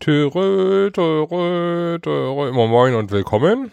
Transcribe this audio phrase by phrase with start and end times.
[0.00, 2.48] Törö, törö, törö.
[2.48, 3.72] Immer moin und willkommen.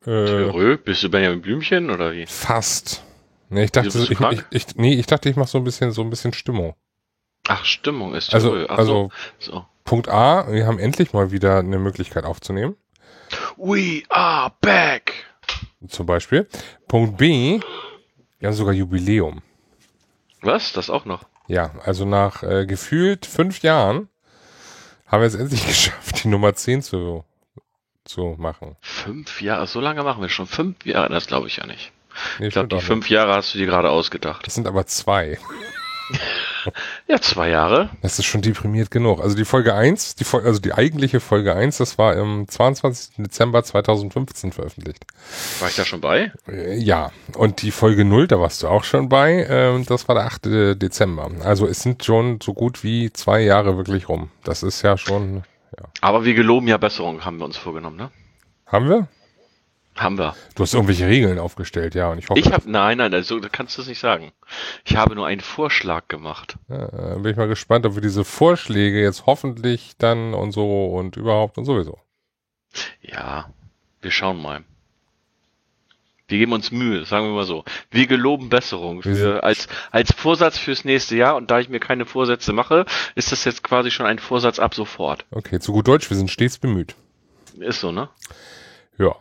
[0.00, 2.26] Äh, Törö, bist du Benjamin Blümchen oder wie?
[2.26, 3.04] Fast.
[3.50, 6.02] Nee, ich dachte, ich, ich, ich, nee, ich dachte, ich mache so ein bisschen, so
[6.02, 6.74] ein bisschen Stimmung.
[7.48, 8.66] Ach, Stimmung ist also.
[8.68, 9.52] Ach also, so.
[9.52, 9.66] so.
[9.84, 12.76] Punkt A, wir haben endlich mal wieder eine Möglichkeit aufzunehmen.
[13.56, 15.12] We are back.
[15.88, 16.46] Zum Beispiel.
[16.86, 17.60] Punkt B,
[18.38, 19.42] wir haben sogar Jubiläum.
[20.42, 20.72] Was?
[20.72, 21.24] Das auch noch?
[21.46, 24.08] Ja, also nach äh, gefühlt fünf Jahren
[25.06, 27.24] haben wir es endlich geschafft, die Nummer 10 zu,
[28.04, 28.76] zu machen.
[28.82, 30.46] Fünf Jahre, so lange machen wir schon.
[30.46, 31.92] Fünf Jahre, das glaube ich ja nicht.
[32.38, 33.08] Nee, ich glaube, die fünf.
[33.08, 34.46] Jahre hast du dir gerade ausgedacht.
[34.46, 35.38] Das sind aber zwei.
[37.06, 37.90] ja, zwei Jahre.
[38.02, 39.20] Das ist schon deprimiert genug.
[39.20, 43.16] Also die Folge 1, die Folge, also die eigentliche Folge 1, das war im 22.
[43.18, 45.04] Dezember 2015 veröffentlicht.
[45.60, 46.32] War ich da schon bei?
[46.48, 47.10] Äh, ja.
[47.34, 50.80] Und die Folge 0, da warst du auch schon bei, äh, das war der 8.
[50.80, 51.30] Dezember.
[51.44, 54.30] Also es sind schon so gut wie zwei Jahre wirklich rum.
[54.44, 55.42] Das ist ja schon,
[55.76, 55.84] ja.
[56.00, 58.10] Aber wir geloben ja Besserung, haben wir uns vorgenommen, ne?
[58.66, 59.08] Haben wir?
[59.98, 60.36] Haben wir.
[60.54, 62.38] Du hast irgendwelche Regeln aufgestellt, ja, und ich hoffe.
[62.38, 64.32] Ich habe, nein, nein, also kannst du es nicht sagen.
[64.84, 66.56] Ich habe nur einen Vorschlag gemacht.
[66.68, 71.16] Ja, bin ich mal gespannt, ob wir diese Vorschläge jetzt hoffentlich dann und so und
[71.16, 71.98] überhaupt und sowieso.
[73.00, 73.50] Ja,
[74.00, 74.62] wir schauen mal.
[76.28, 77.64] Wir geben uns Mühe, sagen wir mal so.
[77.90, 82.04] Wir geloben Besserung für, als, als Vorsatz fürs nächste Jahr und da ich mir keine
[82.04, 85.24] Vorsätze mache, ist das jetzt quasi schon ein Vorsatz ab sofort.
[85.30, 86.94] Okay, zu gut Deutsch, wir sind stets bemüht.
[87.58, 88.10] Ist so, ne?
[88.98, 89.16] Ja.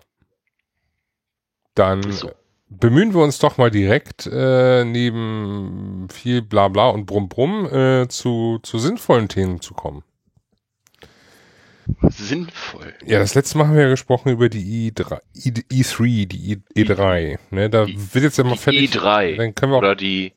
[1.78, 2.32] Dann so.
[2.70, 8.60] bemühen wir uns doch mal direkt äh, neben viel Blabla und Brumm Brumm äh, zu,
[8.64, 10.04] zu sinnvollen Themen zu kommen.
[12.10, 12.94] Sinnvoll.
[13.06, 16.62] Ja, das letzte Mal haben wir ja gesprochen über die I3, I, E3, die I,
[16.76, 17.40] E3.
[17.52, 18.94] Ne, da die, wird jetzt ja mal fertig.
[18.94, 19.38] E3.
[19.38, 20.34] Dann können wir auch, oder die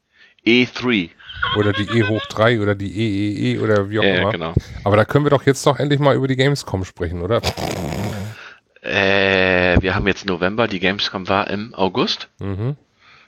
[0.46, 1.10] E3.
[1.56, 4.30] Oder die E hoch 3 oder die EEE e oder wie auch ja, immer.
[4.30, 4.54] Genau.
[4.84, 7.40] Aber da können wir doch jetzt doch endlich mal über die Gamescom sprechen, oder?
[8.82, 12.28] Äh, wir haben jetzt November, die Gamescom war im August.
[12.38, 12.76] Mhm.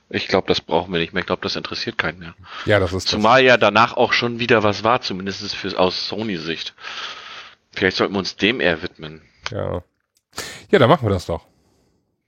[0.09, 1.21] Ich glaube, das brauchen wir nicht mehr.
[1.21, 2.35] Ich glaube, das interessiert keinen mehr.
[2.67, 3.49] Ja, das ist Zumal das.
[3.49, 6.75] ja danach auch schon wieder was war, zumindest für, aus Sony-Sicht.
[7.73, 9.23] Vielleicht sollten wir uns dem eher widmen.
[9.51, 9.83] Ja.
[10.71, 11.47] Ja, dann machen wir das doch.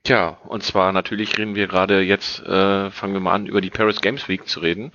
[0.03, 3.71] Tja, und zwar natürlich reden wir gerade jetzt, äh, fangen wir mal an, über die
[3.71, 4.91] Paris Games Week zu reden.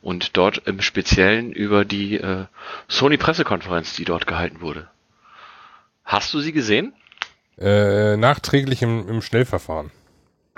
[0.00, 2.46] Und dort im Speziellen über die äh,
[2.88, 4.88] Sony-Pressekonferenz, die dort gehalten wurde.
[6.04, 6.92] Hast du sie gesehen?
[7.58, 9.90] Äh, nachträglich im, im Schnellverfahren.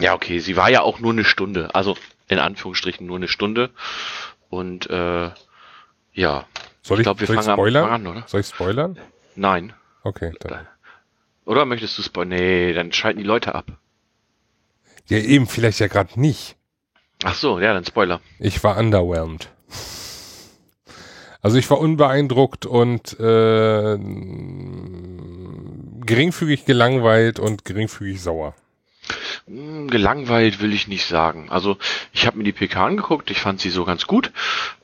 [0.00, 1.96] Ja, okay, sie war ja auch nur eine Stunde, also
[2.28, 3.70] in Anführungsstrichen nur eine Stunde.
[4.48, 5.30] Und äh,
[6.12, 6.46] ja,
[6.82, 7.90] soll ich, glaube, wir fangen spoilern?
[7.90, 8.24] an, oder?
[8.26, 8.98] Soll ich spoilern?
[9.34, 9.72] Nein.
[10.02, 10.66] Okay, dann.
[11.44, 12.28] Oder möchtest du spoilern?
[12.30, 13.66] Nee, dann schalten die Leute ab.
[15.08, 16.56] Ja, eben, vielleicht ja gerade nicht.
[17.24, 18.20] Ach so, ja, dann Spoiler.
[18.38, 19.48] Ich war underwhelmed.
[21.40, 23.96] Also ich war unbeeindruckt und äh,
[26.06, 28.54] geringfügig gelangweilt und geringfügig sauer.
[29.46, 31.48] Hm, gelangweilt will ich nicht sagen.
[31.50, 31.76] Also
[32.12, 34.32] ich habe mir die PK angeguckt, ich fand sie so ganz gut.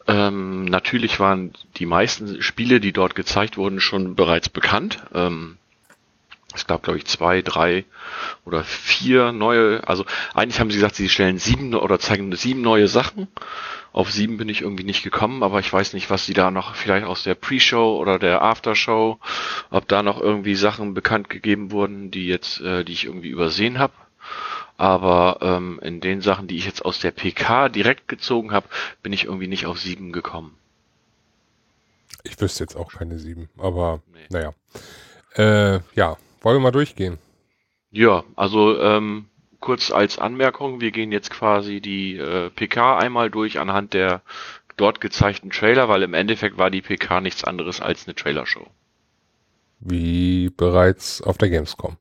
[0.07, 5.03] Ähm, natürlich waren die meisten Spiele, die dort gezeigt wurden, schon bereits bekannt.
[5.15, 5.59] Ähm,
[6.55, 7.85] es gab, glaube ich, zwei, drei
[8.45, 10.05] oder vier neue, also
[10.35, 13.29] eigentlich haben sie gesagt, sie stellen sieben oder zeigen sieben neue Sachen.
[13.93, 16.75] Auf sieben bin ich irgendwie nicht gekommen, aber ich weiß nicht, was sie da noch
[16.75, 19.19] vielleicht aus der Pre-Show oder der After-Show,
[19.71, 23.79] ob da noch irgendwie Sachen bekannt gegeben wurden, die jetzt, äh, die ich irgendwie übersehen
[23.79, 23.93] habe.
[24.79, 28.67] Aber ähm, in den Sachen, die ich jetzt aus der PK direkt gezogen habe,
[29.03, 30.57] bin ich irgendwie nicht auf sieben gekommen.
[32.25, 34.27] Ich wüsste jetzt auch keine sieben, aber nee.
[34.31, 34.55] naja.
[35.35, 37.19] Äh, ja, wollen wir mal durchgehen?
[37.91, 39.27] Ja, also ähm,
[39.61, 44.23] kurz als Anmerkung, wir gehen jetzt quasi die äh, PK einmal durch anhand der
[44.77, 48.67] dort gezeigten Trailer, weil im Endeffekt war die PK nichts anderes als eine Trailershow.
[49.81, 51.97] Wie bereits auf der Gamescom.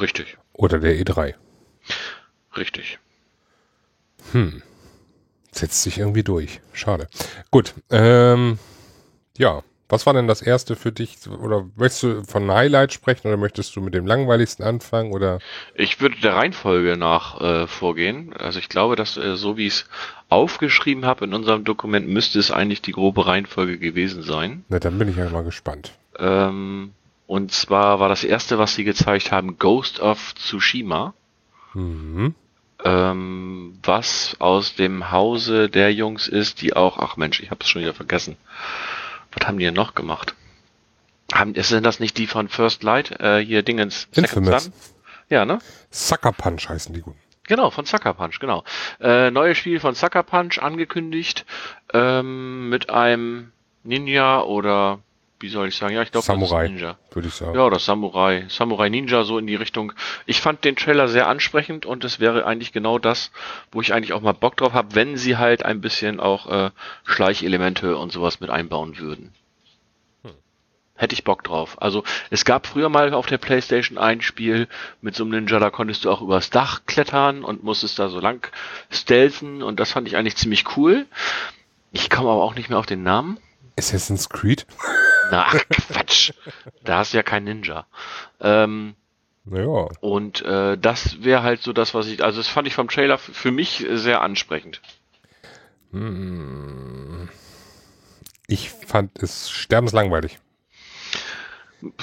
[0.00, 0.38] Richtig.
[0.52, 1.34] Oder der E3.
[2.56, 2.98] Richtig.
[4.32, 4.62] Hm.
[5.50, 6.60] Setzt sich irgendwie durch.
[6.72, 7.08] Schade.
[7.50, 7.74] Gut.
[7.90, 8.58] Ähm,
[9.36, 9.62] ja.
[9.94, 11.18] Was war denn das erste für dich?
[11.28, 15.12] Oder möchtest du von Highlight sprechen oder möchtest du mit dem langweiligsten anfangen?
[15.12, 15.38] Oder?
[15.76, 18.32] Ich würde der Reihenfolge nach äh, vorgehen.
[18.32, 19.86] Also ich glaube, dass äh, so wie ich es
[20.30, 24.64] aufgeschrieben habe in unserem Dokument, müsste es eigentlich die grobe Reihenfolge gewesen sein.
[24.68, 25.92] Na, dann bin ich ja mal gespannt.
[26.18, 26.90] Ähm,
[27.28, 31.14] und zwar war das erste, was sie gezeigt haben, Ghost of Tsushima.
[31.72, 32.34] Mhm.
[32.84, 37.68] Ähm, was aus dem Hause der Jungs ist, die auch, ach Mensch, ich habe es
[37.68, 38.36] schon wieder vergessen
[39.38, 40.34] Was haben die denn noch gemacht?
[41.32, 43.10] Haben, ist denn das nicht die von First Light?
[43.20, 44.08] Äh, hier Dingens.
[44.12, 44.70] Infamous.
[45.28, 45.58] Ja, ne?
[45.90, 47.18] Sucker Punch heißen die guten.
[47.46, 48.64] Genau, von Sucker Punch, genau.
[49.00, 51.44] Äh, neues Spiel von Sucker Punch angekündigt,
[51.92, 53.52] ähm, mit einem
[53.82, 55.00] Ninja oder
[55.44, 55.94] wie soll ich sagen?
[55.94, 56.96] Ja, ich glaube, Samurai, Ninja.
[57.12, 57.54] würde ich sagen.
[57.54, 59.92] Ja, das Samurai, Samurai Ninja so in die Richtung.
[60.24, 63.30] Ich fand den Trailer sehr ansprechend und es wäre eigentlich genau das,
[63.70, 66.70] wo ich eigentlich auch mal Bock drauf habe, wenn sie halt ein bisschen auch äh,
[67.04, 69.34] Schleichelemente und sowas mit einbauen würden.
[70.96, 71.82] Hätte ich Bock drauf.
[71.82, 74.66] Also es gab früher mal auf der Playstation ein Spiel
[75.02, 78.18] mit so einem Ninja, da konntest du auch übers Dach klettern und musstest da so
[78.18, 78.50] lang
[78.88, 81.04] stealthen und das fand ich eigentlich ziemlich cool.
[81.92, 83.36] Ich komme aber auch nicht mehr auf den Namen.
[83.76, 84.66] Assassin's Creed?
[85.30, 86.32] Na, ach, Quatsch.
[86.84, 87.86] Da hast du ja kein Ninja.
[88.40, 88.94] Ähm,
[89.44, 89.88] Naja.
[90.00, 92.22] und äh, das wäre halt so das, was ich.
[92.22, 94.80] Also das fand ich vom Trailer für mich sehr ansprechend.
[95.92, 97.28] Hm.
[98.46, 100.38] Ich fand es sterbenslangweilig.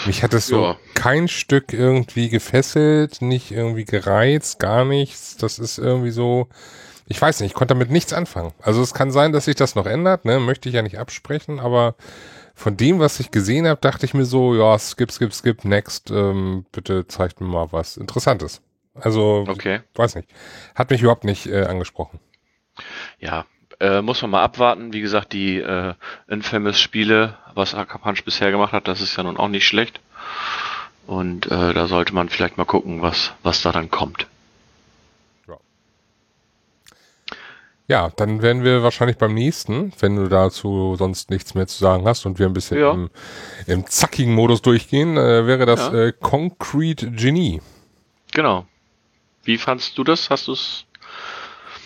[0.06, 0.77] Mich hat es so Ja.
[0.94, 5.38] kein Stück irgendwie gefesselt, nicht irgendwie gereizt, gar nichts.
[5.38, 6.47] Das ist irgendwie so,
[7.07, 8.53] ich weiß nicht, ich konnte damit nichts anfangen.
[8.62, 10.39] Also es kann sein, dass sich das noch ändert, ne?
[10.39, 11.95] Möchte ich ja nicht absprechen, aber
[12.61, 16.11] von dem, was ich gesehen habe, dachte ich mir so, ja, skip, skip, skip, next,
[16.11, 18.61] ähm, bitte zeigt mir mal was Interessantes.
[18.93, 19.81] Also, Okay.
[19.95, 20.29] weiß nicht.
[20.75, 22.19] Hat mich überhaupt nicht äh, angesprochen.
[23.19, 23.45] Ja,
[23.79, 24.93] äh, muss man mal abwarten.
[24.93, 25.93] Wie gesagt, die äh,
[26.27, 29.99] Infamous-Spiele, was Akapunch bisher gemacht hat, das ist ja nun auch nicht schlecht.
[31.07, 34.27] Und äh, da sollte man vielleicht mal gucken, was, was da dann kommt.
[37.91, 42.05] Ja, dann werden wir wahrscheinlich beim nächsten, wenn du dazu sonst nichts mehr zu sagen
[42.07, 42.91] hast und wir ein bisschen Ja.
[42.93, 43.09] im,
[43.67, 45.93] im zackigen Modus durchgehen, äh, wäre das Ja.
[45.93, 47.59] äh, Concrete Genie.
[48.31, 48.65] Genau.
[49.43, 50.29] Wie fandst du das?
[50.29, 50.85] Hast du es?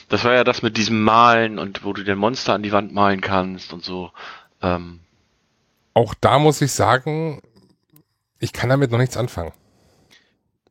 [0.10, 2.94] Das war ja das mit diesem Malen und wo du den Monster an die Wand
[2.94, 4.12] malen kannst und so.
[4.62, 5.00] Ähm,
[5.96, 7.42] Auch da muss ich sagen,
[8.38, 9.54] ich kann damit noch nichts anfangen.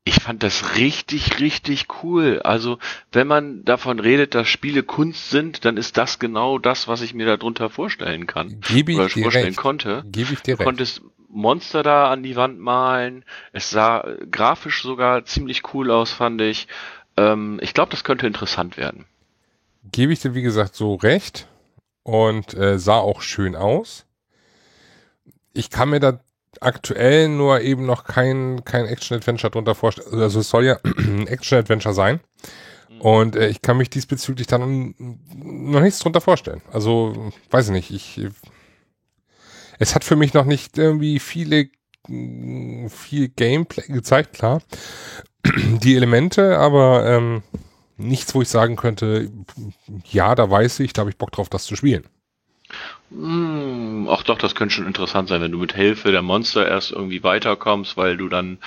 [0.04, 2.40] Ich fand das richtig, richtig cool.
[2.42, 2.78] Also,
[3.12, 7.14] wenn man davon redet, dass Spiele Kunst sind, dann ist das genau das, was ich
[7.14, 8.60] mir darunter vorstellen kann.
[8.60, 9.56] Gebe ich Oder dir vorstellen recht.
[9.56, 10.04] konnte.
[10.06, 10.66] Gebe ich dir Du recht.
[10.66, 13.24] konntest Monster da an die Wand malen.
[13.52, 16.68] Es sah äh, grafisch sogar ziemlich cool aus, fand ich.
[17.16, 19.06] Ähm, ich glaube, das könnte interessant werden.
[19.90, 21.48] Gebe ich dir, wie gesagt, so recht
[22.02, 24.04] und äh, sah auch schön aus.
[25.54, 26.20] Ich kann mir da
[26.62, 30.20] aktuell nur eben noch kein, kein Action-Adventure drunter vorstellen.
[30.20, 32.20] Also es soll ja ein Action-Adventure sein.
[33.00, 34.94] Und äh, ich kann mich diesbezüglich dann
[35.34, 36.62] noch nichts drunter vorstellen.
[36.72, 38.30] Also, weiß ich nicht, ich
[39.78, 41.68] es hat für mich noch nicht irgendwie viele
[42.08, 44.62] mh, viel Gameplay gezeigt, klar.
[45.44, 47.42] Die Elemente, aber ähm,
[47.96, 49.30] nichts, wo ich sagen könnte,
[50.10, 52.06] ja, da weiß ich, da habe ich Bock drauf, das zu spielen.
[53.14, 56.90] Hm, ach doch, das könnte schon interessant sein, wenn du mit Hilfe der Monster erst
[56.90, 58.58] irgendwie weiterkommst, weil du dann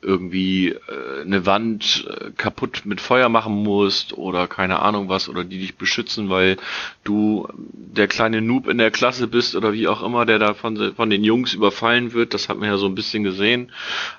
[0.00, 5.42] irgendwie äh, eine Wand äh, kaputt mit Feuer machen musst oder keine Ahnung was oder
[5.42, 6.56] die dich beschützen, weil
[7.02, 10.94] du der kleine Noob in der Klasse bist oder wie auch immer, der da von,
[10.94, 12.32] von den Jungs überfallen wird.
[12.32, 13.72] Das hat man ja so ein bisschen gesehen.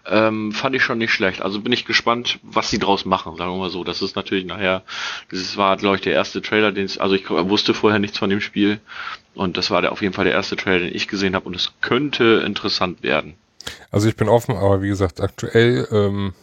[0.05, 1.41] Ähm, fand ich schon nicht schlecht.
[1.41, 3.85] Also bin ich gespannt, was sie draus machen, sagen wir mal so.
[3.85, 4.83] Das ist natürlich nachher,
[5.31, 8.29] das war, glaube ich, der erste Trailer, den es, also ich wusste vorher nichts von
[8.29, 8.81] dem Spiel.
[9.37, 11.45] Und das war der, auf jeden Fall der erste Trailer, den ich gesehen habe.
[11.47, 13.35] Und es könnte interessant werden.
[13.91, 16.33] Also ich bin offen, aber wie gesagt, aktuell, ähm,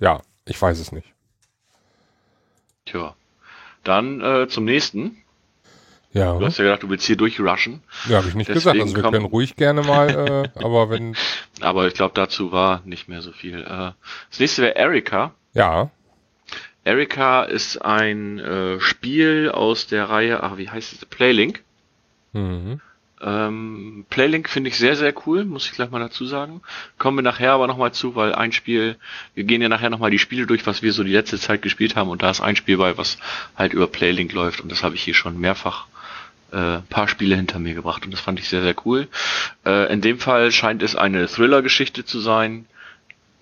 [0.00, 1.06] ja, ich weiß es nicht.
[2.86, 3.14] Tja.
[3.84, 5.18] Dann äh, zum nächsten.
[6.12, 7.82] Ja, Du hast ja gedacht, du willst hier durchrushen.
[8.08, 8.80] ja habe ich nicht deswegen gesagt.
[8.80, 10.08] Also wir können ruhig gerne mal,
[10.56, 11.14] äh, aber wenn,
[11.60, 13.60] Aber ich glaube, dazu war nicht mehr so viel.
[13.60, 13.92] Äh,
[14.30, 15.34] das nächste wäre Erika.
[15.52, 15.90] ja,
[16.84, 21.04] Erika ist ein äh, Spiel aus der Reihe, ach, wie heißt es?
[21.04, 21.64] Playlink.
[22.36, 22.80] Mhm.
[23.20, 26.60] Ähm, Playlink finde ich sehr, sehr cool, muss ich gleich mal dazu sagen.
[26.98, 28.96] Kommen wir nachher aber nochmal zu, weil ein Spiel,
[29.34, 31.96] wir gehen ja nachher nochmal die Spiele durch, was wir so die letzte Zeit gespielt
[31.96, 33.16] haben und da ist ein Spiel bei, was
[33.56, 35.86] halt über Playlink läuft und das habe ich hier schon mehrfach
[36.52, 39.08] äh, paar Spiele hinter mir gebracht und das fand ich sehr, sehr cool.
[39.64, 42.66] Äh, in dem Fall scheint es eine Thriller-Geschichte zu sein,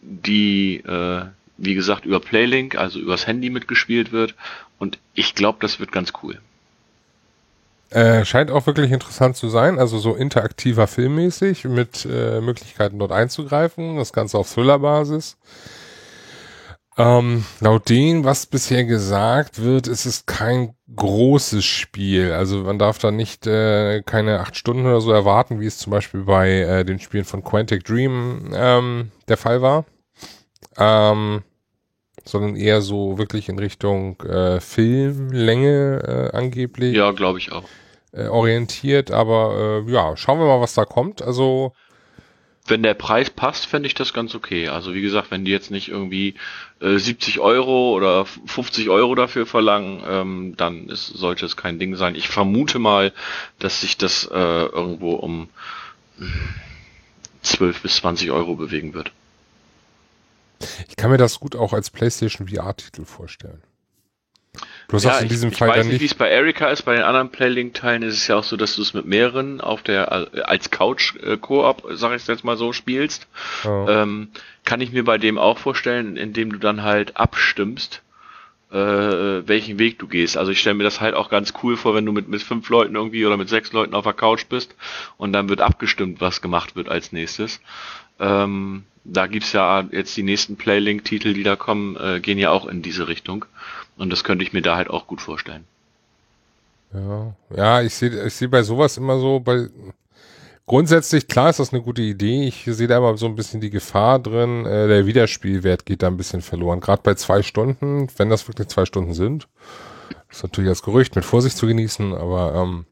[0.02, 1.24] die, äh,
[1.56, 4.36] wie gesagt, über Playlink, also übers Handy mitgespielt wird
[4.78, 6.38] und ich glaube, das wird ganz cool.
[7.94, 13.12] Äh, scheint auch wirklich interessant zu sein, also so interaktiver filmmäßig mit äh, Möglichkeiten dort
[13.12, 15.36] einzugreifen, das Ganze auf Thriller-Basis.
[16.96, 22.32] Ähm, laut dem, was bisher gesagt wird, ist es kein großes Spiel.
[22.32, 25.92] Also man darf da nicht äh, keine acht Stunden oder so erwarten, wie es zum
[25.92, 29.84] Beispiel bei äh, den Spielen von Quantic Dream ähm, der Fall war.
[30.76, 31.44] Ähm,
[32.24, 36.96] sondern eher so wirklich in Richtung äh, Filmlänge äh, angeblich.
[36.96, 37.68] Ja, glaube ich auch.
[38.14, 41.22] Äh, orientiert, aber äh, ja, schauen wir mal, was da kommt.
[41.22, 41.72] Also
[42.66, 44.68] wenn der Preis passt, fände ich das ganz okay.
[44.68, 46.34] Also wie gesagt, wenn die jetzt nicht irgendwie
[46.80, 51.96] äh, 70 Euro oder 50 Euro dafür verlangen, ähm, dann ist, sollte es kein Ding
[51.96, 52.14] sein.
[52.14, 53.12] Ich vermute mal,
[53.58, 55.50] dass sich das äh, irgendwo um
[57.42, 59.12] 12 bis 20 Euro bewegen wird.
[60.88, 63.60] Ich kann mir das gut auch als PlayStation VR-Titel vorstellen.
[64.88, 66.82] Bloß ja, in diesem ich, Fall ich weiß nicht, wie es bei Erika ist.
[66.82, 69.82] Bei den anderen Playlink-Teilen ist es ja auch so, dass du es mit mehreren auf
[69.82, 70.12] der
[70.48, 73.26] als Couch-Koop, sag ich jetzt mal so, spielst.
[73.64, 73.86] Oh.
[73.88, 74.28] Ähm,
[74.64, 78.02] kann ich mir bei dem auch vorstellen, indem du dann halt abstimmst,
[78.70, 80.36] äh, welchen Weg du gehst.
[80.36, 82.68] Also ich stelle mir das halt auch ganz cool vor, wenn du mit, mit fünf
[82.68, 84.74] Leuten irgendwie oder mit sechs Leuten auf der Couch bist
[85.16, 87.60] und dann wird abgestimmt, was gemacht wird als nächstes.
[88.18, 92.66] Ähm, da gibt's ja jetzt die nächsten Playlink-Titel, die da kommen, äh, gehen ja auch
[92.66, 93.44] in diese Richtung.
[93.96, 95.64] Und das könnte ich mir da halt auch gut vorstellen.
[96.92, 99.68] Ja, ja, ich sehe ich sehe bei sowas immer so, bei
[100.66, 102.46] grundsätzlich, klar ist das eine gute Idee.
[102.46, 106.06] Ich sehe da immer so ein bisschen die Gefahr drin, äh, der Wiederspielwert geht da
[106.06, 106.80] ein bisschen verloren.
[106.80, 109.48] Gerade bei zwei Stunden, wenn das wirklich zwei Stunden sind.
[110.30, 112.86] Ist natürlich als Gerücht mit Vorsicht zu genießen, aber ähm,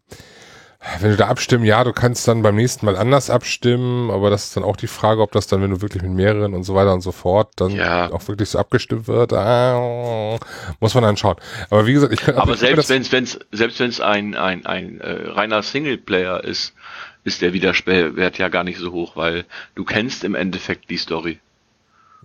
[1.00, 4.44] wenn du da abstimmen, ja, du kannst dann beim nächsten Mal anders abstimmen, aber das
[4.44, 6.74] ist dann auch die Frage, ob das dann, wenn du wirklich mit mehreren und so
[6.74, 8.10] weiter und so fort, dann ja.
[8.10, 9.32] auch wirklich so abgestimmt wird.
[9.32, 10.38] Ah,
[10.80, 11.36] muss man dann schauen.
[11.70, 12.34] Aber wie gesagt, ich kann.
[12.34, 16.74] Aber selbst wenn es, wenn's, selbst wenn es ein ein ein äh, reiner Singleplayer ist,
[17.24, 21.38] ist der Widerspellwert ja gar nicht so hoch, weil du kennst im Endeffekt die Story.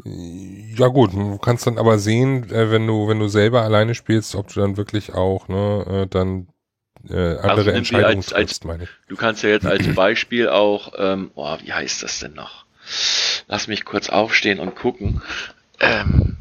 [0.04, 4.36] Ja gut, du kannst dann aber sehen, äh, wenn du wenn du selber alleine spielst,
[4.36, 6.48] ob du dann wirklich auch ne äh, dann
[7.10, 8.89] äh, andere also Entscheidungen als, als, meine ich.
[9.08, 12.66] Du kannst ja jetzt als Beispiel auch, ähm, oh, wie heißt das denn noch?
[13.48, 15.22] Lass mich kurz aufstehen und gucken.
[15.80, 16.38] Ähm,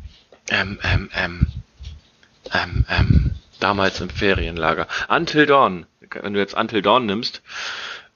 [0.50, 1.46] ähm, ähm, ähm,
[2.52, 4.86] ähm, ähm, damals im Ferienlager.
[5.08, 5.86] Until Dawn.
[6.00, 7.42] Wenn du jetzt Until Dawn nimmst,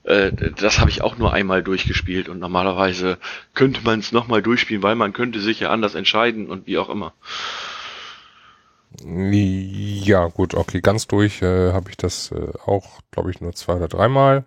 [0.05, 3.19] äh, das habe ich auch nur einmal durchgespielt und normalerweise
[3.55, 6.89] könnte man es nochmal durchspielen, weil man könnte sich ja anders entscheiden und wie auch
[6.89, 7.13] immer.
[9.03, 13.75] Ja, gut, okay, ganz durch äh, habe ich das äh, auch, glaube ich, nur zwei
[13.75, 14.45] oder dreimal.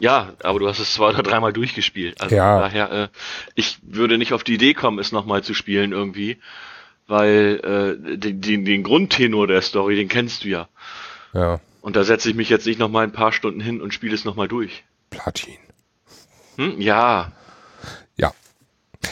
[0.00, 2.20] Ja, aber du hast es zwei oder dreimal durchgespielt.
[2.20, 2.58] Also ja.
[2.58, 3.08] daher, äh,
[3.54, 6.38] ich würde nicht auf die Idee kommen, es nochmal zu spielen irgendwie,
[7.06, 7.60] weil
[8.02, 10.68] äh, den, den, den Grundtenor der Story, den kennst du ja.
[11.34, 11.60] Ja.
[11.82, 14.24] Und da setze ich mich jetzt nicht nochmal ein paar Stunden hin und spiele es
[14.24, 14.84] nochmal durch.
[15.10, 15.58] Platin.
[16.56, 16.80] Hm?
[16.80, 17.26] Ja.
[17.26, 17.32] Ja,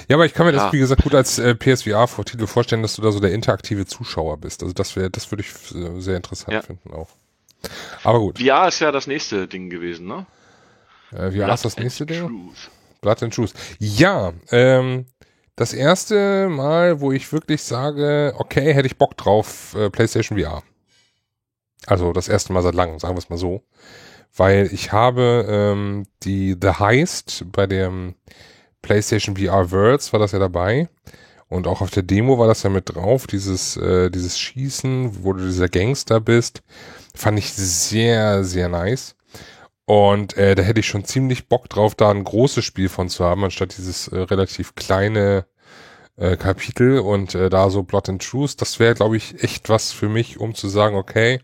[0.08, 0.64] ja, aber ich kann mir ja.
[0.64, 4.38] das, wie gesagt, gut als äh, PSVR-Titel vorstellen, dass du da so der interaktive Zuschauer
[4.38, 4.62] bist.
[4.62, 6.62] Also das wäre, das würde ich äh, sehr interessant ja.
[6.62, 7.08] finden auch.
[8.04, 8.38] Aber gut.
[8.38, 10.26] VR ist ja das nächste Ding gewesen, ne?
[11.12, 12.26] Äh, VR Blood ist das nächste Ding?
[12.26, 12.70] Truth.
[13.00, 13.54] Blood and Truth.
[13.78, 15.06] Ja, ähm,
[15.56, 20.62] das erste Mal, wo ich wirklich sage, okay, hätte ich Bock drauf, äh, PlayStation VR.
[21.86, 23.62] Also das erste Mal seit langem, sagen wir es mal so.
[24.36, 28.14] Weil ich habe ähm, die The Heist bei dem
[28.82, 30.88] PlayStation VR Worlds war das ja dabei.
[31.48, 35.32] Und auch auf der Demo war das ja mit drauf, dieses, äh, dieses Schießen, wo
[35.32, 36.62] du dieser Gangster bist.
[37.14, 39.16] Fand ich sehr, sehr nice.
[39.86, 43.24] Und äh, da hätte ich schon ziemlich Bock drauf, da ein großes Spiel von zu
[43.24, 45.46] haben, anstatt dieses äh, relativ kleine
[46.16, 48.60] äh, Kapitel und äh, da so Blood and Truth.
[48.60, 51.40] Das wäre, glaube ich, echt was für mich, um zu sagen, okay,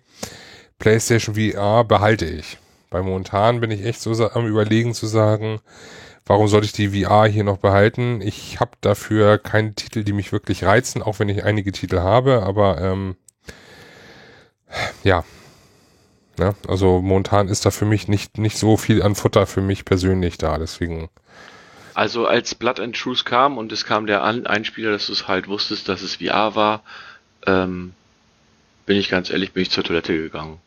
[0.78, 2.58] PlayStation VR behalte ich.
[2.90, 5.60] Bei momentan bin ich echt so am überlegen zu sagen,
[6.26, 8.20] warum sollte ich die VR hier noch behalten?
[8.20, 12.42] Ich habe dafür keine Titel, die mich wirklich reizen, auch wenn ich einige Titel habe,
[12.42, 13.16] aber ähm,
[15.02, 15.24] ja.
[16.36, 16.54] Ne?
[16.66, 20.36] Also momentan ist da für mich nicht, nicht so viel an Futter für mich persönlich
[20.36, 21.08] da, deswegen.
[21.94, 25.46] Also als Blood and Truth kam und es kam der Einspieler, dass du es halt
[25.46, 26.82] wusstest, dass es VR war,
[27.46, 27.92] ähm,
[28.84, 30.58] bin ich ganz ehrlich, bin ich zur Toilette gegangen.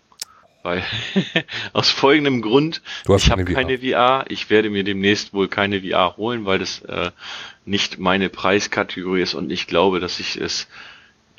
[0.68, 0.84] Weil
[1.72, 4.26] aus folgendem Grund, ich habe keine VR.
[4.28, 7.12] Ich werde mir demnächst wohl keine VR holen, weil das äh,
[7.64, 10.68] nicht meine Preiskategorie ist und ich glaube, dass ich es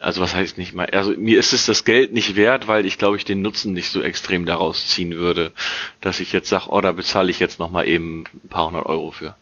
[0.01, 2.97] also was heißt nicht mal, also mir ist es das Geld nicht wert, weil ich
[2.97, 5.53] glaube, ich den Nutzen nicht so extrem daraus ziehen würde,
[6.01, 9.11] dass ich jetzt sage, oh, da bezahle ich jetzt nochmal eben ein paar hundert Euro
[9.11, 9.35] für.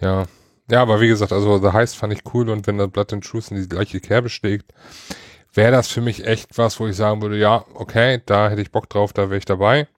[0.00, 0.26] Ja.
[0.70, 3.24] Ja, aber wie gesagt, also The Heist fand ich cool und wenn der Blood and
[3.24, 4.72] Truth in die gleiche Kerbe schlägt,
[5.54, 8.72] wäre das für mich echt was, wo ich sagen würde, ja, okay, da hätte ich
[8.72, 9.88] Bock drauf, da wäre ich dabei.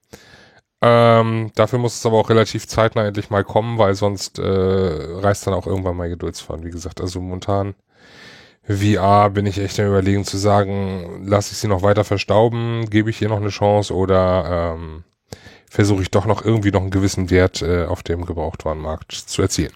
[0.81, 5.47] Ähm, dafür muss es aber auch relativ zeitnah endlich mal kommen, weil sonst äh, reißt
[5.47, 6.65] dann auch irgendwann mein Geduldsfahren.
[6.65, 7.75] Wie gesagt, also momentan
[8.67, 13.09] VR bin ich echt am überlegen zu sagen, lasse ich sie noch weiter verstauben, gebe
[13.09, 15.03] ich ihr noch eine Chance oder ähm,
[15.69, 19.73] versuche ich doch noch irgendwie noch einen gewissen Wert äh, auf dem Gebrauchtwarenmarkt zu erzielen.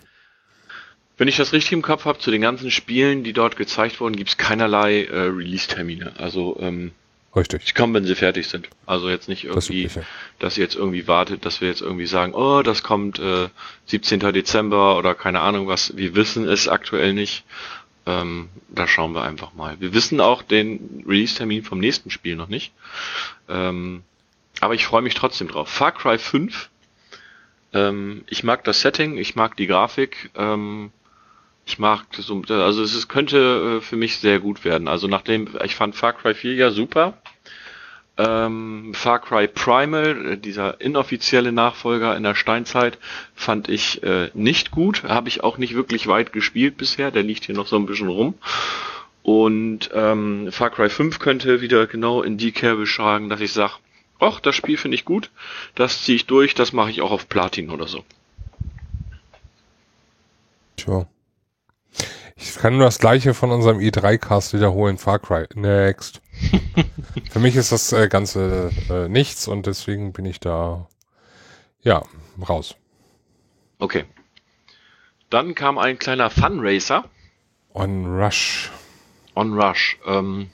[1.18, 4.16] Wenn ich das richtig im Kopf habe, zu den ganzen Spielen, die dort gezeigt wurden,
[4.16, 6.14] gibt es keinerlei äh, Release-Termine.
[6.18, 6.92] Also ähm,
[7.36, 7.64] Richtig.
[7.66, 8.68] Sie kommen, wenn sie fertig sind.
[8.86, 10.06] Also jetzt nicht irgendwie, das
[10.40, 13.50] dass ihr jetzt irgendwie wartet, dass wir jetzt irgendwie sagen, oh, das kommt äh,
[13.86, 14.20] 17.
[14.34, 15.96] Dezember oder keine Ahnung was.
[15.96, 17.44] Wir wissen es aktuell nicht.
[18.08, 19.80] Ähm, da schauen wir einfach mal.
[19.80, 22.72] Wir wissen auch den Release-Termin vom nächsten Spiel noch nicht.
[23.50, 24.04] Ähm,
[24.60, 25.70] aber ich freue mich trotzdem drauf.
[25.70, 26.70] Far Cry 5.
[27.74, 30.32] Ähm, ich mag das Setting, ich mag die Grafik.
[30.36, 30.92] Ähm,
[31.68, 34.88] ich mag so, also es ist, könnte äh, für mich sehr gut werden.
[34.88, 37.18] Also nachdem, ich fand Far Cry 4 ja super.
[38.18, 42.98] Ähm, Far Cry Primal, äh, dieser inoffizielle Nachfolger in der Steinzeit,
[43.36, 45.04] fand ich äh, nicht gut.
[45.04, 47.12] Habe ich auch nicht wirklich weit gespielt bisher.
[47.12, 48.36] Der liegt hier noch so ein bisschen rum.
[49.22, 53.74] Und ähm, Far Cry 5 könnte wieder genau in die Kerbe schlagen, dass ich sage,
[54.20, 55.32] ach, das Spiel finde ich gut,
[55.76, 58.06] das ziehe ich durch, das mache ich auch auf Platin oder so.
[60.78, 61.08] Tja.
[62.38, 65.46] Ich kann nur das gleiche von unserem E3-Cast wiederholen, Far Cry.
[65.56, 66.22] Next.
[67.32, 70.88] Für mich ist das äh, Ganze äh, nichts und deswegen bin ich da,
[71.82, 72.04] ja,
[72.48, 72.76] raus.
[73.80, 74.06] Okay.
[75.30, 77.06] Dann kam ein kleiner Funracer.
[77.74, 78.72] On Rush.
[79.36, 79.98] On Rush.
[80.06, 80.50] Ähm,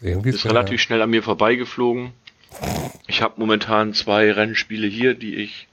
[0.00, 2.12] Irgendwie ist relativ schnell an mir vorbeigeflogen.
[3.06, 5.68] Ich habe momentan zwei Rennspiele hier, die ich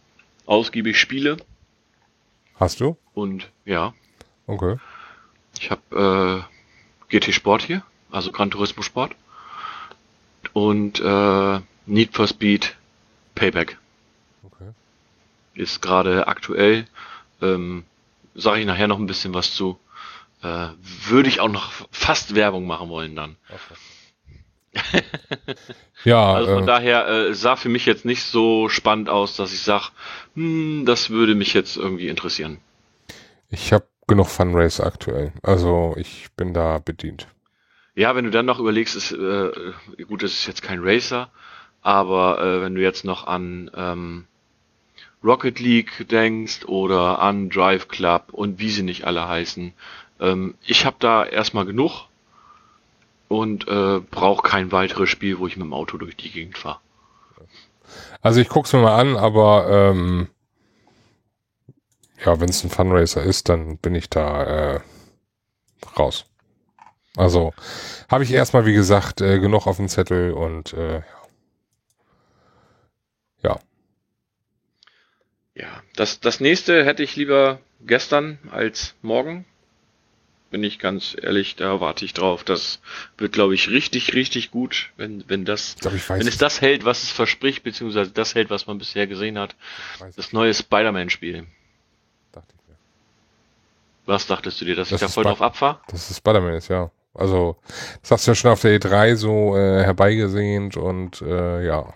[0.46, 1.38] ausgiebig spiele.
[2.56, 2.98] Hast du?
[3.14, 3.94] Und ja.
[4.46, 4.78] Okay.
[5.64, 6.46] Ich habe
[7.10, 9.16] äh, GT Sport hier, also Gran Turismo Sport.
[10.52, 12.76] Und äh, Need for Speed
[13.34, 13.78] Payback.
[14.44, 14.72] Okay.
[15.54, 16.86] Ist gerade aktuell.
[17.42, 17.86] Ähm,
[18.36, 19.80] Sage ich nachher noch ein bisschen was zu.
[20.42, 20.68] Äh,
[21.08, 23.38] Würde ich auch noch fast Werbung machen wollen dann.
[23.48, 25.02] Okay.
[26.04, 26.34] ja.
[26.34, 29.62] Also von äh, daher äh, sah für mich jetzt nicht so spannend aus, dass ich
[29.62, 29.86] sage,
[30.36, 32.58] hm, das würde mich jetzt irgendwie interessieren.
[33.50, 35.32] Ich habe genug Funrace aktuell.
[35.42, 37.28] Also ich bin da bedient.
[37.96, 39.52] Ja, wenn du dann noch überlegst, ist äh,
[40.08, 41.30] gut, das ist jetzt kein Racer,
[41.82, 44.26] aber äh, wenn du jetzt noch an ähm,
[45.24, 49.74] Rocket League denkst oder an Drive Club und wie sie nicht alle heißen,
[50.20, 52.08] ähm, ich habe da erstmal genug
[53.28, 56.80] und äh, brauche kein weiteres Spiel, wo ich mit dem Auto durch die Gegend fahre.
[58.22, 60.28] Also ich guck's mir mal an, aber ähm,
[62.26, 64.80] ja, wenn es ein Fundraiser ist, dann bin ich da äh,
[65.98, 66.26] raus.
[67.16, 67.54] Also
[68.10, 71.02] habe ich erstmal, wie gesagt, äh, genug auf dem Zettel und äh,
[73.44, 73.60] ja.
[75.56, 79.46] Ja, das, das nächste hätte ich lieber gestern als morgen.
[80.50, 82.44] Bin ich ganz ehrlich, da warte ich drauf.
[82.44, 82.80] Das
[83.18, 87.04] wird, glaube ich, richtig, richtig gut, wenn, wenn das, ich, wenn es das hält, was
[87.04, 89.56] es verspricht, beziehungsweise das hält, was man bisher gesehen hat.
[90.16, 91.48] Das neue Spider-Man-Spiel.
[94.06, 95.80] Was dachtest du dir, dass das ich da voll drauf abfahre?
[95.88, 96.92] Das ist Spider-Man ist, ja.
[97.14, 97.58] Also,
[98.02, 101.94] das hast du ja schon auf der E3 so äh, herbeigesehnt und äh, ja.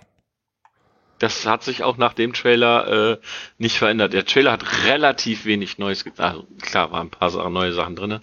[1.19, 3.17] Das hat sich auch nach dem Trailer äh,
[3.57, 4.13] nicht verändert.
[4.13, 6.19] Der Trailer hat relativ wenig Neues gesagt.
[6.19, 8.21] Also, klar, waren ein paar Sachen, neue Sachen drinne.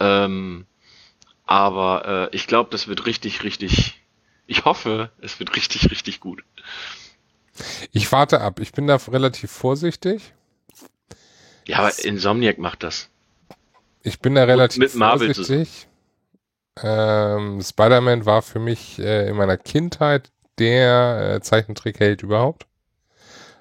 [0.00, 0.66] Ähm,
[1.44, 4.00] aber äh, ich glaube, das wird richtig, richtig.
[4.46, 6.42] Ich hoffe, es wird richtig, richtig gut.
[7.92, 8.58] Ich warte ab.
[8.60, 10.32] Ich bin da relativ vorsichtig.
[11.66, 13.08] Ja, aber Insomniac macht das.
[14.02, 15.88] Ich bin da relativ mit Marvel vorsichtig.
[16.82, 22.66] Ähm, Spider-Man war für mich äh, in meiner Kindheit der äh, Zeichentrickheld überhaupt.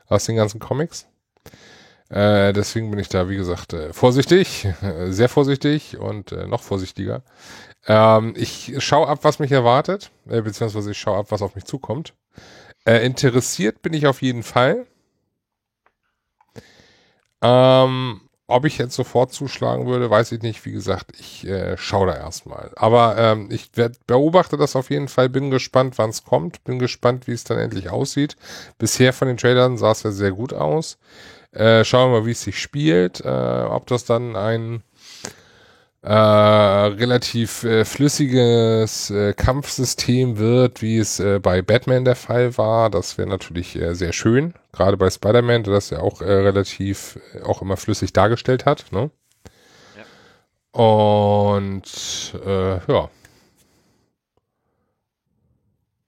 [0.08, 1.08] Aus den ganzen Comics.
[2.10, 6.62] Äh, deswegen bin ich da, wie gesagt, äh, vorsichtig, äh, sehr vorsichtig und äh, noch
[6.62, 7.24] vorsichtiger.
[7.88, 11.64] Ähm, ich schaue ab, was mich erwartet, äh, beziehungsweise ich schaue ab, was auf mich
[11.64, 12.14] zukommt.
[12.86, 14.88] Äh, interessiert bin ich auf jeden Fall.
[17.42, 20.66] Ähm, ob ich jetzt sofort zuschlagen würde, weiß ich nicht.
[20.66, 22.72] Wie gesagt, ich äh, schaue da erstmal.
[22.76, 26.78] Aber ähm, ich werd, beobachte das auf jeden Fall, bin gespannt, wann es kommt, bin
[26.78, 28.36] gespannt, wie es dann endlich aussieht.
[28.78, 30.98] Bisher von den Trailern sah es ja sehr gut aus.
[31.54, 34.84] Äh, schauen wir mal, wie es sich spielt, äh, ob das dann ein
[36.04, 42.90] äh, relativ äh, flüssiges äh, Kampfsystem wird, wie es äh, bei Batman der Fall war.
[42.90, 47.20] Das wäre natürlich äh, sehr schön, gerade bei Spider-Man, der das ja auch äh, relativ
[47.34, 48.92] äh, auch immer flüssig dargestellt hat.
[48.92, 49.12] Ne?
[49.96, 50.82] Ja.
[50.82, 53.10] Und äh, ja.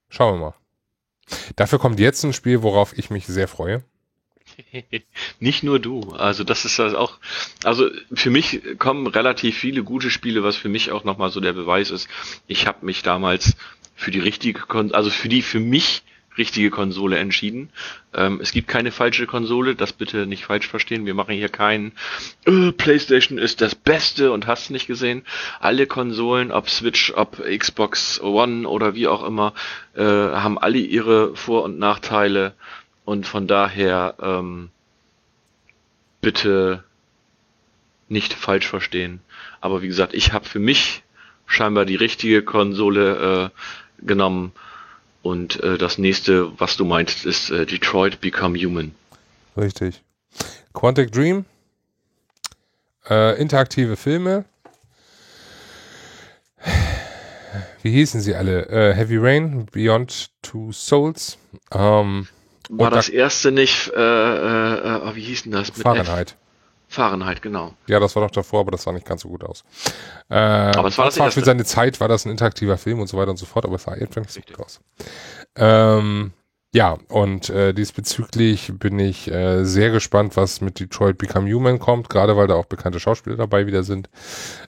[0.09, 0.53] Schauen wir mal.
[1.55, 3.83] Dafür kommt jetzt ein Spiel, worauf ich mich sehr freue.
[5.39, 6.11] Nicht nur du.
[6.11, 7.19] Also das ist also auch,
[7.63, 11.53] also für mich kommen relativ viele gute Spiele, was für mich auch nochmal so der
[11.53, 12.07] Beweis ist.
[12.47, 13.55] Ich habe mich damals
[13.95, 16.03] für die richtige, Kon also für die für mich
[16.37, 17.69] richtige Konsole entschieden.
[18.13, 21.05] Ähm, es gibt keine falsche Konsole, das bitte nicht falsch verstehen.
[21.05, 21.93] Wir machen hier keinen
[22.45, 25.23] äh, PlayStation ist das Beste und hast nicht gesehen.
[25.59, 29.53] Alle Konsolen, ob Switch, ob Xbox One oder wie auch immer,
[29.95, 32.53] äh, haben alle ihre Vor- und Nachteile
[33.05, 34.69] und von daher ähm,
[36.21, 36.83] bitte
[38.09, 39.19] nicht falsch verstehen.
[39.61, 41.03] Aber wie gesagt, ich habe für mich
[41.45, 44.53] scheinbar die richtige Konsole äh, genommen
[45.21, 48.93] und äh, das nächste, was du meinst, ist äh, Detroit Become Human.
[49.55, 50.01] Richtig.
[50.73, 51.45] Quantic Dream,
[53.09, 54.45] äh, interaktive Filme.
[57.81, 58.67] Wie hießen sie alle?
[58.69, 61.37] Äh, Heavy Rain, Beyond Two Souls.
[61.71, 62.27] Ähm,
[62.69, 65.69] War das da erste nicht, äh, äh, äh, wie hieß denn das?
[65.69, 66.35] Fahrenheit.
[66.87, 67.73] Fahrenheit, genau.
[67.87, 69.63] Ja, das war doch davor, aber das sah nicht ganz so gut aus.
[70.29, 73.07] Äh, aber es war das, das für seine Zeit war das ein interaktiver Film und
[73.07, 74.79] so weiter und so fort, aber es sah einfach nicht so gut aus.
[75.55, 76.33] Ähm,
[76.73, 82.09] ja, und äh, diesbezüglich bin ich äh, sehr gespannt, was mit Detroit Become Human kommt,
[82.09, 84.09] gerade weil da auch bekannte Schauspieler dabei wieder sind.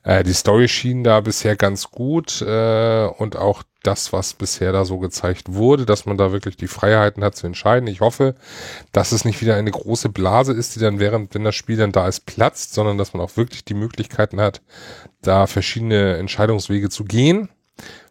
[0.04, 4.86] Äh, die Story schien da bisher ganz gut äh, und auch das, was bisher da
[4.86, 7.88] so gezeigt wurde, dass man da wirklich die Freiheiten hat zu entscheiden.
[7.88, 8.36] Ich hoffe,
[8.92, 11.92] dass es nicht wieder eine große Blase ist, die dann während, wenn das Spiel dann
[11.92, 14.62] da ist, platzt, sondern dass man auch wirklich die Möglichkeiten hat,
[15.24, 17.50] da verschiedene Entscheidungswege zu gehen.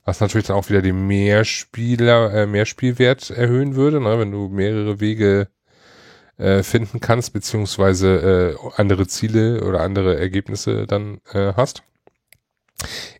[0.04, 5.00] Was natürlich dann auch wieder den Mehrspieler, äh, Mehrspielwert erhöhen würde, ne, wenn du mehrere
[5.00, 5.48] Wege
[6.36, 11.82] äh, finden kannst, beziehungsweise äh, andere Ziele oder andere Ergebnisse dann äh, hast.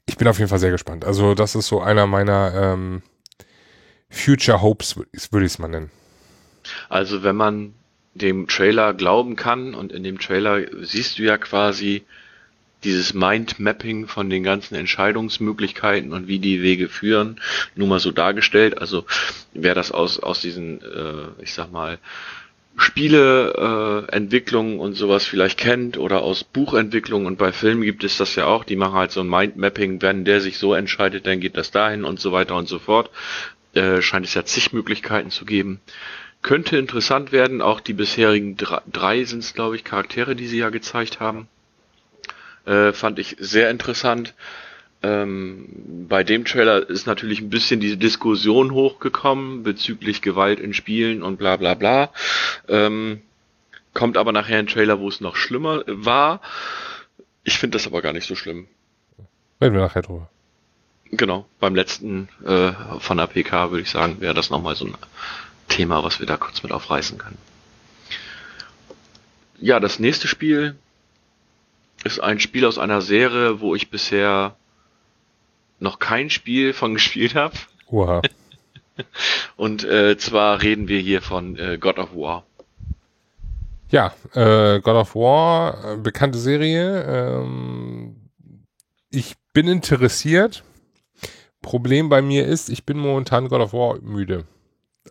[0.07, 1.05] Ich bin auf jeden Fall sehr gespannt.
[1.05, 3.03] Also das ist so einer meiner ähm,
[4.11, 5.91] Future Hopes, würde ich es mal nennen.
[6.89, 7.75] Also wenn man
[8.15, 12.05] dem Trailer glauben kann und in dem Trailer siehst du ja quasi
[12.85, 17.41] dieses Mindmapping von den ganzen Entscheidungsmöglichkeiten und wie die Wege führen,
[17.75, 18.79] nur mal so dargestellt.
[18.79, 19.07] Also
[19.53, 21.99] wer das aus, aus diesen, äh, ich sag mal,
[22.77, 28.35] Spieleentwicklung äh, und sowas vielleicht kennt oder aus Buchentwicklung und bei Filmen gibt es das
[28.35, 31.57] ja auch, die machen halt so ein Mindmapping, wenn der sich so entscheidet, dann geht
[31.57, 33.11] das dahin und so weiter und so fort.
[33.75, 35.81] Äh, scheint es ja zig Möglichkeiten zu geben.
[36.43, 40.59] Könnte interessant werden, auch die bisherigen drei, drei sind es, glaube ich, Charaktere, die sie
[40.59, 41.49] ja gezeigt haben.
[42.67, 44.35] Äh, fand ich sehr interessant.
[45.03, 45.69] Ähm,
[46.09, 51.37] bei dem Trailer ist natürlich ein bisschen diese Diskussion hochgekommen bezüglich Gewalt in Spielen und
[51.37, 52.11] bla bla bla.
[52.69, 53.21] Ähm,
[53.93, 56.41] kommt aber nachher ein Trailer, wo es noch schlimmer war.
[57.45, 58.67] Ich finde das aber gar nicht so schlimm.
[59.61, 60.31] Reden wir nachher drüber.
[61.11, 64.95] Genau, beim letzten äh, von der PK würde ich sagen, wäre das nochmal so ein
[65.69, 67.39] Thema, was wir da kurz mit aufreißen können.
[69.61, 70.77] Ja, das nächste Spiel
[72.05, 74.57] ist ein Spiel aus einer Serie, wo ich bisher
[75.81, 77.55] noch kein Spiel von gespielt habe.
[77.87, 78.23] Oha.
[79.57, 82.45] Und äh, zwar reden wir hier von äh, God of War.
[83.91, 87.03] Ja, äh, God of War, äh, bekannte Serie.
[87.03, 88.17] Ähm,
[89.11, 90.63] ich bin interessiert.
[91.61, 94.45] Problem bei mir ist, ich bin momentan God of War müde.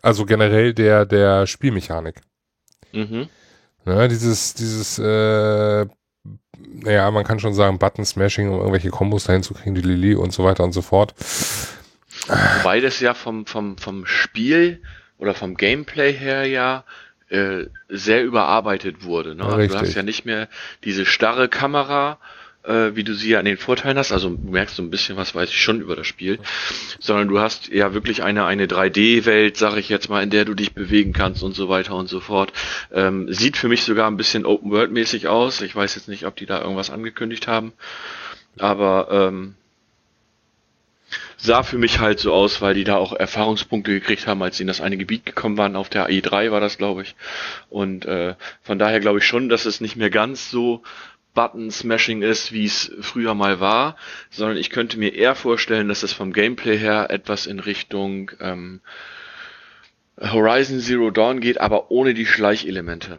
[0.02, 2.20] Also generell der, der Spielmechanik.
[2.92, 3.28] Mhm.
[3.86, 5.86] Ja, ne, dieses, dieses äh,
[6.82, 10.32] naja, man kann schon sagen, Button-Smashing, um irgendwelche Kombos dahin zu kriegen, die Lili und
[10.32, 11.14] so weiter und so fort.
[12.26, 14.80] Wobei das ja vom, vom, vom Spiel
[15.18, 16.84] oder vom Gameplay her ja
[17.28, 19.34] äh, sehr überarbeitet wurde.
[19.34, 19.56] Ne?
[19.56, 19.80] Richtig.
[19.80, 20.48] Du hast ja nicht mehr
[20.84, 22.18] diese starre Kamera,
[22.64, 24.12] äh, wie du sie ja an den Vorteilen hast.
[24.12, 26.38] Also du merkst so ein bisschen was, weiß ich schon über das Spiel.
[26.98, 30.54] Sondern du hast ja wirklich eine, eine 3D-Welt, sag ich jetzt mal, in der du
[30.54, 32.52] dich bewegen kannst und so weiter und so fort.
[32.92, 35.60] Ähm, sieht für mich sogar ein bisschen Open-World-mäßig aus.
[35.60, 37.72] Ich weiß jetzt nicht, ob die da irgendwas angekündigt haben.
[38.58, 39.54] Aber ähm,
[41.36, 44.62] sah für mich halt so aus, weil die da auch Erfahrungspunkte gekriegt haben, als sie
[44.62, 45.76] in das eine Gebiet gekommen waren.
[45.76, 47.14] Auf der E3 war das, glaube ich.
[47.68, 50.82] Und äh, von daher glaube ich schon, dass es nicht mehr ganz so
[51.34, 53.96] Button-Smashing ist, wie es früher mal war,
[54.30, 58.80] sondern ich könnte mir eher vorstellen, dass es vom Gameplay her etwas in Richtung ähm,
[60.20, 63.18] Horizon Zero Dawn geht, aber ohne die Schleichelemente.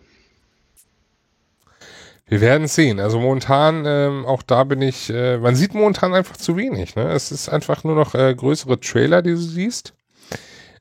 [2.27, 2.99] Wir werden sehen.
[2.99, 6.95] Also momentan, ähm, auch da bin ich, äh, man sieht momentan einfach zu wenig.
[6.95, 7.11] Ne?
[7.11, 9.93] Es ist einfach nur noch äh, größere Trailer, die du siehst.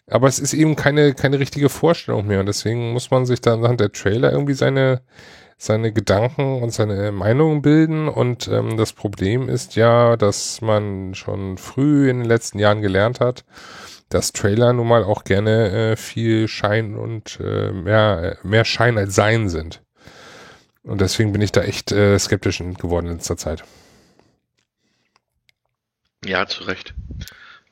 [0.06, 2.40] Aber es ist eben keine, keine richtige Vorstellung mehr.
[2.40, 5.02] Und deswegen muss man sich dann anhand der Trailer irgendwie seine,
[5.56, 8.08] seine Gedanken und seine Meinungen bilden.
[8.08, 13.20] Und ähm, das Problem ist ja, dass man schon früh in den letzten Jahren gelernt
[13.20, 13.44] hat,
[14.08, 19.14] dass Trailer nun mal auch gerne äh, viel Schein und äh, mehr, mehr Schein als
[19.14, 19.82] Sein sind.
[20.82, 23.64] Und deswegen bin ich da echt äh, skeptisch geworden in letzter Zeit.
[26.24, 26.94] Ja, zu Recht.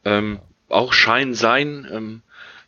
[0.04, 1.86] Ähm, auch Schein sein.
[1.90, 2.22] Ähm,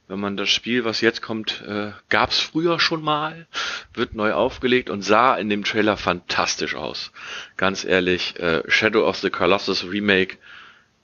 [0.09, 3.47] wenn man das Spiel, was jetzt kommt, äh, gab's früher schon mal,
[3.95, 7.11] wird neu aufgelegt und sah in dem Trailer fantastisch aus.
[7.57, 10.37] Ganz ehrlich, äh, Shadow of the Colossus Remake.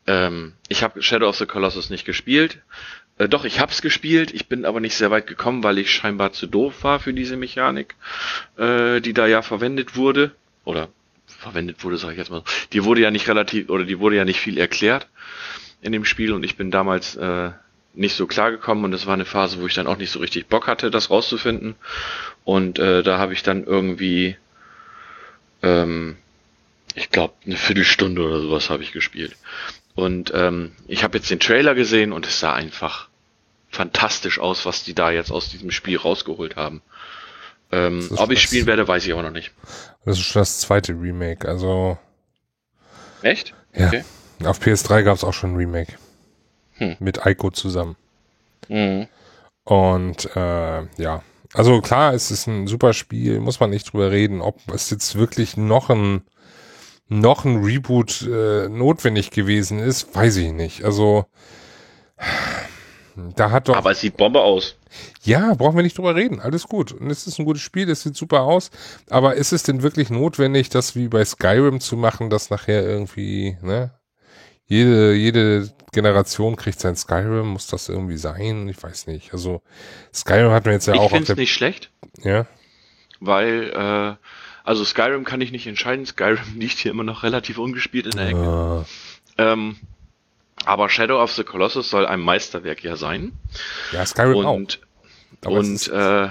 [0.06, 2.58] Ähm, ich habe Shadow of the Colossus nicht gespielt.
[3.16, 6.32] Äh, doch, ich hab's gespielt, ich bin aber nicht sehr weit gekommen, weil ich scheinbar
[6.32, 7.94] zu doof war für diese Mechanik,
[8.58, 10.32] äh, die da ja verwendet wurde.
[10.64, 10.88] Oder
[11.26, 12.42] verwendet wurde, sage ich jetzt mal.
[12.72, 15.08] Die wurde ja nicht relativ, oder die wurde ja nicht viel erklärt
[15.80, 17.50] in dem Spiel und ich bin damals äh,
[17.94, 20.20] nicht so klar gekommen und das war eine Phase, wo ich dann auch nicht so
[20.20, 21.74] richtig Bock hatte, das rauszufinden.
[22.44, 24.36] Und äh, da habe ich dann irgendwie,
[25.62, 26.16] ähm,
[26.94, 29.36] ich glaube, eine Viertelstunde oder sowas habe ich gespielt.
[29.94, 33.08] Und ähm, ich habe jetzt den Trailer gesehen und es sah einfach
[33.70, 36.82] fantastisch aus, was die da jetzt aus diesem Spiel rausgeholt haben.
[37.72, 39.52] Ähm, ob ich spielen werde, weiß ich aber noch nicht.
[40.04, 41.98] Das ist schon das zweite Remake, also.
[43.22, 43.54] Echt?
[43.74, 43.86] Ja.
[43.86, 44.04] Okay.
[44.44, 45.94] Auf PS3 gab es auch schon ein Remake.
[46.80, 46.96] Hm.
[46.98, 47.96] Mit Aiko zusammen.
[48.68, 49.06] Mhm.
[49.64, 54.40] Und äh, ja, also klar, es ist ein super Spiel, muss man nicht drüber reden,
[54.40, 56.22] ob es jetzt wirklich noch ein
[57.08, 60.84] noch ein Reboot äh, notwendig gewesen ist, weiß ich nicht.
[60.84, 61.26] Also
[63.36, 63.76] da hat doch.
[63.76, 64.76] Aber es sieht Bombe aus.
[65.22, 66.40] Ja, brauchen wir nicht drüber reden.
[66.40, 66.92] Alles gut.
[66.92, 68.70] Und es ist ein gutes Spiel, es sieht super aus.
[69.08, 73.56] Aber ist es denn wirklich notwendig, das wie bei Skyrim zu machen, dass nachher irgendwie,
[73.62, 73.90] ne?
[74.70, 78.68] Jede, jede Generation kriegt sein Skyrim, muss das irgendwie sein?
[78.68, 79.32] Ich weiß nicht.
[79.32, 79.62] Also
[80.14, 81.06] Skyrim hat mir jetzt ja ich auch.
[81.06, 81.90] Ich finde es nicht schlecht.
[82.22, 82.46] Ja.
[83.18, 84.24] Weil, äh,
[84.62, 86.06] also Skyrim kann ich nicht entscheiden.
[86.06, 88.38] Skyrim liegt hier immer noch relativ ungespielt in der Ecke.
[88.38, 88.84] Uh.
[89.38, 89.76] Ähm,
[90.64, 93.32] aber Shadow of the Colossus soll ein Meisterwerk ja sein.
[93.90, 95.46] Ja, Skyrim und, auch.
[95.46, 96.28] Aber und, äh,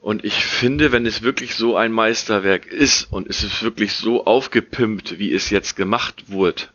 [0.00, 4.24] und ich finde, wenn es wirklich so ein Meisterwerk ist und es ist wirklich so
[4.24, 6.68] aufgepimpt, wie es jetzt gemacht wurde,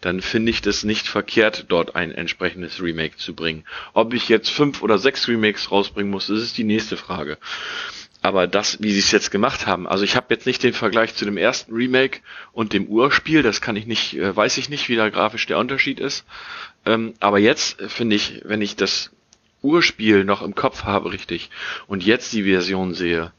[0.00, 3.64] dann finde ich das nicht verkehrt, dort ein entsprechendes Remake zu bringen.
[3.94, 7.38] Ob ich jetzt fünf oder sechs Remakes rausbringen muss, das ist die nächste Frage.
[8.20, 11.14] Aber das, wie sie es jetzt gemacht haben, also ich habe jetzt nicht den Vergleich
[11.14, 12.20] zu dem ersten Remake
[12.52, 15.58] und dem Urspiel, das kann ich nicht, äh, weiß ich nicht, wie da grafisch der
[15.58, 16.24] Unterschied ist.
[16.84, 19.10] Ähm, aber jetzt finde ich, wenn ich das
[19.62, 21.50] Urspiel noch im Kopf habe, richtig,
[21.86, 23.32] und jetzt die Version sehe,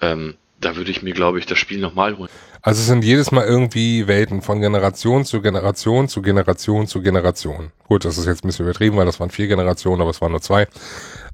[0.00, 2.30] ähm, da würde ich mir, glaube ich, das Spiel nochmal holen.
[2.62, 7.70] Also es sind jedes Mal irgendwie Welten von Generation zu Generation zu Generation zu Generation.
[7.86, 10.32] Gut, das ist jetzt ein bisschen übertrieben, weil das waren vier Generationen, aber es waren
[10.32, 10.66] nur zwei.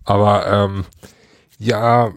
[0.04, 0.84] Aber ähm,
[1.58, 2.12] ja,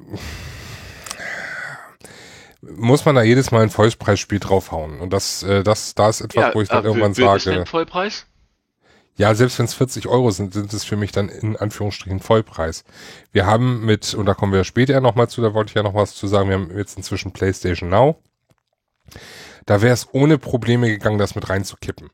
[2.62, 5.00] muss man da jedes Mal ein Vollpreisspiel draufhauen.
[5.00, 7.38] Und das, äh, das, da ist etwas, ja, wo ich dann äh, irgendwann sage.
[7.38, 8.26] Ist denn Vollpreis?
[9.18, 12.84] Ja, selbst wenn es 40 Euro sind, sind es für mich dann in Anführungsstrichen Vollpreis.
[13.32, 15.84] Wir haben mit, und da kommen wir später ja nochmal zu, da wollte ich ja
[15.84, 18.22] noch was zu sagen, wir haben jetzt inzwischen PlayStation Now.
[19.66, 22.10] Da wäre es ohne Probleme gegangen, das mit reinzukippen.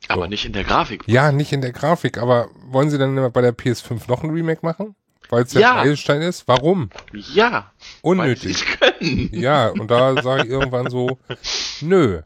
[0.00, 0.14] So.
[0.14, 1.04] Aber nicht in der Grafik.
[1.06, 4.60] Ja, nicht in der Grafik, aber wollen sie dann bei der PS5 noch ein Remake
[4.62, 4.94] machen?
[5.30, 5.74] Weil es der ja.
[5.74, 6.48] Meilenstein ist?
[6.48, 6.90] Warum?
[7.12, 7.72] Ja.
[8.02, 8.64] Unnötig.
[9.32, 11.18] Ja, und da sage ich irgendwann so,
[11.80, 12.22] nö.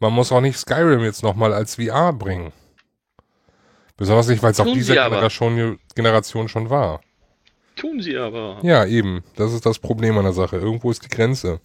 [0.00, 2.52] Man muss auch nicht Skyrim jetzt nochmal als VR bringen.
[3.96, 7.00] Besonders nicht, weil es auf dieser Generation, Generation schon war.
[7.76, 8.58] Tun sie aber.
[8.62, 9.22] Ja, eben.
[9.36, 10.56] Das ist das Problem an der Sache.
[10.56, 11.60] Irgendwo ist die Grenze.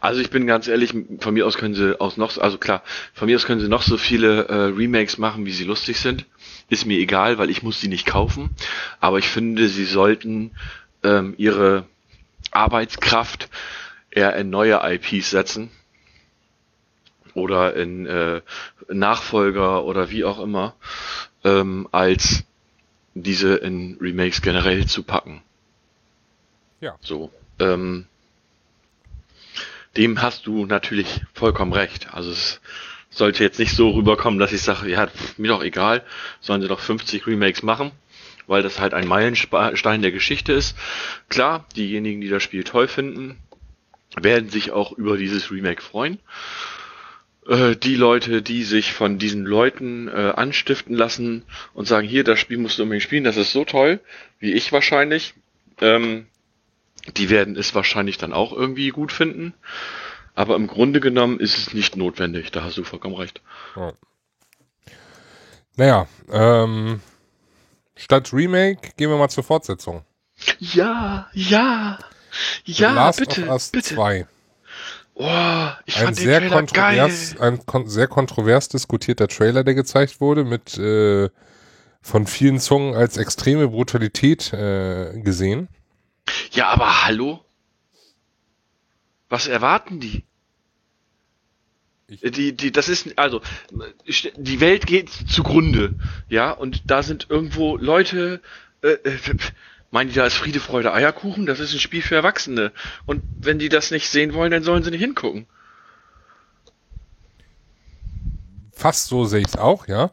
[0.00, 2.82] Also ich bin ganz ehrlich, von mir aus können sie aus noch, also klar,
[3.14, 6.26] von mir aus können sie noch so viele äh, Remakes machen, wie sie lustig sind.
[6.68, 8.50] Ist mir egal, weil ich muss sie nicht kaufen.
[9.00, 10.52] Aber ich finde, sie sollten
[11.02, 11.86] ähm, ihre
[12.50, 13.48] Arbeitskraft
[14.10, 15.70] eher in neue IPs setzen
[17.38, 18.42] oder in äh,
[18.88, 20.74] Nachfolger oder wie auch immer,
[21.44, 22.44] ähm, als
[23.14, 25.42] diese in Remakes generell zu packen.
[26.80, 26.96] Ja.
[27.00, 27.32] So.
[27.58, 28.06] Ähm,
[29.96, 32.14] dem hast du natürlich vollkommen recht.
[32.14, 32.60] Also es
[33.10, 36.04] sollte jetzt nicht so rüberkommen, dass ich sage, ja, mir doch egal,
[36.40, 37.90] sollen sie doch 50 Remakes machen,
[38.46, 40.76] weil das halt ein Meilenstein der Geschichte ist.
[41.28, 43.38] Klar, diejenigen, die das Spiel toll finden,
[44.16, 46.18] werden sich auch über dieses Remake freuen.
[47.48, 52.38] Äh, die Leute, die sich von diesen Leuten äh, anstiften lassen und sagen, hier, das
[52.38, 54.00] Spiel musst du unbedingt spielen, das ist so toll,
[54.38, 55.32] wie ich wahrscheinlich,
[55.80, 56.26] ähm,
[57.16, 59.54] die werden es wahrscheinlich dann auch irgendwie gut finden.
[60.34, 63.40] Aber im Grunde genommen ist es nicht notwendig, da hast du vollkommen recht.
[63.74, 63.92] Ja.
[65.76, 67.00] Naja, ähm,
[67.96, 70.04] statt Remake gehen wir mal zur Fortsetzung.
[70.58, 71.98] Ja, ja,
[72.64, 73.94] ja, Last bitte, of Us bitte.
[73.94, 74.26] 2.
[75.20, 77.42] Oh, ich ein fand sehr den Trailer kontrovers, geil.
[77.42, 81.28] Ein kon sehr kontrovers diskutierter Trailer, der gezeigt wurde, mit äh,
[82.00, 85.66] von vielen Zungen als extreme Brutalität äh, gesehen.
[86.52, 87.44] Ja, aber hallo?
[89.28, 90.24] Was erwarten die?
[92.08, 93.42] Die, die, das ist, also,
[94.36, 95.96] die Welt geht zugrunde,
[96.28, 98.40] ja, und da sind irgendwo Leute,
[98.82, 99.18] äh, äh,
[99.90, 101.46] meinen die da ist Friede, Freude, Eierkuchen?
[101.46, 102.72] Das ist ein Spiel für Erwachsene.
[103.06, 105.46] Und wenn die das nicht sehen wollen, dann sollen sie nicht hingucken.
[108.72, 110.10] Fast so sehe ich es auch, ja.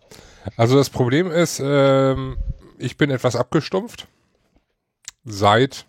[0.57, 2.37] Also das Problem ist, ähm,
[2.77, 4.07] ich bin etwas abgestumpft
[5.23, 5.85] seit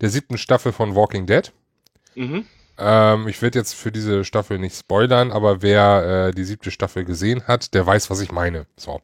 [0.00, 1.52] der siebten Staffel von Walking Dead.
[2.14, 2.46] Mhm.
[2.78, 7.04] Ähm, ich werde jetzt für diese Staffel nicht spoilern, aber wer äh, die siebte Staffel
[7.04, 8.66] gesehen hat, der weiß, was ich meine.
[8.76, 9.00] So.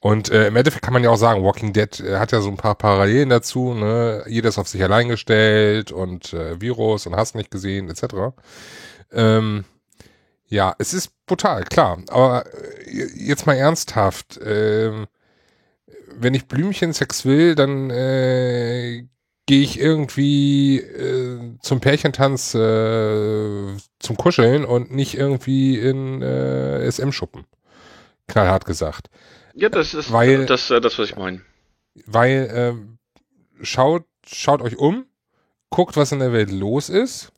[0.00, 2.48] Und äh, im Endeffekt kann man ja auch sagen, Walking Dead äh, hat ja so
[2.48, 4.24] ein paar Parallelen dazu, ne?
[4.26, 8.32] Jeder ist auf sich allein gestellt und äh, Virus und hast nicht gesehen, etc.
[9.12, 9.64] Ähm,
[10.46, 11.98] ja, es ist brutal, klar.
[12.08, 12.46] Aber
[12.86, 14.38] äh, jetzt mal ernsthaft.
[14.38, 15.06] Äh,
[16.18, 19.04] wenn ich Blümchensex will, dann äh,
[19.46, 27.44] gehe ich irgendwie äh, zum Pärchentanz äh, zum Kuscheln und nicht irgendwie in äh, SM-Schuppen.
[28.28, 29.10] Knallhart gesagt.
[29.60, 31.42] Ja, das ist weil, das, äh, das, was ich meine.
[32.06, 32.76] Weil
[33.60, 35.06] äh, schaut, schaut euch um,
[35.68, 37.32] guckt, was in der Welt los ist.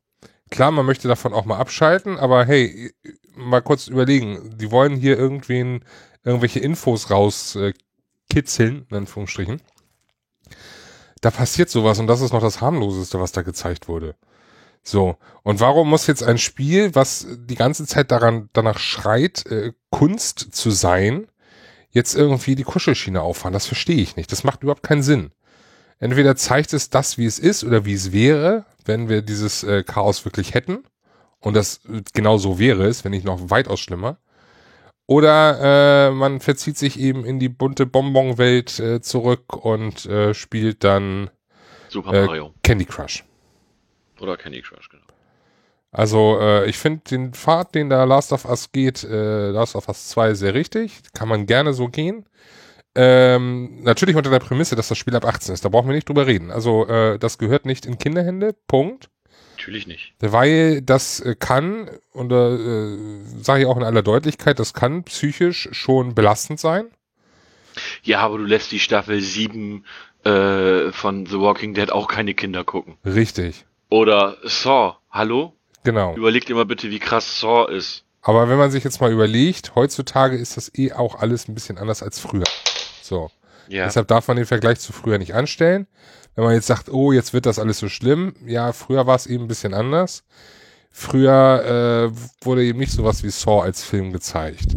[0.51, 2.93] Klar, man möchte davon auch mal abschalten, aber hey,
[3.35, 4.57] mal kurz überlegen.
[4.59, 5.85] Die wollen hier irgendwen
[6.25, 9.61] irgendwelche Infos rauskitzeln, äh, in Anführungsstrichen
[11.23, 14.17] da passiert sowas und das ist noch das harmloseste, was da gezeigt wurde.
[14.83, 15.17] So.
[15.45, 20.49] Und warum muss jetzt ein Spiel, was die ganze Zeit daran, danach schreit, äh, Kunst
[20.53, 21.29] zu sein,
[21.93, 23.53] jetzt irgendwie die Kuschelschiene auffahren?
[23.53, 24.33] Das verstehe ich nicht.
[24.33, 25.31] Das macht überhaupt keinen Sinn.
[25.99, 29.85] Entweder zeigt es das, wie es ist oder wie es wäre, wenn wir dieses äh,
[29.85, 30.85] Chaos wirklich hätten.
[31.39, 34.19] Und das äh, genau so wäre es, wenn nicht noch weitaus schlimmer.
[35.07, 40.85] Oder äh, man verzieht sich eben in die bunte Bonbon-Welt äh, zurück und äh, spielt
[40.85, 41.31] dann
[41.89, 42.47] Super Mario.
[42.47, 43.25] Äh, Candy Crush.
[44.21, 45.02] Oder Candy Crush, genau.
[45.93, 49.89] Also äh, ich finde den Pfad, den da Last of Us geht, äh, Last of
[49.89, 51.01] Us 2 sehr richtig.
[51.13, 52.25] Kann man gerne so gehen.
[52.95, 55.65] Ähm, natürlich unter der Prämisse, dass das Spiel ab 18 ist.
[55.65, 56.51] Da brauchen wir nicht drüber reden.
[56.51, 58.55] Also äh, das gehört nicht in Kinderhände.
[58.67, 59.11] Punkt.
[59.57, 60.15] Natürlich nicht.
[60.21, 65.69] Weil das äh, kann, und äh, sage ich auch in aller Deutlichkeit, das kann psychisch
[65.73, 66.87] schon belastend sein.
[68.03, 69.85] Ja, aber du lässt die Staffel 7
[70.25, 72.97] äh, von The Walking Dead auch keine Kinder gucken.
[73.05, 73.65] Richtig.
[73.89, 75.55] Oder Saw, hallo?
[75.85, 76.14] Genau.
[76.16, 78.05] Überleg dir mal bitte, wie krass Saw ist.
[78.23, 81.79] Aber wenn man sich jetzt mal überlegt, heutzutage ist das eh auch alles ein bisschen
[81.79, 82.45] anders als früher.
[83.03, 83.31] So.
[83.68, 83.85] Ja.
[83.85, 85.87] Deshalb darf man den Vergleich zu früher nicht anstellen
[86.35, 89.27] wenn man jetzt sagt, oh, jetzt wird das alles so schlimm, ja, früher war es
[89.27, 90.25] eben ein bisschen anders.
[90.90, 94.75] Früher äh, wurde eben nicht sowas wie Saw als Film gezeigt.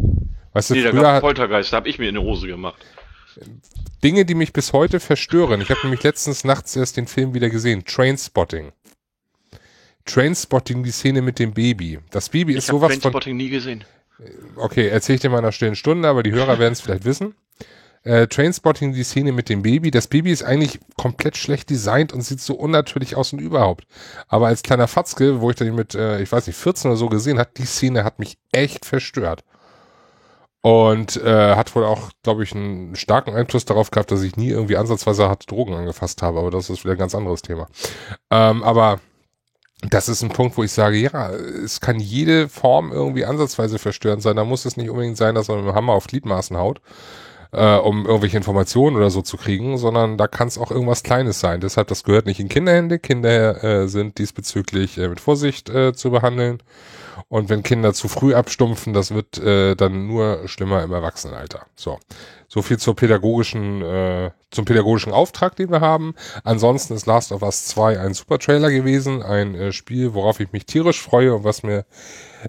[0.52, 2.84] Weißt du, nee, früher da Poltergeist, da habe ich mir in die Hose gemacht.
[4.02, 5.60] Dinge, die mich bis heute verstören.
[5.60, 8.72] Ich habe nämlich letztens nachts erst den Film wieder gesehen, Trainspotting.
[10.06, 11.98] Trainspotting, die Szene mit dem Baby.
[12.10, 13.00] Das Baby ist sowas von...
[13.00, 13.84] Trainspotting nie gesehen.
[14.56, 17.04] Okay, erzähle ich dir mal in einer stillen Stunde, aber die Hörer werden es vielleicht
[17.04, 17.34] wissen
[18.06, 19.90] äh, Trainspotting, die Szene mit dem Baby.
[19.90, 23.84] Das Baby ist eigentlich komplett schlecht designt und sieht so unnatürlich aus und überhaupt.
[24.28, 27.08] Aber als kleiner Fatzke, wo ich dann mit, äh, ich weiß nicht, 14 oder so
[27.08, 29.44] gesehen hat, die Szene hat mich echt verstört.
[30.62, 34.50] Und äh, hat wohl auch, glaube ich, einen starken Einfluss darauf gehabt, dass ich nie
[34.50, 36.38] irgendwie ansatzweise harte Drogen angefasst habe.
[36.38, 37.68] Aber das ist wieder ein ganz anderes Thema.
[38.30, 39.00] Ähm, aber
[39.82, 44.22] das ist ein Punkt, wo ich sage, ja, es kann jede Form irgendwie ansatzweise verstörend
[44.22, 44.36] sein.
[44.36, 46.80] Da muss es nicht unbedingt sein, dass man mit dem Hammer auf Gliedmaßen haut
[47.52, 51.40] äh, um irgendwelche Informationen oder so zu kriegen, sondern da kann es auch irgendwas Kleines
[51.40, 51.60] sein.
[51.60, 52.98] Deshalb, das gehört nicht in Kinderhände.
[52.98, 56.62] Kinder äh, sind diesbezüglich äh, mit Vorsicht äh, zu behandeln.
[57.28, 61.66] Und wenn Kinder zu früh abstumpfen, das wird äh, dann nur schlimmer im Erwachsenenalter.
[61.74, 61.98] So.
[62.48, 66.14] So viel zur pädagogischen, äh, zum pädagogischen Auftrag, den wir haben.
[66.44, 70.52] Ansonsten ist Last of Us 2 ein super Trailer gewesen, ein äh, Spiel, worauf ich
[70.52, 71.84] mich tierisch freue und was mir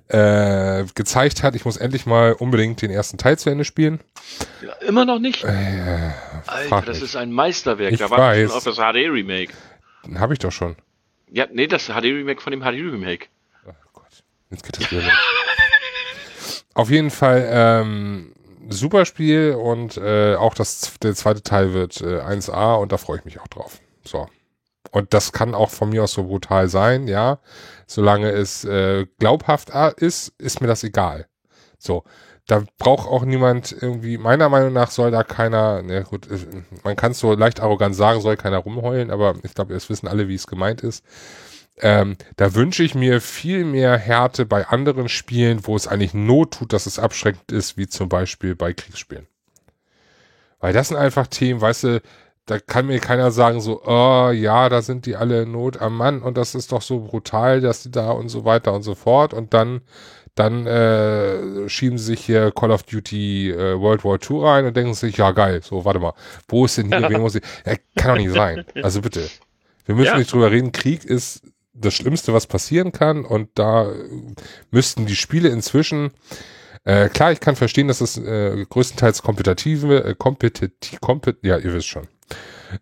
[0.10, 4.00] äh, gezeigt hat, ich muss endlich mal unbedingt den ersten Teil zu Ende spielen.
[4.62, 5.44] Ja, immer noch nicht?
[5.44, 6.12] Äh,
[6.46, 7.94] Alter, das ist ein Meisterwerk.
[7.94, 8.50] Ich da war weiß.
[8.50, 9.54] schon auf das HD-Remake.
[10.16, 10.76] Habe ich doch schon.
[11.32, 13.28] Ja, nee, das HD-Remake von dem HD-Remake.
[13.66, 15.12] Oh Gott, jetzt geht das wieder
[16.74, 18.34] Auf jeden Fall, ähm,
[18.70, 23.20] super Spiel und äh, auch das, der zweite Teil wird äh, 1A und da freue
[23.20, 23.80] ich mich auch drauf.
[24.04, 24.28] So.
[24.92, 27.40] Und das kann auch von mir aus so brutal sein, ja.
[27.88, 31.28] Solange es äh, glaubhaft ist, ist mir das egal.
[31.78, 32.04] So.
[32.48, 36.30] Da braucht auch niemand irgendwie, meiner Meinung nach soll da keiner, ne gut,
[36.86, 40.08] man kann es so leicht arrogant sagen, soll keiner rumheulen, aber ich glaube, es wissen
[40.08, 41.04] alle, wie es gemeint ist.
[41.80, 46.56] Ähm, da wünsche ich mir viel mehr Härte bei anderen Spielen, wo es eigentlich Not
[46.56, 49.28] tut, dass es abschreckend ist, wie zum Beispiel bei Kriegsspielen.
[50.60, 52.02] Weil das sind einfach Themen, weißt du,
[52.48, 56.22] da kann mir keiner sagen so, oh ja, da sind die alle Not am Mann
[56.22, 59.34] und das ist doch so brutal, dass die da und so weiter und so fort
[59.34, 59.82] und dann
[60.34, 64.78] dann äh, schieben sie sich hier Call of Duty äh, World War II rein und
[64.78, 66.14] denken sich, ja geil, so, warte mal,
[66.48, 68.64] wo ist denn hier, wen muss ich, ja, kann doch nicht sein.
[68.84, 69.28] Also bitte.
[69.88, 70.18] Wir müssen Ja.
[70.20, 71.42] nicht drüber reden, Krieg ist
[71.80, 73.92] das Schlimmste, was passieren kann und da
[74.72, 76.12] müssten die Spiele inzwischen
[76.84, 81.74] äh, klar, ich kann verstehen, dass es äh, größtenteils kompetitive, äh, kompetitiv, kompet ja, ihr
[81.74, 82.08] wisst schon,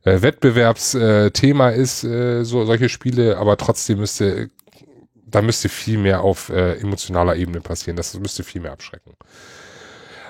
[0.03, 4.49] äh, Wettbewerbsthema äh, ist, äh, so solche Spiele, aber trotzdem müsste,
[5.25, 7.97] da müsste viel mehr auf äh, emotionaler Ebene passieren.
[7.97, 9.13] Das müsste viel mehr abschrecken.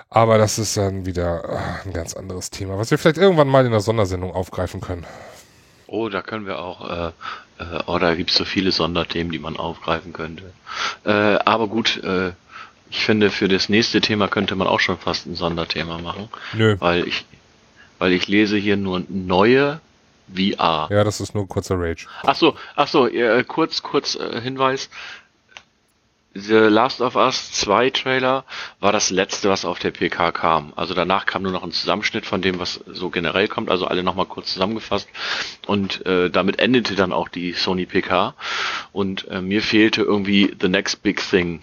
[0.09, 3.65] Aber das ist dann wieder ah, ein ganz anderes Thema, was wir vielleicht irgendwann mal
[3.65, 5.05] in der Sondersendung aufgreifen können.
[5.87, 7.11] Oh, da können wir auch, äh,
[7.59, 10.51] äh, oh, da gibt's so viele Sonderthemen, die man aufgreifen könnte.
[11.05, 12.31] Äh, aber gut, äh,
[12.89, 16.75] ich finde, für das nächste Thema könnte man auch schon fast ein Sonderthema machen, Nö.
[16.79, 17.25] weil ich,
[17.99, 19.79] weil ich lese hier nur neue
[20.33, 20.87] VR.
[20.91, 22.07] Ja, das ist nur ein kurzer Rage.
[22.23, 24.89] Ach so, ach so, äh, kurz, kurz äh, Hinweis.
[26.37, 28.43] The Last of Us 2 Trailer
[28.81, 30.73] war das letzte, was auf der PK kam.
[30.75, 34.03] Also danach kam nur noch ein Zusammenschnitt von dem, was so generell kommt, also alle
[34.03, 35.07] nochmal kurz zusammengefasst.
[35.65, 38.35] Und äh, damit endete dann auch die Sony PK.
[38.91, 41.61] Und äh, mir fehlte irgendwie The Next Big Thing,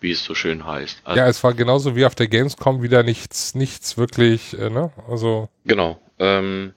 [0.00, 1.00] wie es so schön heißt.
[1.04, 4.92] Also, Ja, es war genauso wie auf der Gamescom wieder nichts, nichts wirklich, äh, ne?
[5.08, 5.98] Also, Genau.
[6.18, 6.74] Ähm,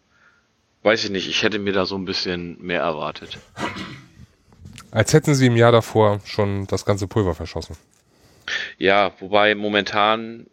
[0.83, 3.37] weiß ich nicht, ich hätte mir da so ein bisschen mehr erwartet.
[4.91, 7.75] Als hätten sie im Jahr davor schon das ganze Pulver verschossen.
[8.77, 10.45] Ja, wobei momentan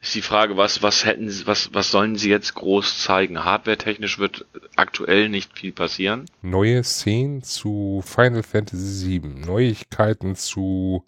[0.00, 3.44] ist die Frage, was, was hätten sie, was, was sollen sie jetzt groß zeigen?
[3.44, 4.46] Hardware-technisch wird
[4.76, 6.26] aktuell nicht viel passieren.
[6.42, 11.04] Neue Szenen zu Final Fantasy VII, Neuigkeiten zu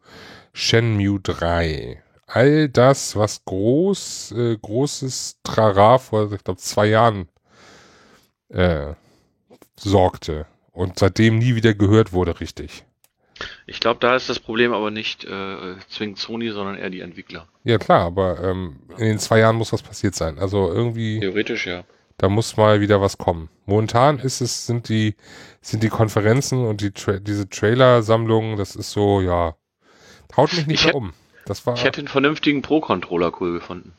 [0.52, 2.02] Shenmue 3.
[2.26, 7.28] All das, was groß, äh, großes Trara vor, ich glaube, zwei Jahren
[8.48, 8.94] äh,
[9.76, 12.84] sorgte und seitdem nie wieder gehört wurde, richtig.
[13.66, 17.48] Ich glaube, da ist das Problem aber nicht äh, zwingend Sony, sondern eher die Entwickler.
[17.64, 20.38] Ja klar, aber ähm, in den zwei Jahren muss was passiert sein.
[20.38, 21.84] Also irgendwie, Theoretisch ja.
[22.18, 23.48] da muss mal wieder was kommen.
[23.66, 25.16] Momentan ist es, sind die,
[25.60, 29.56] sind die Konferenzen und die Tra diese Trailer-Sammlungen, das ist so, ja,
[30.36, 31.12] haut mich nicht Ich mehr um.
[31.46, 33.92] Das war, Ich hätte einen vernünftigen Pro-Controller cool gefunden.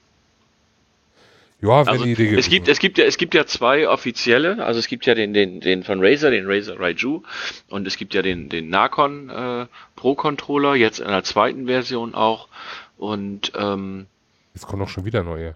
[1.64, 4.64] Ja, wenn Also die Idee es gibt, es gibt ja, es gibt ja zwei offizielle,
[4.64, 7.24] also es gibt ja den, den, den von Razer, den Razer Raiju,
[7.70, 12.16] und es gibt ja den, den Nacon äh, Pro Controller, jetzt in der zweiten Version
[12.16, 12.50] auch.
[12.98, 14.08] Und ähm,
[14.54, 15.56] Jetzt kommen doch schon wieder neue.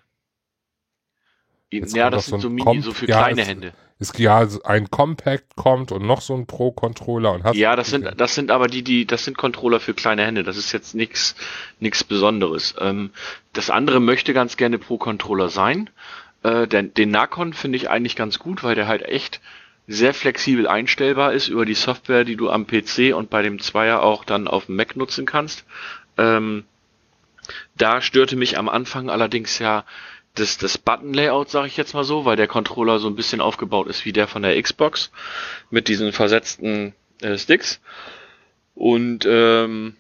[1.70, 3.74] Jetzt ja, das sind so Mini, Comp- so für ja, kleine es- Hände.
[4.00, 8.08] Es ja ein Compact kommt und noch so ein Pro-Controller und hast Ja, das sind,
[8.18, 10.44] das sind aber die, die, das sind Controller für kleine Hände.
[10.44, 11.36] Das ist jetzt nichts,
[11.80, 12.76] nichts Besonderes.
[12.80, 13.10] Ähm,
[13.54, 15.90] das andere möchte ganz gerne Pro Controller sein.
[16.44, 19.42] Äh, den, den Nacon finde ich eigentlich ganz gut, weil der halt echt
[19.88, 24.04] sehr flexibel einstellbar ist über die Software, die du am PC und bei dem Zweier
[24.04, 25.66] auch dann auf dem Mac nutzen kannst.
[26.20, 26.66] Ähm,
[27.76, 29.86] da störte mich am Anfang allerdings ja
[30.40, 33.88] das, das Button-Layout, sage ich jetzt mal so, weil der Controller so ein bisschen aufgebaut
[33.88, 35.12] ist wie der von der Xbox
[35.70, 37.80] mit diesen versetzten äh, Sticks.
[38.76, 39.96] Und ähm,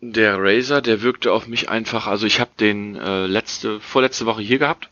[0.00, 4.42] der Razer, der wirkte auf mich einfach, also ich habe den äh, letzte, vorletzte Woche
[4.42, 4.90] hier gehabt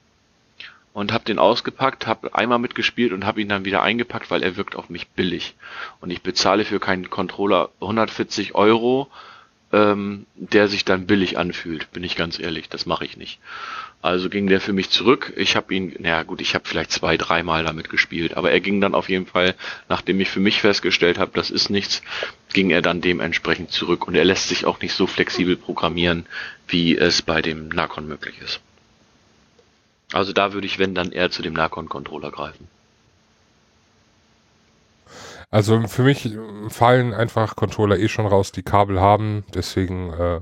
[0.93, 4.57] und habe den ausgepackt, habe einmal mitgespielt und habe ihn dann wieder eingepackt, weil er
[4.57, 5.55] wirkt auf mich billig.
[6.01, 9.09] Und ich bezahle für keinen Controller 140 Euro,
[9.73, 13.41] ähm, der sich dann billig anfühlt, bin ich ganz ehrlich, das mache ich nicht.
[14.07, 15.33] Also ging der für mich zurück.
[15.35, 18.81] Ich habe ihn, naja gut, ich habe vielleicht zwei, dreimal damit gespielt, aber er ging
[18.81, 19.57] dann auf jeden Fall,
[19.89, 22.03] nachdem ich für mich festgestellt habe, das ist nichts,
[22.53, 26.25] ging er dann dementsprechend zurück und er lässt sich auch nicht so flexibel programmieren,
[26.69, 28.61] wie es bei dem Nacon möglich ist.
[30.13, 32.69] Also da würde ich, wenn, dann eher zu dem Nacon-Controller greifen.
[35.51, 36.31] Also für mich
[36.69, 40.41] fallen einfach Controller eh schon raus, die Kabel haben, deswegen äh,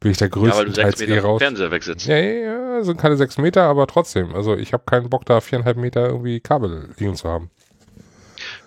[0.00, 1.40] bin ich da Ja, du größtenteils sechs eh raus.
[1.40, 2.06] Fernseher wegsitzt.
[2.06, 4.34] Ja, ja, ja, sind keine sechs Meter, aber trotzdem.
[4.34, 7.50] Also ich habe keinen Bock, da viereinhalb Meter irgendwie Kabel liegen zu haben.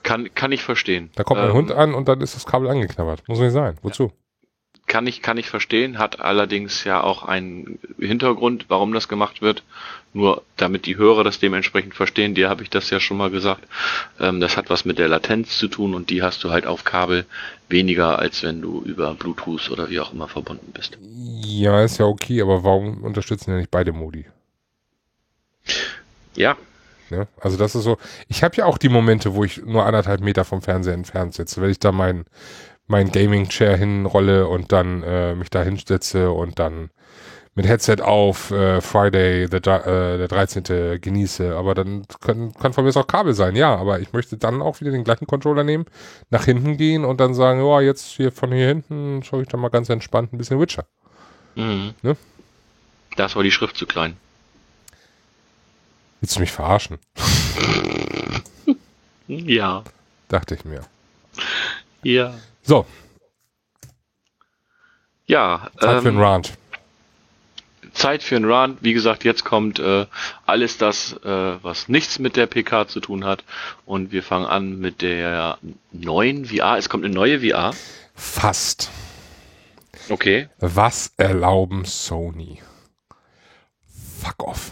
[0.03, 1.11] Kann, kann ich verstehen.
[1.15, 3.27] Da kommt Ähm, Hund an und dann ist das Kabel angeknabbert.
[3.27, 3.77] Muss nicht sein.
[3.81, 4.11] Wozu?
[4.87, 9.63] Kann ich, kann ich verstehen, hat allerdings ja auch einen Hintergrund, warum das gemacht wird.
[10.13, 13.63] Nur damit die Hörer das dementsprechend verstehen, dir habe ich das ja schon mal gesagt.
[14.19, 16.83] Ähm, das hat was mit der Latenz zu tun und die hast du halt auf
[16.83, 17.25] Kabel
[17.67, 20.97] weniger, als wenn du über Bluetooth oder wie auch immer verbunden bist.
[21.43, 24.25] Ja, ist ja okay, aber warum unterstützen ja nicht beide Modi?
[26.35, 26.57] Ja,
[27.11, 27.27] Ne?
[27.39, 27.97] Also das ist so.
[28.27, 31.61] Ich habe ja auch die Momente, wo ich nur anderthalb Meter vom Fernseher entfernt sitze,
[31.61, 32.25] wenn ich da mein
[32.87, 36.89] mein Gaming Chair hinrolle und dann äh, mich da hinsetze und dann
[37.55, 40.99] mit Headset auf äh, Friday, der, äh, der 13.
[41.01, 41.55] genieße.
[41.55, 43.75] Aber dann können, kann von mir auch Kabel sein, ja.
[43.75, 45.85] Aber ich möchte dann auch wieder den gleichen Controller nehmen,
[46.29, 49.59] nach hinten gehen und dann sagen, ja, jetzt hier von hier hinten schaue ich dann
[49.59, 50.85] mal ganz entspannt ein bisschen Witcher.
[51.55, 51.93] Mhm.
[52.01, 52.15] Ne?
[53.15, 54.15] Das war die Schrift zu klein.
[56.21, 56.99] Willst du mich verarschen?
[59.27, 59.83] ja.
[60.27, 60.81] Dachte ich mir.
[62.03, 62.33] Ja.
[62.63, 62.85] So.
[65.25, 65.69] Ja.
[65.79, 66.58] Zeit ähm, für einen Rant.
[67.99, 68.79] Zeit für einen Rant.
[68.81, 70.05] Wie gesagt, jetzt kommt äh,
[70.45, 73.43] alles das, äh, was nichts mit der PK zu tun hat.
[73.85, 75.59] Und wir fangen an mit der
[75.91, 76.77] neuen VR.
[76.77, 77.71] Es kommt eine neue VR.
[78.15, 78.89] Fast.
[80.09, 80.49] Okay.
[80.59, 82.61] Was erlauben Sony?
[84.21, 84.71] Fuck off.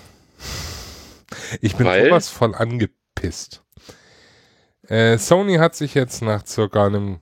[1.62, 2.06] Ich bin Weil?
[2.06, 3.64] sowas von angepisst.
[4.88, 7.20] Äh, Sony hat sich jetzt nach circa einem,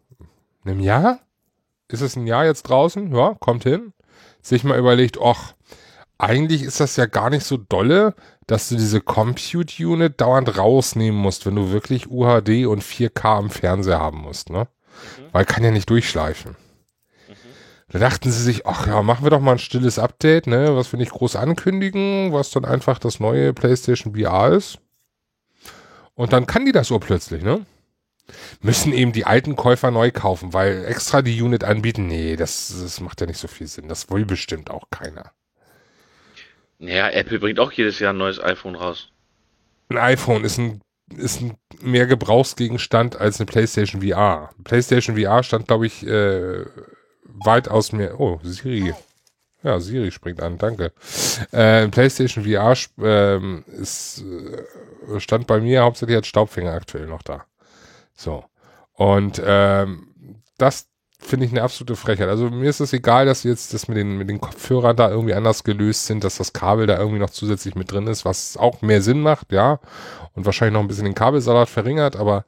[0.63, 1.19] einem Jahr,
[1.87, 3.13] ist es ein Jahr jetzt draußen?
[3.13, 3.93] Ja, kommt hin.
[4.41, 5.54] Sich mal überlegt, ach,
[6.17, 8.15] eigentlich ist das ja gar nicht so dolle,
[8.47, 13.49] dass du diese Compute Unit dauernd rausnehmen musst, wenn du wirklich UHD und 4K am
[13.49, 14.67] Fernseher haben musst, ne?
[15.17, 15.23] Mhm.
[15.31, 16.51] Weil kann ja nicht durchschleifen.
[17.27, 17.33] Mhm.
[17.89, 20.91] Da dachten sie sich, ach ja, machen wir doch mal ein stilles Update, ne, was
[20.91, 24.79] wir nicht groß ankündigen, was dann einfach das neue PlayStation VR ist.
[26.13, 27.65] Und dann kann die das so plötzlich, ne?
[28.61, 32.99] Müssen eben die alten Käufer neu kaufen, weil extra die Unit anbieten, nee, das, das
[32.99, 33.87] macht ja nicht so viel Sinn.
[33.87, 35.31] Das will bestimmt auch keiner.
[36.79, 39.11] Naja, Apple bringt auch jedes Jahr ein neues iPhone raus.
[39.89, 40.81] Ein iPhone ist ein,
[41.15, 44.49] ist ein mehr Gebrauchsgegenstand als eine PlayStation VR.
[44.63, 46.65] PlayStation VR stand, glaube ich, äh,
[47.23, 48.19] weitaus mehr.
[48.19, 48.93] Oh, Siri.
[49.63, 50.91] Ja, Siri springt an, danke.
[51.51, 54.23] Äh, PlayStation VR äh, ist,
[55.17, 57.45] stand bei mir hauptsächlich als Staubfinger aktuell noch da.
[58.13, 58.45] So.
[58.93, 60.07] Und ähm,
[60.57, 60.87] das
[61.25, 62.29] finde ich eine absolute Frechheit.
[62.29, 65.33] Also mir ist es egal, dass jetzt das mit den, mit den Kopfhörern da irgendwie
[65.33, 68.81] anders gelöst sind, dass das Kabel da irgendwie noch zusätzlich mit drin ist, was auch
[68.81, 69.79] mehr Sinn macht, ja.
[70.33, 72.45] Und wahrscheinlich noch ein bisschen den Kabelsalat verringert, aber,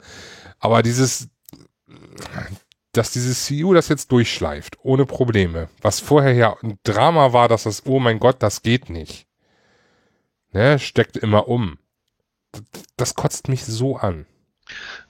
[0.59, 1.29] aber dieses,
[2.91, 5.69] dass dieses CU das jetzt durchschleift, ohne Probleme.
[5.81, 9.27] Was vorher ja ein Drama war, dass das, oh mein Gott, das geht nicht.
[10.51, 11.77] Ne, steckt immer um.
[12.95, 14.25] Das kotzt mich so an.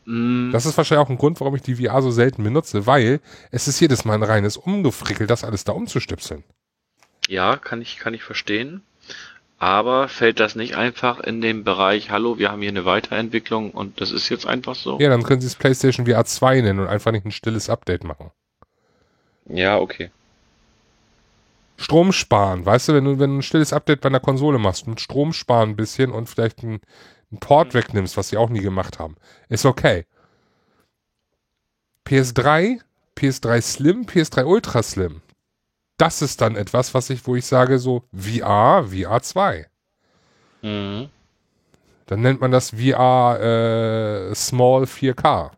[0.05, 0.51] Mm.
[0.51, 3.19] Das ist wahrscheinlich auch ein Grund, warum ich die VR so selten benutze, weil
[3.51, 6.43] es ist jedes Mal ein reines Umgefrickel, das alles da umzustipseln.
[7.27, 8.81] Ja, kann ich, kann ich verstehen.
[9.59, 13.99] Aber fällt das nicht einfach in den Bereich, hallo, wir haben hier eine Weiterentwicklung und
[13.99, 14.99] das ist jetzt einfach so?
[14.99, 18.03] Ja, dann können sie es PlayStation VR 2 nennen und einfach nicht ein stilles Update
[18.03, 18.29] machen.
[19.45, 20.11] Ja, okay.
[21.77, 24.87] Strom sparen, weißt du, wenn du, wenn du ein stilles Update bei einer Konsole machst,
[24.87, 26.61] mit Strom sparen ein bisschen und vielleicht
[27.31, 27.79] einen Port mhm.
[27.79, 29.15] wegnimmst, was sie auch nie gemacht haben,
[29.49, 30.05] ist okay.
[32.05, 32.79] PS3,
[33.17, 35.21] PS3 Slim, PS3 Ultra Slim,
[35.97, 39.65] das ist dann etwas, was ich, wo ich sage so VR, VR 2.
[40.61, 41.09] Mhm.
[42.05, 43.39] Dann nennt man das VR
[44.31, 45.51] äh, Small 4K.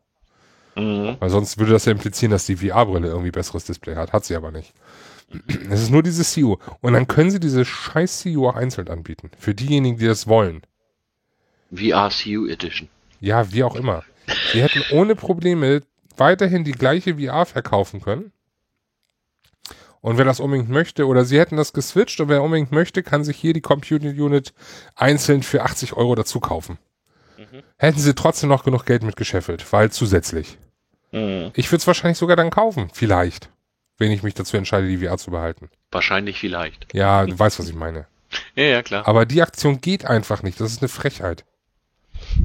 [0.75, 1.17] Mhm.
[1.19, 4.13] Weil sonst würde das ja implizieren, dass die VR-Brille irgendwie besseres Display hat.
[4.13, 4.73] Hat sie aber nicht.
[5.69, 6.55] Es ist nur dieses CU.
[6.81, 9.29] Und dann können sie diese scheiß CU auch einzeln anbieten.
[9.37, 10.61] Für diejenigen, die das wollen.
[11.71, 12.89] VR CU Edition.
[13.19, 14.03] Ja, wie auch immer.
[14.51, 15.81] Sie hätten ohne Probleme
[16.17, 18.31] weiterhin die gleiche VR verkaufen können.
[20.01, 23.23] Und wer das unbedingt möchte, oder sie hätten das geswitcht und wer unbedingt möchte, kann
[23.23, 24.53] sich hier die Computer Unit
[24.95, 26.77] einzeln für 80 Euro dazu kaufen.
[27.37, 27.63] Mhm.
[27.77, 30.57] Hätten sie trotzdem noch genug Geld mitgescheffelt, weil zusätzlich.
[31.11, 31.51] Mhm.
[31.53, 33.49] Ich würde es wahrscheinlich sogar dann kaufen, vielleicht.
[33.97, 35.69] Wenn ich mich dazu entscheide, die VR zu behalten.
[35.91, 36.93] Wahrscheinlich vielleicht.
[36.93, 38.07] Ja, du weißt, was ich meine.
[38.55, 39.05] Ja, ja, klar.
[39.05, 40.61] Aber die Aktion geht einfach nicht.
[40.61, 41.43] Das ist eine Frechheit.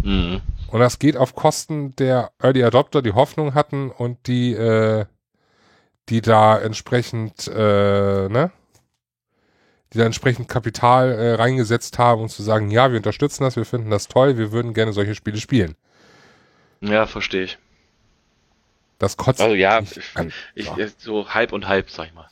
[0.03, 0.41] Mhm.
[0.69, 5.07] Und das geht auf Kosten der Early Adopter, die Hoffnung hatten und die äh,
[6.09, 8.51] die da entsprechend, äh, ne?
[9.93, 13.65] Die da entsprechend Kapital äh, reingesetzt haben, um zu sagen, ja, wir unterstützen das, wir
[13.65, 15.77] finden das toll, wir würden gerne solche Spiele spielen.
[16.81, 17.59] Ja, verstehe ich.
[18.99, 19.79] Das kotzt Also ja,
[20.15, 20.33] an.
[20.55, 20.77] ich, so.
[20.99, 22.29] so halb und halb, sag ich mal.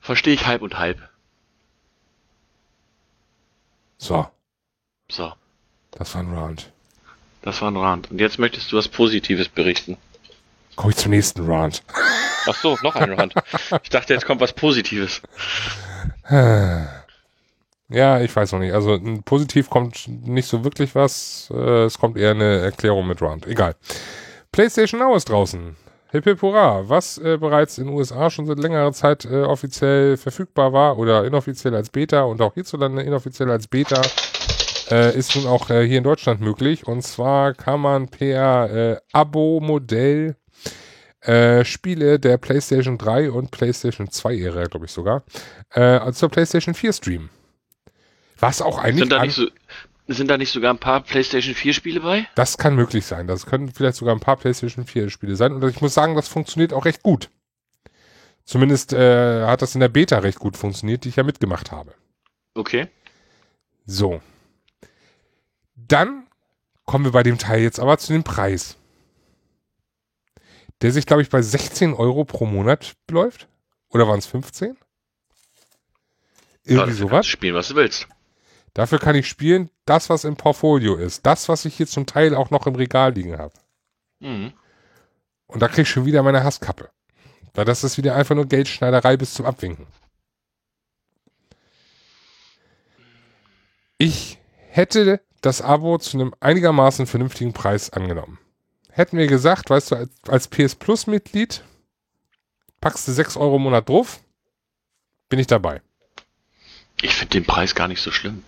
[0.00, 0.98] Verstehe ich halb und halb.
[3.98, 4.26] So.
[5.10, 5.32] So.
[5.92, 6.70] Das war ein Round.
[7.42, 8.10] Das war ein Round.
[8.10, 9.96] Und jetzt möchtest du was Positives berichten.
[10.76, 11.82] Komme ich zum nächsten Rant.
[12.46, 13.34] Ach so, noch ein Rant.
[13.82, 15.20] Ich dachte, jetzt kommt was Positives.
[17.88, 18.72] Ja, ich weiß noch nicht.
[18.72, 21.48] Also positiv kommt nicht so wirklich was.
[21.52, 23.46] Äh, es kommt eher eine Erklärung mit Rant.
[23.46, 23.74] Egal.
[24.52, 25.74] PlayStation Now ist draußen.
[26.10, 26.88] Hip hip hurra.
[26.88, 31.24] Was äh, bereits in den USA schon seit längerer Zeit äh, offiziell verfügbar war oder
[31.24, 34.00] inoffiziell als Beta und auch hierzulande inoffiziell als Beta,
[34.90, 36.86] äh, ist nun auch äh, hier in Deutschland möglich.
[36.86, 40.36] Und zwar kann man per äh, Abo-Modell
[41.20, 45.24] äh, Spiele der PlayStation 3 und PlayStation 2 Ära, glaube ich sogar,
[45.70, 47.30] äh, zur PlayStation 4 streamen.
[48.38, 49.00] Was auch eigentlich.
[49.00, 49.46] Sind da, nicht so,
[50.06, 52.26] sind da nicht sogar ein paar PlayStation 4 Spiele bei?
[52.34, 53.26] Das kann möglich sein.
[53.26, 55.52] Das können vielleicht sogar ein paar PlayStation 4 Spiele sein.
[55.52, 57.30] Und ich muss sagen, das funktioniert auch recht gut.
[58.44, 61.92] Zumindest äh, hat das in der Beta recht gut funktioniert, die ich ja mitgemacht habe.
[62.54, 62.86] Okay.
[63.84, 64.22] So.
[65.86, 66.26] Dann
[66.84, 68.76] kommen wir bei dem Teil jetzt aber zu dem Preis.
[70.80, 73.48] Der sich, glaube ich, bei 16 Euro pro Monat läuft.
[73.90, 74.76] Oder waren es 15?
[76.64, 77.26] Irgendwie ja, sowas.
[77.26, 78.06] Spielen, was du willst.
[78.74, 81.24] Dafür kann ich spielen, das, was im Portfolio ist.
[81.24, 83.54] Das, was ich hier zum Teil auch noch im Regal liegen habe.
[84.20, 84.52] Mhm.
[85.46, 86.90] Und da krieg ich schon wieder meine Hasskappe.
[87.54, 89.86] Weil das ist wieder einfach nur Geldschneiderei bis zum Abwinken.
[93.96, 94.37] Ich
[94.78, 98.38] hätte das Abo zu einem einigermaßen vernünftigen Preis angenommen.
[98.90, 101.64] Hätten wir gesagt, weißt du, als, PS Plus Mitglied
[102.80, 104.20] packst du 6 Euro im Monat drauf,
[105.28, 105.82] bin ich dabei.
[107.02, 108.44] Ich finde den Preis gar nicht so schlimm.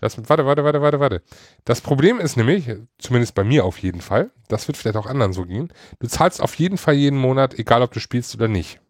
[0.00, 1.22] Das, warte, warte, warte, warte, warte.
[1.64, 5.32] Das Problem ist nämlich, zumindest bei mir auf jeden Fall, das wird vielleicht auch anderen
[5.32, 8.80] so gehen, du zahlst auf jeden Fall jeden Monat, egal ob du spielst oder nicht.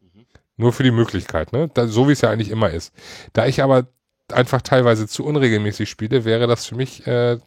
[0.00, 0.26] Mhm.
[0.56, 1.68] Nur für die Möglichkeit, ne?
[1.72, 2.92] Da, so wie es ja eigentlich immer ist.
[3.32, 3.88] Da ich aber
[4.30, 7.38] einfach teilweise zu unregelmäßig spiele, wäre das für mich äh,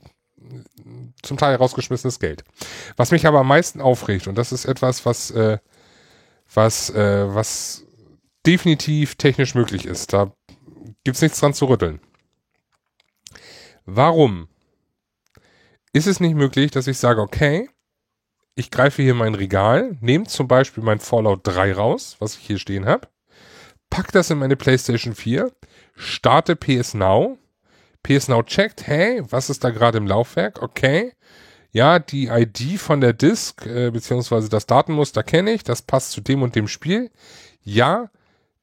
[1.22, 2.44] zum Teil rausgeschmissenes Geld.
[2.98, 5.58] Was mich aber am meisten aufregt, und das ist etwas, was, äh,
[6.54, 7.86] was, äh, was
[8.46, 10.32] definitiv technisch möglich ist, da
[11.04, 12.00] gibt's nichts dran zu rütteln.
[13.86, 14.48] Warum
[15.94, 17.70] ist es nicht möglich, dass ich sage, okay,
[18.56, 22.58] ich greife hier mein Regal, nehme zum Beispiel mein Fallout 3 raus, was ich hier
[22.58, 23.08] stehen habe,
[23.90, 25.52] pack das in meine PlayStation 4,
[25.96, 27.38] starte PS Now,
[28.04, 30.62] PS Now checkt, hey, was ist da gerade im Laufwerk?
[30.62, 31.14] Okay.
[31.72, 36.22] Ja, die ID von der Disk, äh, beziehungsweise das Datenmuster kenne ich, das passt zu
[36.22, 37.12] dem und dem Spiel.
[37.62, 38.10] Ja,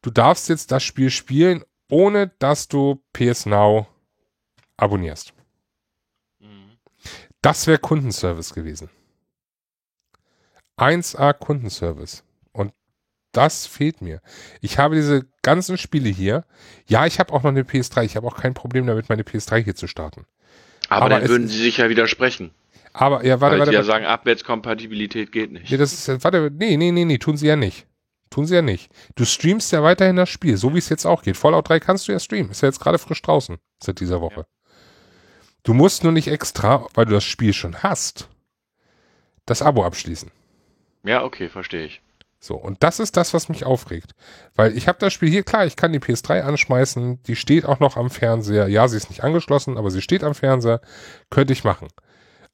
[0.01, 3.87] du darfst jetzt das Spiel spielen, ohne dass du PS Now
[4.79, 5.35] abonnierst.
[6.39, 6.79] Mhm.
[7.43, 8.89] Das wäre Kundenservice gewesen.
[10.79, 12.25] 1A Kundenservice
[13.33, 14.21] das fehlt mir.
[14.61, 16.45] Ich habe diese ganzen Spiele hier.
[16.87, 18.05] Ja, ich habe auch noch eine PS3.
[18.05, 20.27] Ich habe auch kein Problem damit, meine PS3 hier zu starten.
[20.89, 22.53] Aber, aber dann würden sie sich ja widersprechen.
[22.93, 23.71] Aber, ja, warte, Weil warte.
[23.71, 25.71] Sie ja sagen, Abwärtskompatibilität geht nicht.
[25.71, 27.87] Nee, das ist, warte, nee, nee, nee, nee, tun sie ja nicht.
[28.29, 28.91] Tun sie ja nicht.
[29.15, 31.37] Du streamst ja weiterhin das Spiel, so wie es jetzt auch geht.
[31.37, 32.51] Fallout 3 kannst du ja streamen.
[32.51, 34.41] Ist ja jetzt gerade frisch draußen seit dieser Woche.
[34.41, 34.47] Ja.
[35.63, 38.29] Du musst nur nicht extra, weil du das Spiel schon hast,
[39.47, 40.31] das Abo abschließen.
[41.05, 42.01] Ja, okay, verstehe ich.
[42.45, 44.17] So, und das ist das, was mich aufregt.
[44.57, 47.79] Weil ich habe das Spiel hier, klar, ich kann die PS3 anschmeißen, die steht auch
[47.79, 48.67] noch am Fernseher.
[48.67, 50.81] Ja, sie ist nicht angeschlossen, aber sie steht am Fernseher.
[51.31, 51.87] Könnte ich machen.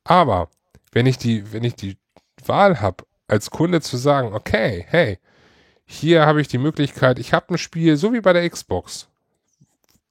[0.05, 0.51] Aber
[0.93, 1.97] wenn ich die, wenn ich die
[2.45, 5.19] Wahl habe, als Kunde zu sagen, okay, hey,
[5.87, 9.09] hier habe ich die Möglichkeit, ich habe ein Spiel, so wie bei der Xbox.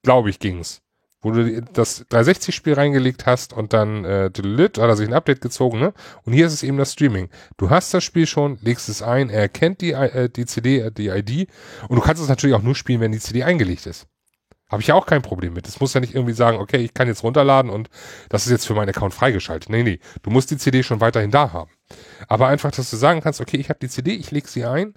[0.02, 0.82] Glaube ich, ging's
[1.20, 5.80] wo du das 360-Spiel reingelegt hast und dann äh, hat er sich ein Update gezogen,
[5.80, 5.92] ne?
[6.24, 7.28] Und hier ist es eben das Streaming.
[7.56, 10.92] Du hast das Spiel schon, legst es ein, er erkennt die, äh, die CD, äh,
[10.92, 11.48] die ID
[11.88, 14.06] und du kannst es natürlich auch nur spielen, wenn die CD eingelegt ist.
[14.70, 15.66] Habe ich ja auch kein Problem mit.
[15.66, 17.88] Das muss ja nicht irgendwie sagen, okay, ich kann jetzt runterladen und
[18.28, 19.70] das ist jetzt für meinen Account freigeschaltet.
[19.70, 21.70] Nee, nee, du musst die CD schon weiterhin da haben.
[22.28, 24.94] Aber einfach, dass du sagen kannst, okay, ich habe die CD, ich lege sie ein,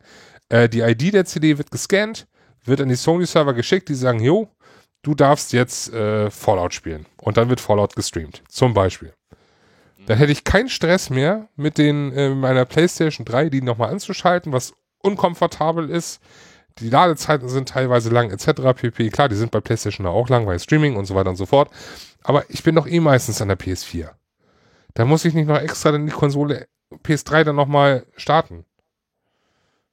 [0.49, 2.28] äh, die ID der CD wird gescannt,
[2.65, 4.49] wird an die Sony-Server geschickt, die sagen, jo,
[5.02, 7.06] du darfst jetzt äh, Fallout spielen.
[7.18, 8.43] Und dann wird Fallout gestreamt.
[8.47, 9.14] Zum Beispiel.
[10.08, 14.52] Dann hätte ich keinen Stress mehr mit den äh, meiner PlayStation 3, die nochmal anzuschalten,
[14.52, 16.22] was unkomfortabel ist.
[16.80, 18.74] Die Ladezeiten sind teilweise lang, etc.
[18.76, 19.10] pp.
[19.10, 21.70] Klar, die sind bei PlayStation auch lang, weil Streaming und so weiter und so fort.
[22.24, 24.10] Aber ich bin doch eh meistens an der PS4.
[24.93, 26.68] Da muss ich nicht noch extra dann die Konsole
[27.04, 28.66] PS3 dann nochmal starten.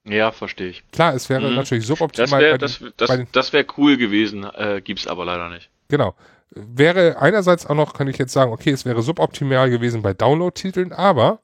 [0.08, 0.84] Ja, verstehe ich.
[0.90, 1.56] Klar, es wäre mhm.
[1.56, 2.40] natürlich suboptimal.
[2.58, 5.70] Das wäre das, das, das wär cool gewesen, äh, gibt's aber leider nicht.
[5.88, 6.14] Genau.
[6.50, 10.92] Wäre einerseits auch noch, kann ich jetzt sagen, okay, es wäre suboptimal gewesen bei Download-Titeln,
[10.92, 11.40] aber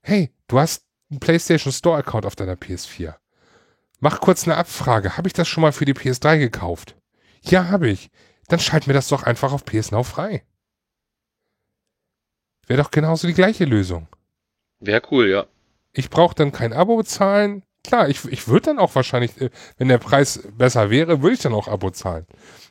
[0.00, 3.14] hey, du hast einen PlayStation Store-Account auf deiner PS4.
[4.00, 5.16] Mach kurz eine Abfrage.
[5.16, 6.96] Habe ich das schon mal für die PS3 gekauft?
[7.42, 8.10] Ja, habe ich.
[8.48, 10.44] Dann schalt mir das doch einfach auf PS Now frei.
[12.66, 14.08] Wäre doch genauso die gleiche Lösung.
[14.80, 15.46] Wäre cool, ja.
[15.94, 17.62] Ich brauche dann kein Abo zahlen.
[17.84, 21.40] Klar, ich, ich würde dann auch wahrscheinlich, äh, wenn der Preis besser wäre, würde ich
[21.40, 22.26] dann auch Abo zahlen.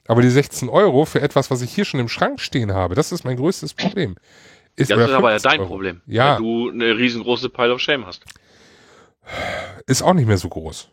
[0.07, 3.11] Aber die 16 Euro für etwas, was ich hier schon im Schrank stehen habe, das
[3.11, 4.15] ist mein größtes Problem.
[4.76, 5.69] Ist das ist aber ja dein Euro.
[5.69, 6.01] Problem.
[6.05, 6.34] Ja.
[6.34, 8.26] Weil du eine riesengroße Pile of Shame hast.
[9.88, 10.89] Ist auch nicht mehr so groß.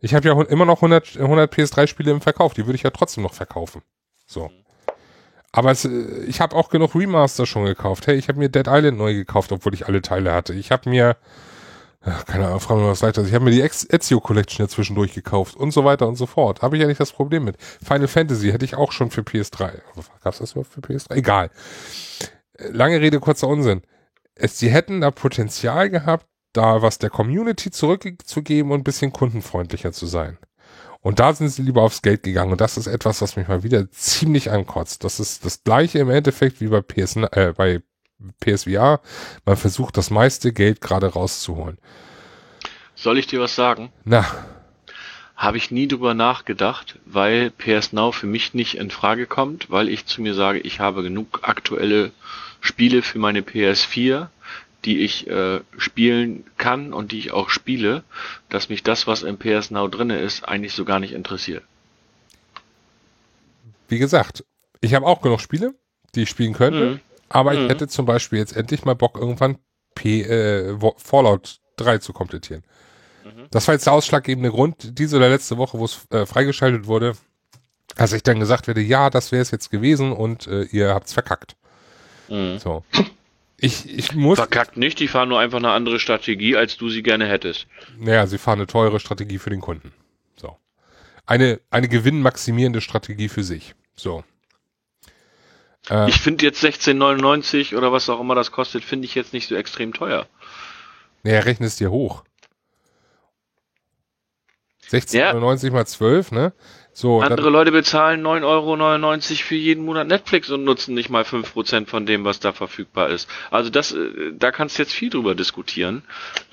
[0.00, 2.54] Ich habe ja immer noch 100, 100 PS3-Spiele im Verkauf.
[2.54, 3.82] Die würde ich ja trotzdem noch verkaufen.
[4.26, 4.50] So.
[5.56, 8.06] Aber es, äh, ich habe auch genug Remaster schon gekauft.
[8.06, 10.52] Hey, ich habe mir Dead Island neu gekauft, obwohl ich alle Teile hatte.
[10.52, 11.16] Ich habe mir,
[12.26, 13.24] keine Ahnung, fragen wir was weiter.
[13.24, 16.60] Ich habe mir die Ezio Collection ja zwischendurch gekauft und so weiter und so fort.
[16.60, 17.56] Habe ich ja nicht das Problem mit.
[17.82, 19.80] Final Fantasy hätte ich auch schon für PS3.
[20.22, 21.14] Gab es das überhaupt für PS3?
[21.14, 21.50] Egal.
[22.58, 23.80] Lange Rede, kurzer Unsinn.
[24.34, 29.92] Es, sie hätten da Potenzial gehabt, da was der Community zurückzugeben und ein bisschen kundenfreundlicher
[29.92, 30.36] zu sein.
[31.06, 32.50] Und da sind sie lieber aufs Geld gegangen.
[32.50, 35.04] Und das ist etwas, was mich mal wieder ziemlich ankotzt.
[35.04, 37.80] Das ist das gleiche im Endeffekt wie bei, PS, äh, bei
[38.40, 39.00] PSVR.
[39.44, 41.78] Man versucht das meiste Geld gerade rauszuholen.
[42.96, 43.92] Soll ich dir was sagen?
[44.02, 44.26] Na.
[45.36, 49.88] Habe ich nie drüber nachgedacht, weil PS Now für mich nicht in Frage kommt, weil
[49.88, 52.10] ich zu mir sage, ich habe genug aktuelle
[52.60, 54.26] Spiele für meine PS4
[54.86, 58.04] die ich äh, spielen kann und die ich auch spiele,
[58.48, 61.64] dass mich das, was im PS Now drinne ist, eigentlich so gar nicht interessiert.
[63.88, 64.44] Wie gesagt,
[64.80, 65.74] ich habe auch genug Spiele,
[66.14, 67.00] die ich spielen könnte, mhm.
[67.28, 67.68] aber ich mhm.
[67.68, 69.58] hätte zum Beispiel jetzt endlich mal Bock, irgendwann
[69.94, 72.62] P äh, Fallout 3 zu komplettieren.
[73.24, 73.48] Mhm.
[73.50, 77.16] Das war jetzt der ausschlaggebende Grund, diese oder letzte Woche, wo es äh, freigeschaltet wurde,
[77.96, 81.12] als ich dann gesagt werde, ja, das wäre es jetzt gewesen und äh, ihr habt's
[81.12, 81.56] verkackt.
[82.28, 82.58] Mhm.
[82.58, 82.84] So.
[83.58, 84.38] Ich, ich muss.
[84.38, 87.66] Verkackt nicht, die fahren nur einfach eine andere Strategie, als du sie gerne hättest.
[87.98, 89.92] Naja, sie fahren eine teure Strategie für den Kunden.
[90.36, 90.56] So.
[91.24, 93.74] Eine, eine gewinnmaximierende Strategie für sich.
[93.94, 94.24] So.
[95.88, 99.48] Äh, ich finde jetzt 16,99 oder was auch immer das kostet, finde ich jetzt nicht
[99.48, 100.26] so extrem teuer.
[101.22, 102.24] Naja, rechne es dir hoch.
[104.90, 105.72] 16,99 ja.
[105.72, 106.52] mal 12, ne?
[106.98, 111.88] So, Andere Leute bezahlen 9,99 Euro für jeden Monat Netflix und nutzen nicht mal 5%
[111.88, 113.28] von dem, was da verfügbar ist.
[113.50, 116.04] Also das, äh, da kannst du jetzt viel drüber diskutieren.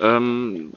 [0.01, 0.73] Ähm,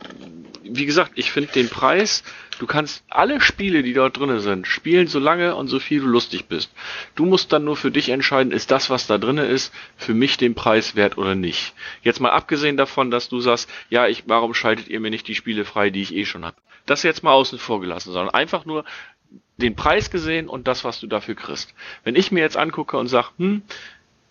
[0.62, 2.22] wie gesagt, ich finde den Preis,
[2.60, 6.06] du kannst alle Spiele, die dort drin sind, spielen so lange und so viel du
[6.06, 6.70] lustig bist.
[7.16, 10.36] Du musst dann nur für dich entscheiden, ist das, was da drin ist, für mich
[10.36, 11.74] den Preis wert oder nicht.
[12.02, 15.34] Jetzt mal abgesehen davon, dass du sagst, ja, ich, warum schaltet ihr mir nicht die
[15.34, 16.56] Spiele frei, die ich eh schon habe?
[16.86, 18.84] Das jetzt mal außen vor gelassen, sondern einfach nur,
[19.56, 21.74] den Preis gesehen und das, was du dafür kriegst.
[22.04, 23.62] Wenn ich mir jetzt angucke und sage, hm,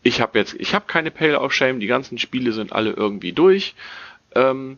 [0.04, 3.32] ich habe jetzt, ich habe keine Pale of Shame, die ganzen Spiele sind alle irgendwie
[3.34, 3.74] durch.
[4.36, 4.78] Ähm,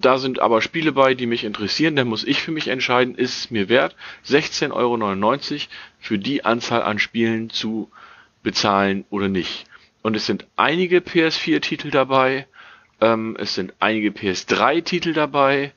[0.00, 3.38] da sind aber Spiele bei, die mich interessieren, dann muss ich für mich entscheiden, ist
[3.38, 5.60] es mir wert, 16,99 Euro
[5.98, 7.90] für die Anzahl an Spielen zu
[8.42, 9.64] bezahlen oder nicht.
[10.02, 12.46] Und es sind einige PS4-Titel dabei,
[13.00, 15.72] ähm, es sind einige PS3-Titel dabei,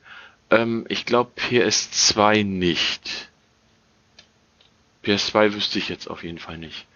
[0.50, 3.29] ähm, ich glaube PS2 nicht.
[5.04, 6.86] PS2 wüsste ich jetzt auf jeden Fall nicht.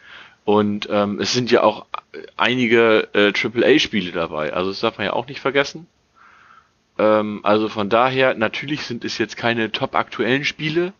[0.45, 1.87] Und ähm, es sind ja auch
[2.37, 5.87] einige äh, AAA-Spiele dabei, also das darf man ja auch nicht vergessen.
[6.99, 10.93] Ähm, also von daher, natürlich sind es jetzt keine top aktuellen Spiele.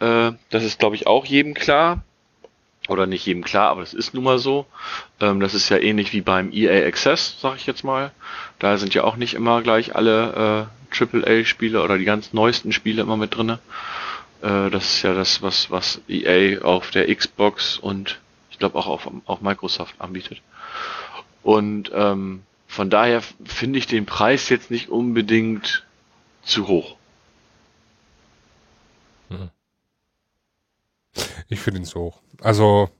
[0.00, 2.02] Äh, das ist, glaube ich, auch jedem klar.
[2.88, 4.64] Oder nicht jedem klar, aber das ist nun mal so.
[5.20, 8.12] Ähm, das ist ja ähnlich wie beim EA Access, sag ich jetzt mal.
[8.58, 13.02] Da sind ja auch nicht immer gleich alle äh, AAA-Spiele oder die ganz neuesten Spiele
[13.02, 13.58] immer mit drinne.
[14.42, 18.20] Äh, das ist ja das, was, was EA auf der Xbox und
[18.50, 20.42] ich glaube auch auf, auf Microsoft anbietet.
[21.42, 25.86] Und ähm, von daher finde ich den Preis jetzt nicht unbedingt
[26.42, 26.96] zu hoch.
[29.28, 29.50] Hm.
[31.48, 32.20] Ich finde ihn zu hoch.
[32.40, 32.90] Also,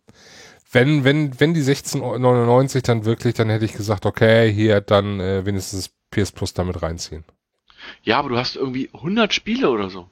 [0.72, 5.44] wenn, wenn, wenn die 16,99 dann wirklich, dann hätte ich gesagt, okay, hier dann äh,
[5.44, 7.24] wenigstens PS Plus damit reinziehen.
[8.02, 10.08] Ja, aber du hast irgendwie 100 Spiele oder so.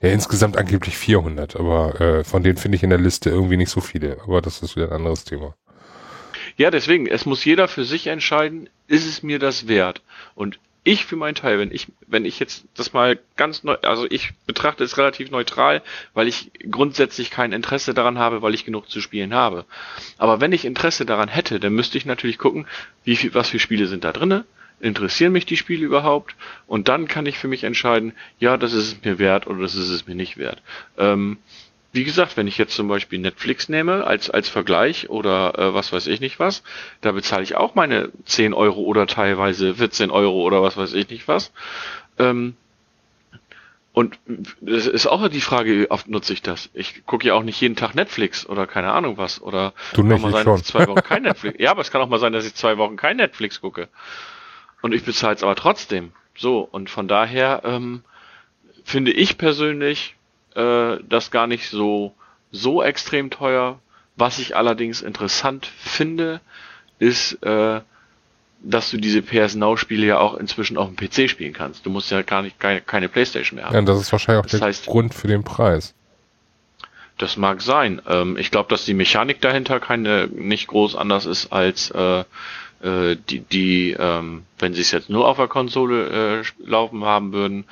[0.00, 3.70] Ja, insgesamt angeblich 400, aber äh, von denen finde ich in der Liste irgendwie nicht
[3.70, 4.18] so viele.
[4.22, 5.54] Aber das ist wieder ein anderes Thema.
[6.56, 10.02] Ja, deswegen, es muss jeder für sich entscheiden, ist es mir das wert?
[10.34, 14.06] Und ich für meinen Teil, wenn ich, wenn ich jetzt das mal ganz neu, also
[14.08, 15.82] ich betrachte es relativ neutral,
[16.14, 19.64] weil ich grundsätzlich kein Interesse daran habe, weil ich genug zu spielen habe.
[20.16, 22.66] Aber wenn ich Interesse daran hätte, dann müsste ich natürlich gucken,
[23.02, 24.44] wie viel, was für Spiele sind da drinnen,
[24.80, 26.34] interessieren mich die Spiele überhaupt?
[26.66, 29.74] Und dann kann ich für mich entscheiden, ja, das ist es mir wert oder das
[29.74, 30.62] ist es mir nicht wert.
[30.98, 31.38] Ähm,
[31.92, 35.92] wie gesagt, wenn ich jetzt zum Beispiel Netflix nehme als, als Vergleich oder äh, was
[35.92, 36.62] weiß ich nicht was,
[37.00, 41.08] da bezahle ich auch meine 10 Euro oder teilweise 14 Euro oder was weiß ich
[41.08, 41.52] nicht was.
[42.18, 42.54] Ähm,
[43.96, 44.18] und
[44.66, 46.68] es ist auch die Frage, wie oft nutze ich das?
[46.74, 49.40] Ich gucke ja auch nicht jeden Tag Netflix oder keine Ahnung was.
[49.40, 51.58] Oder du nicht, kann mal sein, dass ich zwei Wochen kein Netflix.
[51.58, 53.88] Ja, aber es kann auch mal sein, dass ich zwei Wochen kein Netflix gucke.
[54.86, 56.12] Und ich bezahle es aber trotzdem.
[56.36, 58.04] So, und von daher ähm,
[58.84, 60.14] finde ich persönlich
[60.54, 62.14] äh, das gar nicht so,
[62.52, 63.80] so extrem teuer.
[64.14, 66.40] Was ich allerdings interessant finde,
[67.00, 67.80] ist, äh,
[68.60, 71.84] dass du diese PS Now Spiele ja auch inzwischen auf dem PC spielen kannst.
[71.84, 73.74] Du musst ja gar nicht keine, keine Playstation mehr haben.
[73.74, 75.94] Ja, das ist wahrscheinlich auch das der heißt, Grund für den Preis.
[77.18, 78.00] Das mag sein.
[78.06, 82.22] Ähm, ich glaube, dass die Mechanik dahinter keine nicht groß anders ist als äh,
[82.86, 87.32] äh, die, die ähm, wenn sie es jetzt nur auf der Konsole äh, laufen haben
[87.32, 87.64] würden.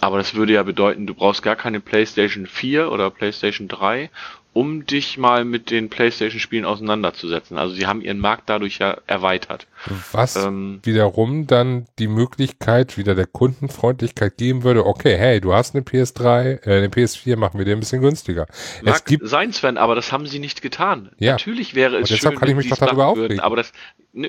[0.00, 4.10] Aber das würde ja bedeuten, du brauchst gar keine PlayStation 4 oder PlayStation 3,
[4.52, 7.58] um dich mal mit den PlayStation-Spielen auseinanderzusetzen.
[7.58, 9.66] Also sie haben ihren Markt dadurch ja erweitert.
[10.12, 15.74] Was ähm, wiederum dann die Möglichkeit wieder der Kundenfreundlichkeit geben würde, okay, hey, du hast
[15.74, 18.46] eine PS3, äh, eine PS4, machen wir dir ein bisschen günstiger.
[18.82, 21.10] Mag es gibt sein, Sven, aber das haben sie nicht getan.
[21.18, 21.32] Ja.
[21.32, 23.30] Natürlich wäre es Und deshalb schön, kann ich mich doch darüber aufregen.
[23.30, 23.72] Würden, aber das,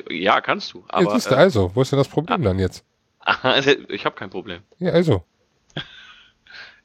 [0.10, 0.84] ja, kannst du.
[0.88, 2.84] Aber, ja, siehst du, äh, also, wo ist denn das Problem ah, dann jetzt?
[3.90, 4.62] ich habe kein Problem.
[4.80, 5.24] Ja, also.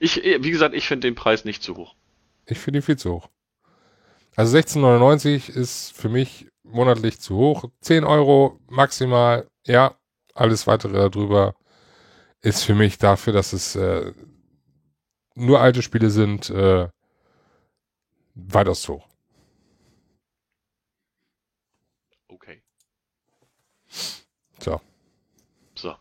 [0.03, 1.95] Ich, wie gesagt, ich finde den Preis nicht zu hoch.
[2.47, 3.29] Ich finde ihn viel zu hoch.
[4.35, 7.65] Also 16,99 ist für mich monatlich zu hoch.
[7.83, 9.95] 10 Euro maximal, ja.
[10.33, 11.55] Alles weitere darüber
[12.41, 14.15] ist für mich dafür, dass es äh,
[15.35, 16.89] nur alte Spiele sind, äh,
[18.35, 19.09] weitaus zu hoch.
[22.29, 22.63] Okay.
[24.61, 24.81] So.
[25.75, 25.97] So.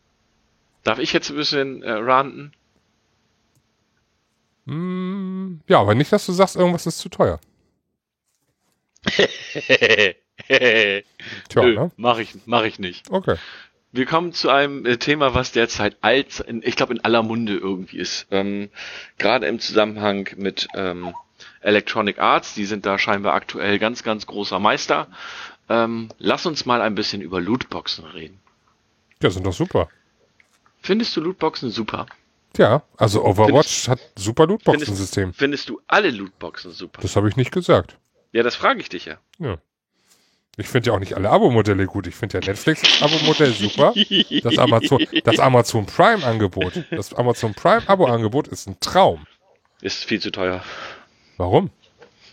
[0.83, 2.53] Darf ich jetzt ein bisschen äh, ranten?
[4.65, 7.39] Mm, ja, aber nicht, dass du sagst, irgendwas ist zu teuer.
[10.47, 11.03] Tja,
[11.55, 11.91] Nö, ne?
[11.97, 13.09] Mach ich, mach ich nicht.
[13.09, 13.35] Okay.
[13.91, 17.57] Wir kommen zu einem äh, Thema, was derzeit alt, in, ich glaube in aller Munde
[17.57, 18.27] irgendwie ist.
[18.29, 18.69] Ähm,
[19.17, 21.15] Gerade im Zusammenhang mit ähm,
[21.61, 25.07] Electronic Arts, die sind da scheinbar aktuell ganz, ganz großer Meister.
[25.69, 28.39] Ähm, lass uns mal ein bisschen über Lootboxen reden.
[29.21, 29.89] Ja, sind doch super.
[30.81, 32.05] Findest du Lootboxen super?
[32.57, 35.33] Ja, also Overwatch findest, hat super Lootboxen-System.
[35.33, 37.01] Findest, findest, du alle Lootboxen super?
[37.01, 37.97] Das habe ich nicht gesagt.
[38.31, 39.17] Ja, das frage ich dich ja.
[39.39, 39.57] Ja.
[40.57, 42.05] Ich finde ja auch nicht alle Abo-Modelle gut.
[42.07, 43.93] Ich finde ja Netflix-Abo-Modell super.
[44.43, 49.25] Das Amazon, das Amazon Prime-Angebot, das Amazon Prime-Abo-Angebot ist ein Traum.
[49.81, 50.61] Ist viel zu teuer.
[51.37, 51.69] Warum?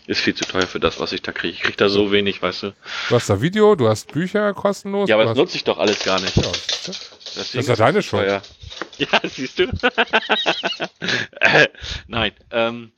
[0.07, 1.53] Ist viel zu teuer für das, was ich da kriege.
[1.53, 2.73] Ich kriege da so wenig, weißt du.
[3.09, 5.07] Du hast da Video, du hast Bücher kostenlos.
[5.07, 6.35] Ja, aber das nutze ich doch alles gar nicht.
[6.35, 6.51] Ja,
[7.37, 8.41] das ist ja deine Schuld.
[8.97, 9.67] Ja, siehst du.
[12.07, 12.91] Nein, ähm,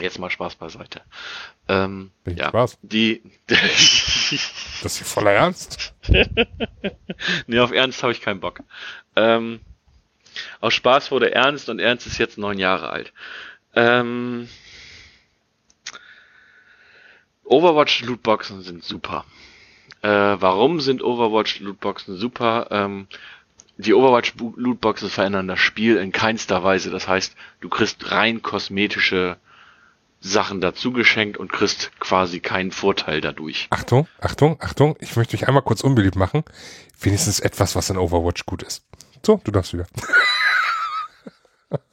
[0.00, 1.02] jetzt mal Spaß beiseite.
[1.68, 2.78] Ähm, ja, Spaß.
[2.82, 3.22] Die.
[3.46, 5.94] das ist voller Ernst.
[7.46, 8.60] nee, auf Ernst habe ich keinen Bock.
[9.16, 9.60] Ähm,
[10.60, 13.12] aus Spaß wurde Ernst und Ernst ist jetzt neun Jahre alt.
[13.74, 14.48] Ähm,
[17.44, 19.24] Overwatch Lootboxen sind super.
[20.02, 22.68] Äh, warum sind Overwatch Lootboxen super?
[22.70, 23.06] Ähm,
[23.76, 26.90] die Overwatch Lootboxen verändern das Spiel in keinster Weise.
[26.90, 29.36] Das heißt, du kriegst rein kosmetische
[30.20, 33.66] Sachen dazu geschenkt und kriegst quasi keinen Vorteil dadurch.
[33.70, 36.44] Achtung, Achtung, Achtung, ich möchte dich einmal kurz unbeliebt machen.
[36.98, 38.84] Wenigstens etwas, was in Overwatch gut ist.
[39.24, 39.86] So, du darfst wieder.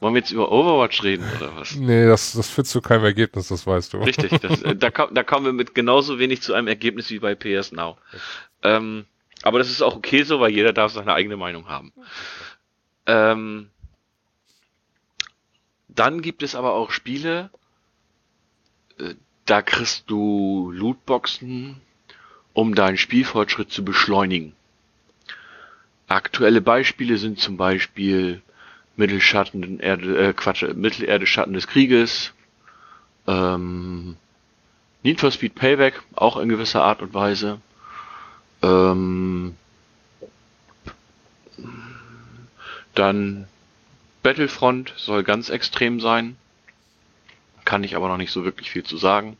[0.00, 1.74] Wollen wir jetzt über Overwatch reden oder was?
[1.74, 3.98] Nee, das, das führt zu keinem Ergebnis, das weißt du.
[3.98, 7.34] Richtig, das, äh, da, da kommen wir mit genauso wenig zu einem Ergebnis wie bei
[7.34, 7.98] PS Now.
[8.62, 9.06] Ähm,
[9.42, 11.92] aber das ist auch okay so, weil jeder darf seine eigene Meinung haben.
[13.06, 13.70] Ähm,
[15.88, 17.50] dann gibt es aber auch Spiele,
[18.98, 19.14] äh,
[19.44, 21.80] da kriegst du Lootboxen,
[22.52, 24.54] um deinen Spielfortschritt zu beschleunigen.
[26.08, 28.42] Aktuelle Beispiele sind zum Beispiel
[28.96, 32.34] Mittelschatten, Erde, äh, Quatsch, Mittelerde Schatten des Krieges,
[33.26, 34.16] ähm,
[35.02, 37.60] Need for Speed Payback, auch in gewisser Art und Weise.
[38.62, 39.56] Ähm,
[42.94, 43.46] dann
[44.22, 46.36] Battlefront soll ganz extrem sein.
[47.64, 49.36] Kann ich aber noch nicht so wirklich viel zu sagen.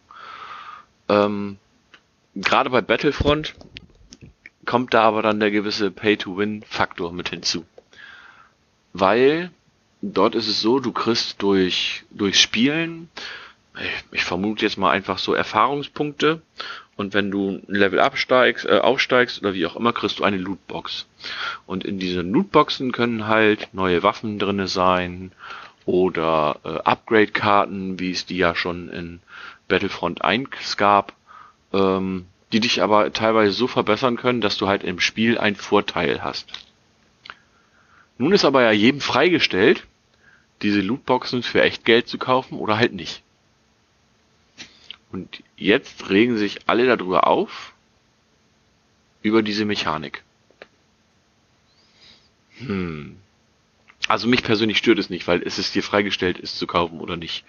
[1.08, 1.58] Ähm,
[2.34, 3.54] Gerade bei Battlefront
[4.64, 7.66] kommt da aber dann der gewisse Pay-to-Win-Faktor mit hinzu.
[8.92, 9.50] Weil
[10.00, 13.10] dort ist es so, du kriegst durch, durch Spielen,
[14.12, 16.42] ich vermute jetzt mal einfach so Erfahrungspunkte
[16.96, 20.36] und wenn du ein Level absteigst, äh, aufsteigst oder wie auch immer, kriegst du eine
[20.36, 21.06] Lootbox.
[21.66, 25.32] Und in diesen Lootboxen können halt neue Waffen drinne sein
[25.86, 29.20] oder äh, Upgrade-Karten, wie es die ja schon in
[29.68, 31.14] Battlefront 1 gab,
[31.72, 36.22] ähm, die dich aber teilweise so verbessern können, dass du halt im Spiel einen Vorteil
[36.22, 36.52] hast.
[38.18, 39.86] Nun ist aber ja jedem freigestellt,
[40.60, 43.22] diese Lootboxen für echt Geld zu kaufen oder halt nicht.
[45.12, 47.74] Und jetzt regen sich alle darüber auf,
[49.22, 50.24] über diese Mechanik.
[52.58, 53.16] Hm.
[54.08, 57.16] Also mich persönlich stört es nicht, weil es ist dir freigestellt, es zu kaufen oder
[57.16, 57.44] nicht.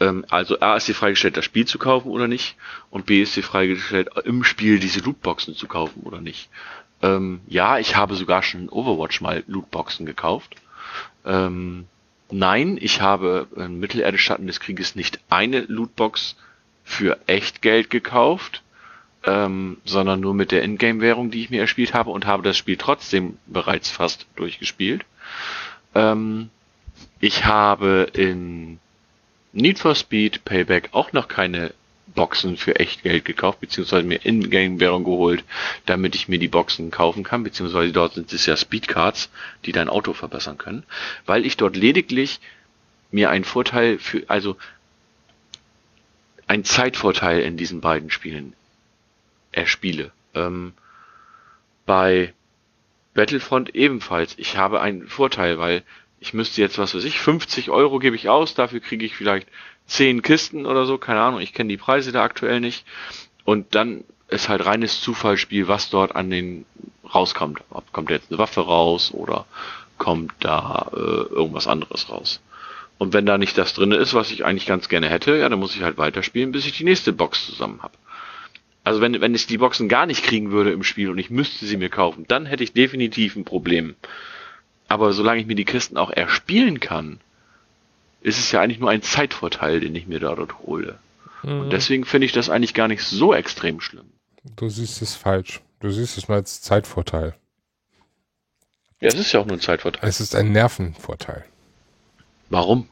[0.00, 2.56] Ähm, also A ist dir freigestellt, das Spiel zu kaufen oder nicht.
[2.90, 6.48] Und B ist dir freigestellt, im Spiel diese Lootboxen zu kaufen oder nicht.
[7.02, 10.56] Ähm, ja, ich habe sogar schon Overwatch mal Lootboxen gekauft.
[11.24, 11.86] Ähm,
[12.30, 16.36] Nein, ich habe in Mittelerde-Schatten des Krieges nicht eine Lootbox
[16.86, 18.62] für Echtgeld gekauft,
[19.24, 22.76] ähm, sondern nur mit der Ingame-Währung, die ich mir erspielt habe und habe das Spiel
[22.76, 25.04] trotzdem bereits fast durchgespielt.
[25.94, 26.48] Ähm,
[27.18, 28.78] ich habe in
[29.52, 31.74] Need for Speed Payback auch noch keine
[32.14, 35.44] Boxen für echt Geld gekauft, beziehungsweise mir Ingame-Währung geholt,
[35.86, 39.28] damit ich mir die Boxen kaufen kann, beziehungsweise dort sind es ja Speedcards,
[39.64, 40.84] die dein Auto verbessern können,
[41.26, 42.38] weil ich dort lediglich
[43.10, 44.56] mir einen Vorteil für, also
[46.46, 48.54] ein Zeitvorteil in diesen beiden Spielen
[49.52, 50.12] erspiele.
[50.34, 50.74] Ähm,
[51.86, 52.32] bei
[53.14, 54.34] Battlefront ebenfalls.
[54.38, 55.82] Ich habe einen Vorteil, weil
[56.20, 59.48] ich müsste jetzt, was weiß ich, 50 Euro gebe ich aus, dafür kriege ich vielleicht
[59.86, 62.84] 10 Kisten oder so, keine Ahnung, ich kenne die Preise da aktuell nicht.
[63.44, 66.66] Und dann ist halt reines Zufallsspiel, was dort an den
[67.14, 67.62] rauskommt.
[67.70, 69.46] Ob kommt jetzt eine Waffe raus oder
[69.98, 72.40] kommt da äh, irgendwas anderes raus.
[72.98, 75.58] Und wenn da nicht das drinne ist, was ich eigentlich ganz gerne hätte, ja, dann
[75.58, 77.94] muss ich halt weiterspielen, bis ich die nächste Box zusammen habe.
[78.84, 81.66] Also wenn, wenn ich die Boxen gar nicht kriegen würde im Spiel und ich müsste
[81.66, 83.96] sie mir kaufen, dann hätte ich definitiv ein Problem.
[84.88, 87.18] Aber solange ich mir die Kisten auch erspielen kann,
[88.20, 90.98] ist es ja eigentlich nur ein Zeitvorteil, den ich mir da dort hole.
[91.42, 91.60] Mhm.
[91.62, 94.06] Und deswegen finde ich das eigentlich gar nicht so extrem schlimm.
[94.54, 95.60] Du siehst es falsch.
[95.80, 97.34] Du siehst es nur als Zeitvorteil.
[99.00, 100.08] Ja, es ist ja auch nur ein Zeitvorteil.
[100.08, 101.44] Es ist ein Nervenvorteil.
[102.50, 102.88] Warum?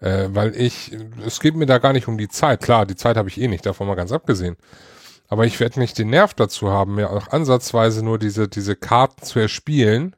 [0.00, 0.92] Äh, weil ich,
[1.24, 2.62] es geht mir da gar nicht um die Zeit.
[2.62, 4.56] Klar, die Zeit habe ich eh nicht, davon mal ganz abgesehen.
[5.28, 9.22] Aber ich werde nicht den Nerv dazu haben, mir auch ansatzweise nur diese, diese Karten
[9.22, 10.16] zu erspielen,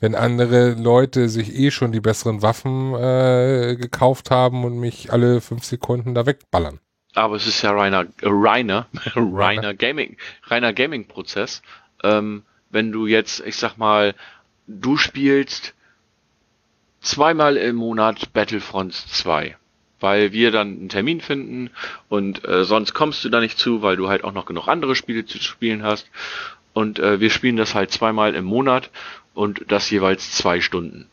[0.00, 5.40] wenn andere Leute sich eh schon die besseren Waffen äh, gekauft haben und mich alle
[5.40, 6.80] fünf Sekunden da wegballern.
[7.14, 11.62] Aber es ist ja reiner, äh, reiner, reiner Gaming, reiner Gaming-Prozess.
[12.02, 14.14] Ähm, wenn du jetzt, ich sag mal,
[14.66, 15.74] du spielst
[17.00, 19.56] zweimal im Monat Battlefront 2
[20.00, 21.70] weil wir dann einen Termin finden
[22.08, 24.94] und äh, sonst kommst du da nicht zu, weil du halt auch noch genug andere
[24.94, 26.08] Spiele zu spielen hast.
[26.72, 28.90] Und äh, wir spielen das halt zweimal im Monat
[29.34, 31.08] und das jeweils zwei Stunden.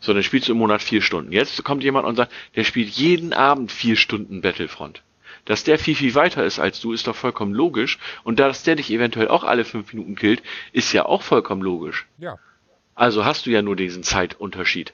[0.00, 1.32] So, dann spielst du im Monat vier Stunden.
[1.32, 5.02] Jetzt kommt jemand und sagt, der spielt jeden Abend vier Stunden Battlefront.
[5.44, 7.98] Dass der viel, viel weiter ist als du, ist doch vollkommen logisch.
[8.24, 10.42] Und dass der dich eventuell auch alle fünf Minuten killt,
[10.72, 12.06] ist ja auch vollkommen logisch.
[12.18, 12.38] Ja.
[12.94, 14.92] Also hast du ja nur diesen Zeitunterschied.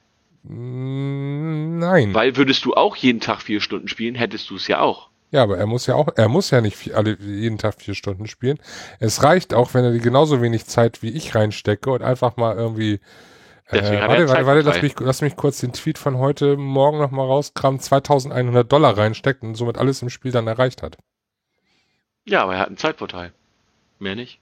[0.49, 2.14] Mm, nein.
[2.14, 5.11] Weil würdest du auch jeden Tag vier Stunden spielen, hättest du es ja auch.
[5.30, 7.94] Ja, aber er muss ja auch, er muss ja nicht vier, alle, jeden Tag vier
[7.94, 8.59] Stunden spielen.
[8.99, 12.57] Es reicht auch, wenn er die genauso wenig Zeit wie ich reinstecke und einfach mal
[12.57, 13.01] irgendwie.
[13.66, 17.26] Äh, warte, warte, warte, lass mich, lass mich kurz den Tweet von heute Morgen nochmal
[17.26, 20.96] rauskramen, 2100 Dollar reinsteckt und somit alles im Spiel dann erreicht hat.
[22.24, 23.34] Ja, aber er hat einen Zeitvorteil.
[23.99, 24.40] Mehr nicht.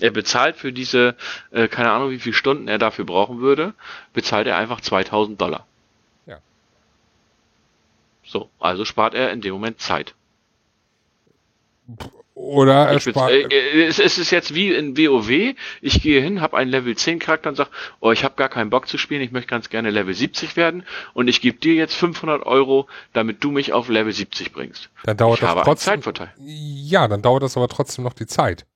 [0.00, 1.16] Er bezahlt für diese,
[1.50, 3.74] äh, keine Ahnung, wie viele Stunden er dafür brauchen würde,
[4.12, 5.66] bezahlt er einfach 2000 Dollar.
[6.26, 6.38] Ja.
[8.24, 10.14] So, also spart er in dem Moment Zeit.
[12.34, 13.30] Oder er spart.
[13.30, 15.54] Äh, äh, es, es, ist jetzt wie in WoW.
[15.80, 17.70] Ich gehe hin, habe einen Level 10 Charakter und sage,
[18.00, 20.84] oh, ich habe gar keinen Bock zu spielen, ich möchte ganz gerne Level 70 werden
[21.14, 24.90] und ich gebe dir jetzt 500 Euro, damit du mich auf Level 70 bringst.
[25.04, 25.94] Dann dauert ich das trotzdem.
[25.94, 26.34] Zeitvorteil.
[26.38, 28.66] Ja, dann dauert das aber trotzdem noch die Zeit.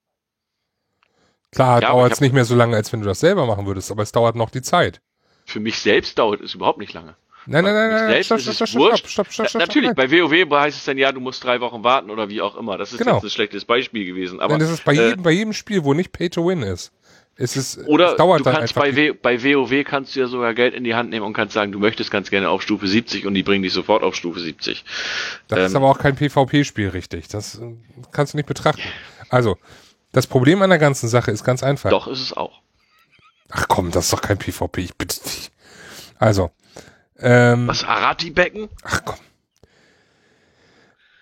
[1.52, 3.90] Klar, ja, dauert es nicht mehr so lange, als wenn du das selber machen würdest,
[3.90, 5.00] aber es dauert noch die Zeit.
[5.44, 7.16] Für mich selbst dauert es überhaupt nicht lange.
[7.46, 10.98] Nein, nein, nein, nein, stopp, stopp, stopp, stopp, stopp, Natürlich, bei WoW heißt es dann,
[10.98, 12.76] ja, du musst drei Wochen warten oder wie auch immer.
[12.76, 13.14] Das ist genau.
[13.14, 14.40] jetzt ein schlechtes Beispiel gewesen.
[14.40, 16.62] Aber, nein, das ist bei, äh, jedem, bei jedem Spiel, wo nicht Pay to Win
[16.62, 16.92] ist.
[17.36, 20.26] Es ist oder es dauert du dann kannst bei, w, bei WoW kannst du ja
[20.26, 22.86] sogar Geld in die Hand nehmen und kannst sagen, du möchtest ganz gerne auf Stufe
[22.86, 24.84] 70 und die bringen dich sofort auf Stufe 70.
[25.48, 27.28] Das ähm, ist aber auch kein PvP-Spiel, richtig.
[27.28, 27.74] Das äh,
[28.12, 28.82] kannst du nicht betrachten.
[29.30, 29.56] Also,
[30.12, 31.90] das Problem an der ganzen Sache ist ganz einfach.
[31.90, 32.60] Doch, ist es auch.
[33.50, 35.50] Ach komm, das ist doch kein PvP, ich bitte dich.
[36.18, 36.50] Also.
[37.18, 38.68] Ähm, Was, Arati-Becken?
[38.82, 39.18] Ach komm.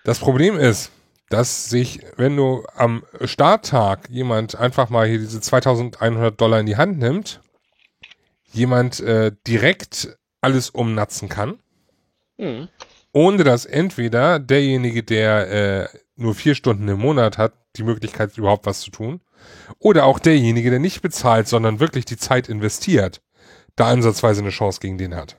[0.05, 0.91] Das Problem ist,
[1.29, 6.77] dass sich, wenn du am Starttag jemand einfach mal hier diese 2100 Dollar in die
[6.77, 7.41] Hand nimmt,
[8.51, 11.59] jemand äh, direkt alles umnatzen kann,
[12.37, 12.69] mhm.
[13.11, 18.65] ohne dass entweder derjenige, der äh, nur vier Stunden im Monat hat, die Möglichkeit, überhaupt
[18.65, 19.21] was zu tun.
[19.77, 23.21] Oder auch derjenige, der nicht bezahlt, sondern wirklich die Zeit investiert,
[23.75, 25.37] da ansatzweise eine Chance gegen den hat.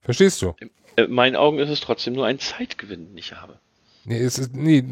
[0.00, 0.54] Verstehst du?
[0.96, 3.58] In meinen Augen ist es trotzdem nur ein Zeitgewinn, den ich habe.
[4.04, 4.84] Nee, es ist, nee,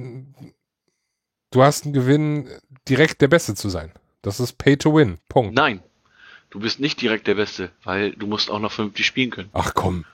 [1.51, 2.49] du hast einen Gewinn,
[2.89, 3.93] direkt der Beste zu sein.
[4.23, 5.19] Das ist Pay to Win.
[5.29, 5.55] Punkt.
[5.55, 5.83] Nein.
[6.51, 9.51] Du bist nicht direkt der Beste, weil du musst auch noch vernünftig spielen können.
[9.53, 10.05] Ach komm.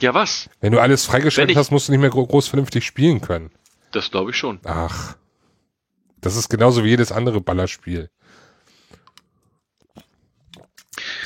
[0.00, 0.50] Ja, was?
[0.60, 3.50] Wenn du alles freigeschaltet hast, musst du nicht mehr groß vernünftig spielen können.
[3.92, 4.60] Das glaube ich schon.
[4.64, 5.16] Ach.
[6.20, 8.10] Das ist genauso wie jedes andere Ballerspiel.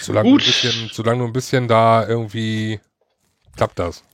[0.01, 0.41] Solange, Gut.
[0.41, 2.81] Du ein bisschen, solange du ein bisschen da irgendwie
[3.57, 4.05] klappt das.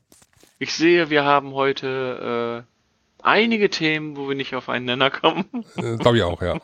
[0.58, 5.44] Ich sehe, wir haben heute äh, einige Themen, wo wir nicht auf einen Nenner kommen.
[5.76, 6.60] Äh, Glaube ich auch, ja.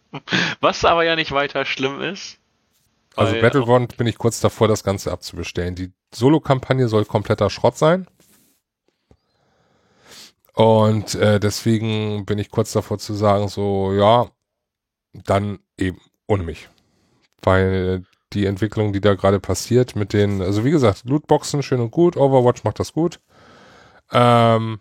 [0.60, 2.38] Was aber ja nicht weiter schlimm ist.
[3.14, 5.74] Also Battlefront bin ich kurz davor, das Ganze abzubestellen.
[5.74, 8.06] Die Solo-Kampagne soll kompletter Schrott sein.
[10.56, 14.30] Und äh, deswegen bin ich kurz davor zu sagen, so, ja,
[15.12, 16.70] dann eben ohne mich.
[17.42, 21.90] Weil die Entwicklung, die da gerade passiert mit den, also wie gesagt, Lootboxen schön und
[21.90, 23.20] gut, Overwatch macht das gut.
[24.12, 24.80] Ähm,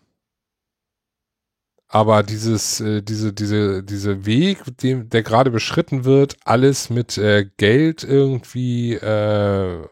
[1.89, 7.49] aber dieses, äh, diese, diese, diese Weg, dem, der gerade beschritten wird, alles mit äh,
[7.57, 9.85] Geld irgendwie äh,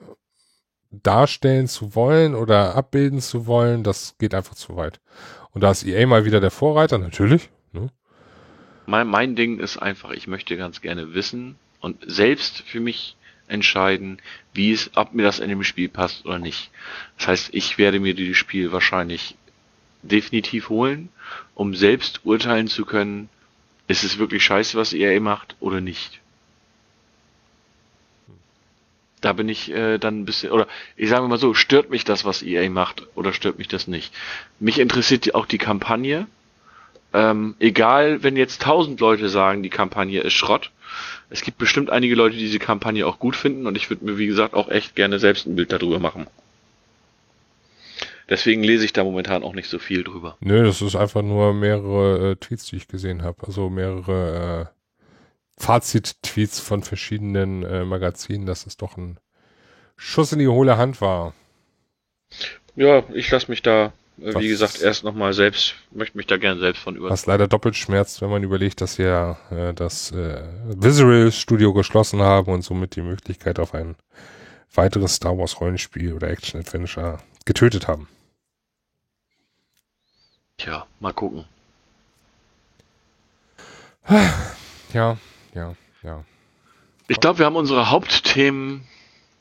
[0.92, 5.02] darstellen zu wollen oder abbilden zu wollen, das geht einfach zu weit.
[5.54, 7.50] Und da ist EA mal wieder der Vorreiter, natürlich.
[7.72, 7.90] Ne?
[8.86, 13.16] Mein, mein Ding ist einfach, ich möchte ganz gerne wissen und selbst für mich
[13.48, 14.20] entscheiden,
[14.54, 16.72] wie es, ob mir das in dem Spiel passt oder nicht.
[17.18, 19.36] Das heißt, ich werde mir dieses Spiel wahrscheinlich
[20.02, 21.10] definitiv holen,
[21.56, 23.30] um selbst urteilen zu können,
[23.88, 26.20] ist es wirklich scheiße, was EA macht oder nicht.
[29.24, 30.68] Da bin ich äh, dann ein bisschen, oder
[30.98, 34.14] ich sage mal so, stört mich das, was EA macht, oder stört mich das nicht?
[34.60, 36.28] Mich interessiert auch die Kampagne.
[37.14, 40.72] Ähm, egal, wenn jetzt tausend Leute sagen, die Kampagne ist Schrott.
[41.30, 44.18] Es gibt bestimmt einige Leute, die diese Kampagne auch gut finden und ich würde mir,
[44.18, 46.28] wie gesagt, auch echt gerne selbst ein Bild darüber machen.
[48.30, 50.36] Deswegen lese ich da momentan auch nicht so viel drüber.
[50.42, 53.38] Nö, das ist einfach nur mehrere äh, Tweets, die ich gesehen habe.
[53.48, 54.83] Also mehrere äh,
[55.58, 59.18] Fazit-Tweets von verschiedenen äh, Magazinen, dass es doch ein
[59.96, 61.34] Schuss in die hohle Hand war.
[62.76, 66.60] Ja, ich lasse mich da, äh, wie gesagt, erst nochmal selbst, möchte mich da gern
[66.60, 67.14] selbst von überzeugen.
[67.14, 72.22] Was leider doppelt schmerzt, wenn man überlegt, dass wir äh, das äh, Visual Studio geschlossen
[72.22, 73.96] haben und somit die Möglichkeit auf ein
[74.74, 78.08] weiteres Star Wars Rollenspiel oder Action Adventure getötet haben.
[80.58, 81.46] Tja, mal gucken.
[84.94, 85.18] Ja,
[85.54, 86.24] ja, ja.
[87.08, 88.88] Ich glaube, wir haben unsere Hauptthemen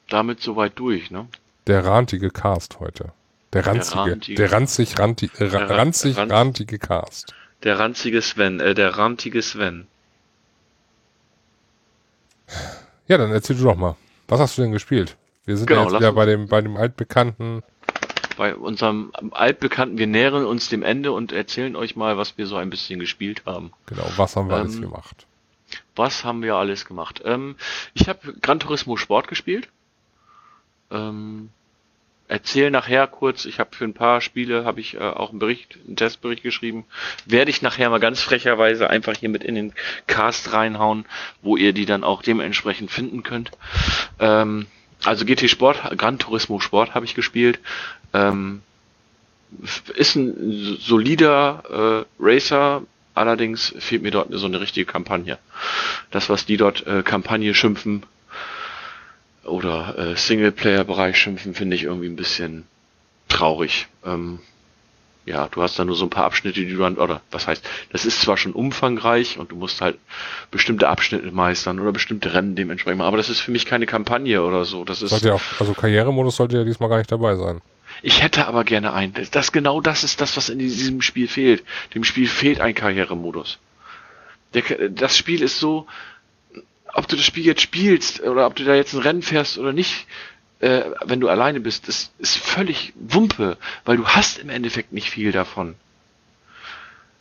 [0.08, 1.28] damit soweit durch, ne?
[1.66, 3.12] Der rantige Cast heute.
[3.52, 7.34] Der ranzige, der, rantige, der ranzig, ranti, äh, der ranzig, ranz, rantige Cast.
[7.62, 9.86] Der ranzige Sven, äh, der rantige Sven.
[13.06, 13.96] Ja, dann erzähl du doch mal.
[14.28, 15.16] Was hast du denn gespielt?
[15.44, 17.62] Wir sind genau, ja jetzt wieder bei dem, bei dem altbekannten.
[18.36, 22.56] Bei unserem altbekannten, wir nähern uns dem Ende und erzählen euch mal, was wir so
[22.56, 23.72] ein bisschen gespielt haben.
[23.86, 25.26] Genau, was haben wir ähm, alles gemacht?
[25.94, 27.22] Was haben wir alles gemacht?
[27.24, 27.56] Ähm,
[27.94, 29.68] ich habe Gran Turismo Sport gespielt.
[30.90, 31.50] Ähm,
[32.28, 35.78] erzähl nachher kurz, ich habe für ein paar Spiele habe ich äh, auch einen Bericht,
[35.86, 36.84] einen Testbericht geschrieben.
[37.26, 39.74] Werde ich nachher mal ganz frecherweise einfach hier mit in den
[40.06, 41.04] Cast reinhauen,
[41.42, 43.50] wo ihr die dann auch dementsprechend finden könnt.
[44.18, 44.66] Ähm,
[45.04, 47.58] also GT Sport, Gran Turismo Sport habe ich gespielt.
[48.14, 48.62] Ähm,
[49.94, 52.82] ist ein solider äh, Racer
[53.14, 55.38] Allerdings fehlt mir dort so eine richtige Kampagne.
[56.10, 58.04] Das, was die dort äh, Kampagne schimpfen
[59.44, 62.64] oder äh, Singleplayer-Bereich schimpfen, finde ich irgendwie ein bisschen
[63.28, 63.88] traurig.
[64.04, 64.38] Ähm,
[65.24, 67.64] ja, du hast da nur so ein paar Abschnitte, die du dann, oder was heißt,
[67.92, 69.98] das ist zwar schon umfangreich und du musst halt
[70.50, 74.42] bestimmte Abschnitte meistern oder bestimmte Rennen dementsprechend machen, aber das ist für mich keine Kampagne
[74.42, 74.84] oder so.
[74.84, 75.22] Das ist.
[75.22, 77.60] Ja auch, also Karrieremodus sollte ja diesmal gar nicht dabei sein.
[78.00, 79.14] Ich hätte aber gerne einen.
[79.32, 81.64] Das genau das ist das, was in diesem Spiel fehlt.
[81.94, 83.58] Dem Spiel fehlt ein Karrieremodus.
[84.54, 85.86] Der, das Spiel ist so,
[86.94, 89.72] ob du das Spiel jetzt spielst oder ob du da jetzt ein Rennen fährst oder
[89.72, 90.06] nicht,
[90.60, 95.10] äh, wenn du alleine bist, das ist völlig Wumpe, weil du hast im Endeffekt nicht
[95.10, 95.74] viel davon.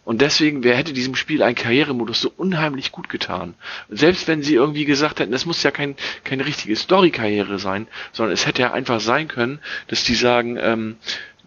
[0.03, 3.53] Und deswegen, wer hätte diesem Spiel einen Karrieremodus so unheimlich gut getan?
[3.87, 7.87] Und selbst wenn sie irgendwie gesagt hätten, es muss ja kein, keine richtige Story-Karriere sein,
[8.11, 10.95] sondern es hätte ja einfach sein können, dass die sagen, ähm,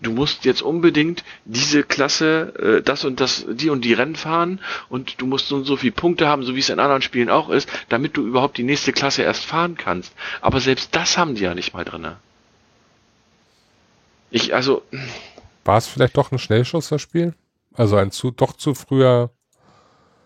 [0.01, 4.61] du musst jetzt unbedingt diese Klasse, äh, das und das, die und die Rennen fahren
[4.89, 7.31] und du musst so und so viele Punkte haben, so wie es in anderen Spielen
[7.31, 10.13] auch ist, damit du überhaupt die nächste Klasse erst fahren kannst.
[10.41, 12.19] Aber selbst das haben die ja nicht mal drinne.
[14.31, 14.83] Ich, also.
[15.65, 17.35] War es vielleicht doch ein Schnellschuss, das Spiel?
[17.75, 19.31] Also ein zu, doch zu früher.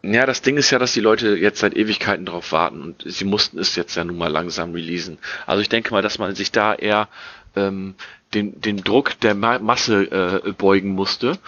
[0.02, 3.24] Ja, das Ding ist ja, dass die Leute jetzt seit Ewigkeiten drauf warten und sie
[3.24, 5.18] mussten es jetzt ja nun mal langsam releasen.
[5.44, 7.08] Also ich denke mal, dass man sich da eher
[7.56, 7.94] ähm,
[8.34, 11.38] den, den Druck der Ma Masse äh, beugen musste.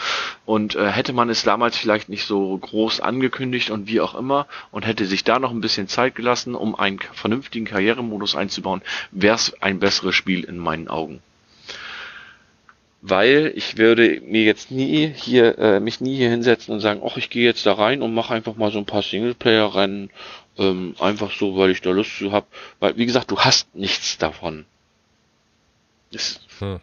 [0.46, 4.46] Und äh, hätte man es damals vielleicht nicht so groß angekündigt und wie auch immer
[4.72, 8.82] und hätte sich da noch ein bisschen Zeit gelassen, um einen vernünftigen Karrieremodus einzubauen,
[9.12, 11.22] wäre es ein besseres Spiel in meinen Augen
[13.02, 17.16] weil ich würde mir jetzt nie hier äh, mich nie hier hinsetzen und sagen, ach,
[17.16, 20.10] ich gehe jetzt da rein und mache einfach mal so ein paar Singleplayer-Rennen,
[20.58, 22.46] Ähm, einfach so, weil ich da Lust zu habe.
[22.80, 24.66] Weil, wie gesagt, du hast nichts davon.
[26.12, 26.80] Es hm.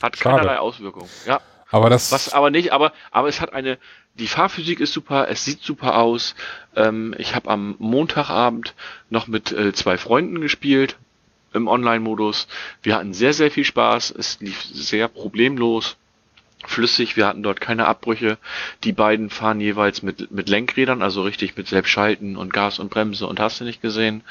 [0.00, 0.36] hat Schade.
[0.36, 1.08] keinerlei Auswirkungen.
[1.26, 1.40] Ja.
[1.70, 2.12] Aber das.
[2.12, 3.78] Was aber nicht, aber, aber es hat eine,
[4.14, 6.36] die Fahrphysik ist super, es sieht super aus.
[6.76, 8.74] Ähm, ich habe am Montagabend
[9.10, 10.96] noch mit äh, zwei Freunden gespielt
[11.54, 12.46] im Online-Modus.
[12.82, 14.10] Wir hatten sehr, sehr viel Spaß.
[14.16, 15.96] Es lief sehr problemlos
[16.66, 17.16] flüssig.
[17.16, 18.38] Wir hatten dort keine Abbrüche.
[18.84, 23.26] Die beiden fahren jeweils mit, mit Lenkrädern, also richtig mit Selbstschalten und Gas und Bremse
[23.26, 24.22] und hast du nicht gesehen.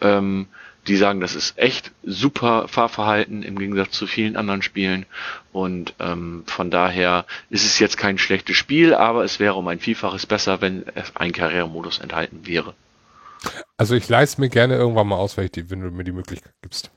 [0.00, 0.46] Ähm,
[0.86, 5.04] die sagen, das ist echt super Fahrverhalten im Gegensatz zu vielen anderen Spielen.
[5.52, 9.80] Und ähm, von daher ist es jetzt kein schlechtes Spiel, aber es wäre um ein
[9.80, 10.84] Vielfaches besser, wenn
[11.14, 12.74] ein Karrieremodus enthalten wäre.
[13.76, 16.54] Also ich leiste mir gerne irgendwann mal aus, wenn, die, wenn du mir die Möglichkeit
[16.62, 16.90] gibst.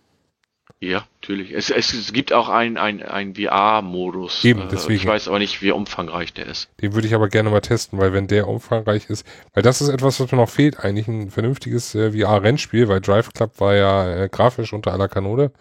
[0.83, 1.51] Ja, natürlich.
[1.51, 4.43] Es, es, gibt auch einen ein, ein VR-Modus.
[4.43, 4.95] Eben, deswegen.
[4.95, 6.69] Ich weiß aber nicht, wie umfangreich der ist.
[6.81, 9.23] Den würde ich aber gerne mal testen, weil wenn der umfangreich ist,
[9.53, 13.31] weil das ist etwas, was mir noch fehlt, eigentlich ein vernünftiges äh, VR-Rennspiel, weil Drive
[13.31, 15.51] Club war ja äh, grafisch unter aller Kanone.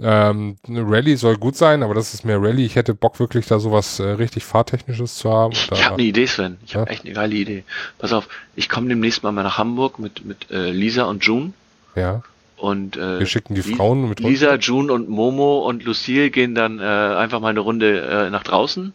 [0.00, 2.64] Ähm, eine Rallye soll gut sein, aber das ist mehr Rallye.
[2.64, 5.52] Ich hätte Bock wirklich da sowas äh, richtig Fahrtechnisches zu haben.
[5.52, 6.56] Ich, ich habe eine Idee, Sven.
[6.64, 6.80] Ich ja?
[6.80, 7.64] habe echt eine geile Idee.
[7.98, 11.52] Pass auf, ich komme demnächst mal nach Hamburg mit, mit äh, Lisa und June.
[11.96, 12.22] Ja.
[12.56, 16.80] Und äh, wir schicken die Frauen mit Lisa, June und Momo und Lucille gehen dann
[16.80, 18.92] äh, einfach mal eine Runde äh, nach draußen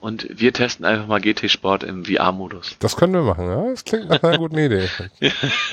[0.00, 2.76] und wir testen einfach mal GT Sport im VR-Modus.
[2.78, 3.70] Das können wir machen, ja?
[3.70, 4.88] Das klingt nach einer guten Idee.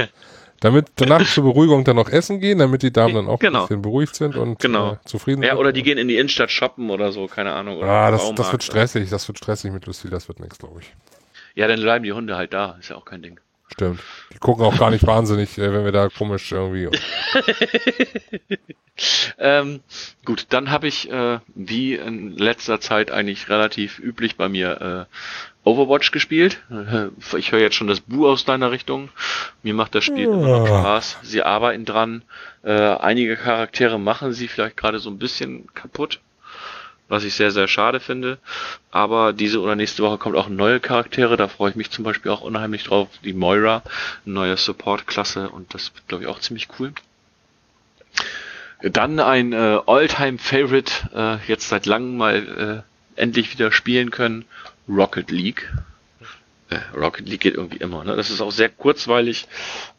[0.62, 3.60] Damit danach zur Beruhigung dann noch essen gehen, damit die Damen dann auch genau.
[3.62, 4.94] ein bisschen beruhigt sind und genau.
[4.94, 5.48] äh, zufrieden sind.
[5.48, 7.82] Ja, oder die gehen in die Innenstadt shoppen oder so, keine Ahnung.
[7.84, 10.94] Ah, das, das wird stressig, das wird stressig mit Lucille, das wird nichts, glaube ich.
[11.56, 13.40] Ja, dann bleiben die Hunde halt da, ist ja auch kein Ding.
[13.72, 14.02] Stimmt.
[14.34, 16.90] Die gucken auch gar nicht wahnsinnig, äh, wenn wir da komisch irgendwie.
[19.38, 19.82] ähm,
[20.26, 25.16] gut, dann habe ich, äh, wie in letzter Zeit eigentlich relativ üblich bei mir, äh,
[25.64, 26.62] Overwatch gespielt.
[27.38, 29.10] Ich höre jetzt schon das Bu aus deiner Richtung.
[29.62, 30.34] Mir macht das Spiel ja.
[30.34, 31.18] immer noch Spaß.
[31.22, 32.24] Sie arbeiten dran.
[32.64, 36.20] Äh, einige Charaktere machen sie vielleicht gerade so ein bisschen kaputt
[37.10, 38.38] was ich sehr, sehr schade finde.
[38.92, 42.32] Aber diese oder nächste Woche kommt auch neue Charaktere, da freue ich mich zum Beispiel
[42.32, 43.10] auch unheimlich drauf.
[43.24, 43.84] Die Moira,
[44.24, 46.94] neue Support-Klasse und das wird, glaube ich, auch ziemlich cool.
[48.82, 52.84] Dann ein äh, All-Time-Favorite, äh, jetzt seit langem mal
[53.18, 54.46] äh, endlich wieder spielen können,
[54.90, 55.72] Rocket League.
[56.70, 58.04] Äh, Rocket League geht irgendwie immer.
[58.04, 58.16] Ne?
[58.16, 59.48] Das ist auch sehr kurzweilig,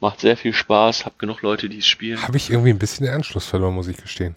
[0.01, 2.23] macht sehr viel Spaß, hab genug Leute, die es spielen.
[2.23, 4.37] Habe ich irgendwie ein bisschen den Anschluss verloren, muss ich gestehen.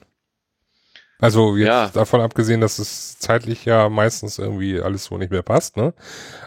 [1.20, 1.88] Also jetzt ja.
[1.90, 5.94] davon abgesehen, dass es zeitlich ja meistens irgendwie alles so nicht mehr passt, ne?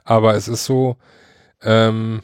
[0.05, 0.97] Aber es ist so,
[1.63, 2.23] ähm,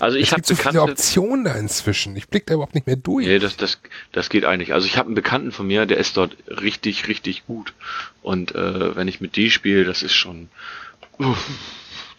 [0.00, 2.16] also ich habe so viele Optionen da inzwischen.
[2.16, 3.26] Ich blick da überhaupt nicht mehr durch.
[3.26, 3.78] Nee, das, das,
[4.12, 4.72] das geht eigentlich.
[4.72, 7.72] Also ich habe einen Bekannten von mir, der ist dort richtig, richtig gut.
[8.22, 10.48] Und äh, wenn ich mit die spiele, das ist schon.
[11.18, 11.48] Uff,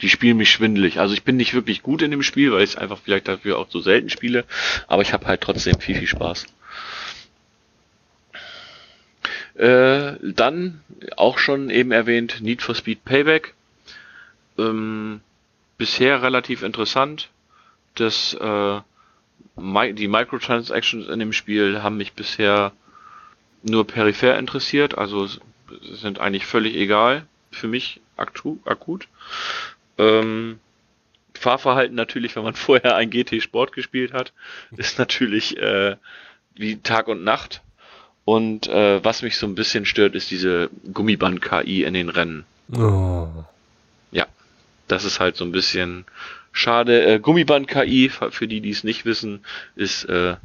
[0.01, 0.99] die spielen mich schwindelig.
[0.99, 3.57] Also ich bin nicht wirklich gut in dem Spiel, weil ich es einfach vielleicht dafür
[3.57, 4.45] auch so selten spiele.
[4.87, 6.45] Aber ich habe halt trotzdem viel, viel Spaß.
[9.55, 10.81] Äh, dann
[11.15, 13.53] auch schon eben erwähnt Need for Speed Payback.
[14.57, 15.21] Ähm,
[15.77, 17.29] bisher relativ interessant.
[17.95, 18.81] Das, äh,
[19.93, 22.71] die Microtransactions in dem Spiel haben mich bisher
[23.63, 25.27] nur peripher interessiert, also
[25.81, 29.07] sind eigentlich völlig egal für mich akut.
[29.97, 30.59] Ähm,
[31.33, 34.33] Fahrverhalten natürlich, wenn man vorher ein GT Sport gespielt hat,
[34.77, 35.95] ist natürlich äh,
[36.55, 37.61] wie Tag und Nacht.
[38.23, 42.45] Und äh, was mich so ein bisschen stört, ist diese Gummiband-KI in den Rennen.
[42.75, 43.27] Oh.
[44.11, 44.25] Ja,
[44.87, 46.05] das ist halt so ein bisschen
[46.55, 47.05] schade.
[47.05, 49.45] Äh, Gummiband-KI, für die, die es nicht wissen,
[49.75, 50.35] ist äh,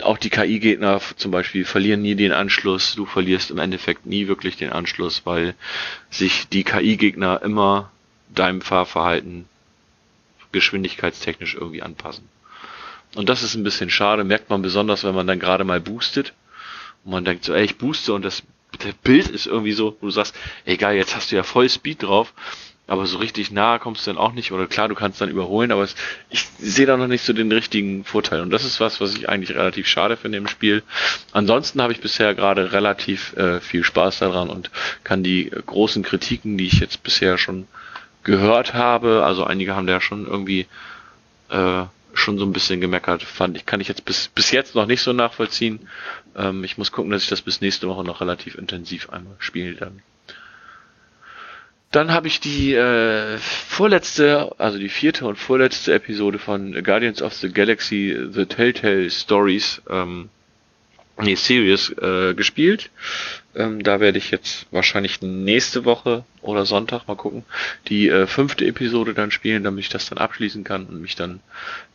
[0.00, 2.94] auch die KI-Gegner zum Beispiel verlieren nie den Anschluss.
[2.94, 5.54] Du verlierst im Endeffekt nie wirklich den Anschluss, weil
[6.10, 7.90] sich die KI-Gegner immer
[8.34, 9.46] deinem Fahrverhalten
[10.52, 12.28] geschwindigkeitstechnisch irgendwie anpassen.
[13.14, 16.32] Und das ist ein bisschen schade, merkt man besonders, wenn man dann gerade mal boostet
[17.04, 18.42] und man denkt so, ey, ich booste und das,
[18.78, 20.34] das Bild ist irgendwie so, wo du sagst,
[20.64, 22.32] egal, jetzt hast du ja voll Speed drauf,
[22.92, 24.52] aber so richtig nahe kommst du dann auch nicht.
[24.52, 25.94] Oder klar, du kannst dann überholen, aber es,
[26.28, 28.42] ich sehe da noch nicht so den richtigen Vorteil.
[28.42, 30.82] Und das ist was, was ich eigentlich relativ schade finde im Spiel.
[31.32, 34.70] Ansonsten habe ich bisher gerade relativ äh, viel Spaß daran und
[35.04, 37.66] kann die großen Kritiken, die ich jetzt bisher schon
[38.24, 40.66] gehört habe, also einige haben da schon irgendwie
[41.48, 44.84] äh, schon so ein bisschen gemeckert, fand ich, kann ich jetzt bis, bis jetzt noch
[44.84, 45.88] nicht so nachvollziehen.
[46.36, 49.76] Ähm, ich muss gucken, dass ich das bis nächste Woche noch relativ intensiv einmal spiele
[49.76, 50.02] dann.
[51.92, 57.34] Dann habe ich die äh, vorletzte, also die vierte und vorletzte Episode von Guardians of
[57.34, 60.30] the Galaxy The Telltale Stories ähm,
[61.20, 62.88] nee, Series äh, gespielt.
[63.54, 67.44] Ähm, da werde ich jetzt wahrscheinlich nächste Woche oder Sonntag mal gucken,
[67.88, 71.40] die äh, fünfte Episode dann spielen, damit ich das dann abschließen kann und mich dann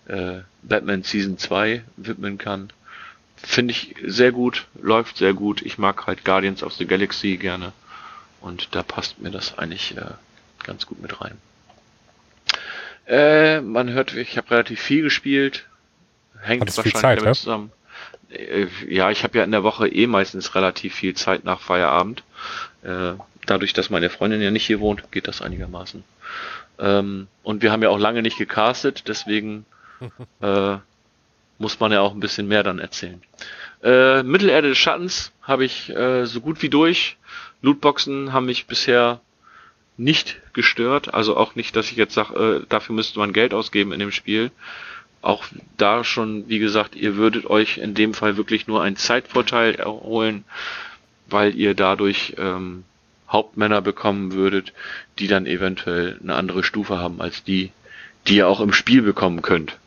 [0.08, 2.72] äh, Batman Season 2 widmen kann.
[3.36, 5.64] Finde ich sehr gut, läuft sehr gut.
[5.64, 7.74] Ich mag halt Guardians of the Galaxy gerne
[8.42, 10.12] und da passt mir das eigentlich äh,
[10.64, 11.38] ganz gut mit rein.
[13.08, 15.66] Äh, man hört, ich habe relativ viel gespielt.
[16.42, 17.40] Hängt Hattest wahrscheinlich Zeit, damit ja?
[17.40, 17.72] zusammen.
[18.30, 22.24] Äh, Ja, ich habe ja in der Woche eh meistens relativ viel Zeit nach Feierabend.
[22.84, 23.14] Äh,
[23.46, 26.04] dadurch, dass meine Freundin ja nicht hier wohnt, geht das einigermaßen.
[26.80, 29.66] Ähm, und wir haben ja auch lange nicht gecastet, deswegen
[30.42, 30.78] äh,
[31.58, 33.22] muss man ja auch ein bisschen mehr dann erzählen.
[33.84, 37.18] Äh, Mittelerde des Schattens habe ich äh, so gut wie durch.
[37.62, 39.22] Lootboxen haben mich bisher
[39.98, 41.14] nicht gestört.
[41.14, 44.12] Also auch nicht, dass ich jetzt sage, äh, dafür müsste man Geld ausgeben in dem
[44.12, 44.52] Spiel.
[45.22, 45.46] Auch
[45.78, 50.46] da schon, wie gesagt, ihr würdet euch in dem Fall wirklich nur einen Zeitvorteil erholen,
[51.28, 52.84] weil ihr dadurch ähm,
[53.30, 54.74] Hauptmänner bekommen würdet,
[55.20, 57.72] die dann eventuell eine andere Stufe haben als die,
[58.28, 59.78] die ihr auch im Spiel bekommen könnt.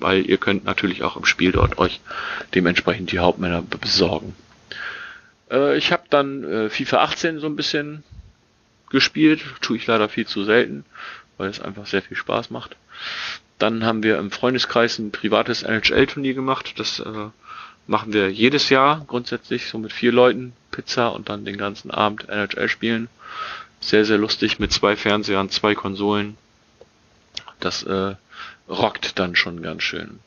[0.00, 2.00] Weil ihr könnt natürlich auch im Spiel dort euch
[2.54, 4.34] dementsprechend die Hauptmänner be- besorgen.
[5.50, 8.02] Äh, ich habe dann äh, FIFA 18 so ein bisschen
[8.90, 10.84] gespielt, tue ich leider viel zu selten,
[11.38, 12.76] weil es einfach sehr viel Spaß macht.
[13.58, 16.74] Dann haben wir im Freundeskreis ein privates NHL-Turnier gemacht.
[16.78, 17.28] Das äh,
[17.86, 22.28] machen wir jedes Jahr grundsätzlich, so mit vier Leuten, Pizza und dann den ganzen Abend
[22.28, 23.08] NHL spielen.
[23.80, 26.36] Sehr, sehr lustig mit zwei Fernsehern, zwei Konsolen.
[27.60, 28.14] Das äh,
[28.68, 30.20] rockt dann schon ganz schön.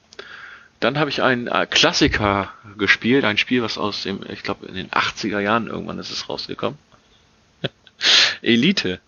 [0.80, 4.76] Dann habe ich einen äh, Klassiker gespielt, ein Spiel, was aus dem, ich glaube, in
[4.76, 6.77] den 80er Jahren irgendwann ist es rausgekommen.
[8.41, 8.99] Elite.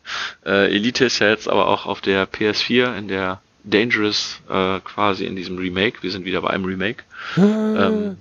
[0.46, 5.26] Äh, Elite ist ja jetzt aber auch auf der PS4 in der Dangerous äh, quasi
[5.26, 6.02] in diesem Remake.
[6.02, 7.04] Wir sind wieder bei einem Remake.
[7.38, 8.18] Ähm,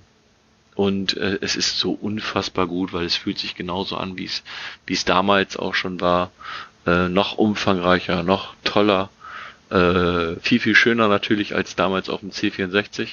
[0.75, 4.43] und äh, es ist so unfassbar gut, weil es fühlt sich genauso an, wie es
[4.85, 6.31] wie es damals auch schon war.
[6.85, 9.09] Äh, noch umfangreicher, noch toller,
[9.69, 13.09] äh, viel viel schöner natürlich als damals auf dem C64.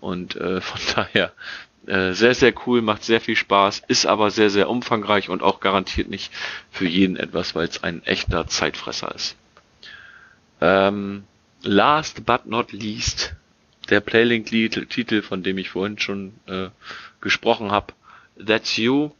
[0.00, 1.32] Und äh, von daher
[1.86, 5.60] äh, sehr sehr cool, macht sehr viel Spaß, ist aber sehr sehr umfangreich und auch
[5.60, 6.32] garantiert nicht
[6.70, 9.36] für jeden etwas, weil es ein echter Zeitfresser ist.
[10.60, 11.24] Ähm,
[11.62, 13.34] last but not least
[13.90, 16.68] der Playlink-Titel, von dem ich vorhin schon äh,
[17.20, 17.94] gesprochen habe,
[18.44, 19.10] That's You.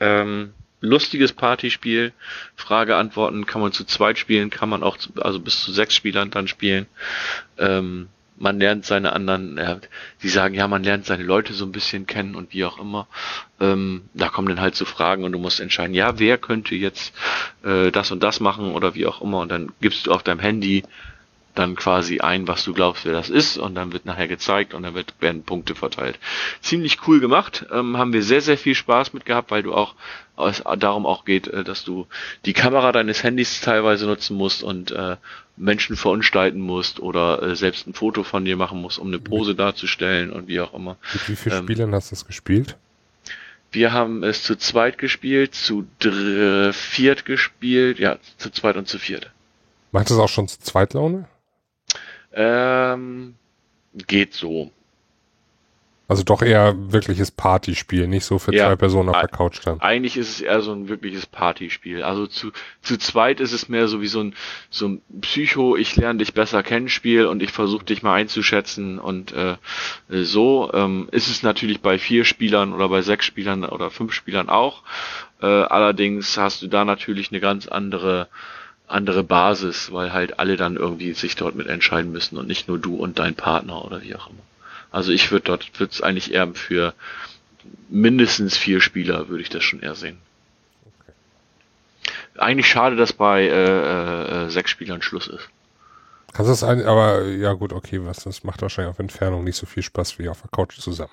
[0.00, 0.52] Ähm,
[0.84, 2.12] lustiges Partyspiel,
[2.56, 5.94] Frage, Antworten kann man zu zweit spielen, kann man auch, zu, also bis zu sechs
[5.94, 6.86] Spielern dann spielen.
[7.58, 9.78] Ähm, man lernt seine anderen, äh,
[10.22, 13.06] die sagen, ja, man lernt seine Leute so ein bisschen kennen und wie auch immer.
[13.60, 17.14] Ähm, da kommen dann halt so Fragen und du musst entscheiden, ja, wer könnte jetzt
[17.62, 20.40] äh, das und das machen oder wie auch immer und dann gibst du auf deinem
[20.40, 20.82] Handy
[21.54, 24.82] dann quasi ein, was du glaubst, wer das ist, und dann wird nachher gezeigt und
[24.82, 26.18] dann wird, werden Punkte verteilt.
[26.60, 29.94] Ziemlich cool gemacht, ähm, haben wir sehr, sehr viel Spaß mit gehabt, weil du auch,
[30.36, 32.06] es darum auch geht, äh, dass du
[32.44, 35.16] die Kamera deines Handys teilweise nutzen musst und äh,
[35.56, 39.54] Menschen verunstalten musst oder äh, selbst ein Foto von dir machen musst, um eine Pose
[39.54, 40.96] darzustellen und wie auch immer.
[41.12, 42.76] Mit wie vielen ähm, Spielern hast du das gespielt?
[43.70, 48.98] Wir haben es zu zweit gespielt, zu dr viert gespielt, ja, zu zweit und zu
[48.98, 49.30] viert.
[49.90, 51.28] Macht das auch schon zu Zweitlaune?
[52.34, 53.34] Ähm,
[54.06, 54.70] geht so.
[56.06, 58.66] Also doch eher wirkliches Partyspiel, nicht so für Ja.
[58.66, 59.80] zwei Personen auf der Couch dann.
[59.80, 62.02] Eigentlich ist es eher so ein wirkliches Partyspiel.
[62.02, 62.52] Also zu,
[62.82, 64.34] zu zweit ist es mehr so wie so ein,
[64.68, 68.98] so ein Psycho, ich lerne dich besser kennen Spiel und ich versuche dich mal einzuschätzen
[68.98, 69.56] und äh,
[70.10, 74.50] so ähm, ist es natürlich bei vier Spielern oder bei sechs Spielern oder fünf Spielern
[74.50, 74.82] auch.
[75.40, 78.28] Äh, allerdings hast du da natürlich eine ganz andere
[78.86, 82.78] andere Basis, weil halt alle dann irgendwie sich dort mit entscheiden müssen und nicht nur
[82.78, 84.42] du und dein Partner oder wie auch immer.
[84.90, 86.94] Also ich würde dort, würde es eigentlich eher für
[87.88, 90.18] mindestens vier Spieler, würde ich das schon eher sehen.
[92.36, 95.48] Eigentlich schade, dass bei äh, äh, sechs Spielern Schluss ist.
[96.32, 99.56] Kannst du das ein, aber ja gut, okay, was, das macht wahrscheinlich auf Entfernung nicht
[99.56, 101.12] so viel Spaß wie auf der Couch zusammen.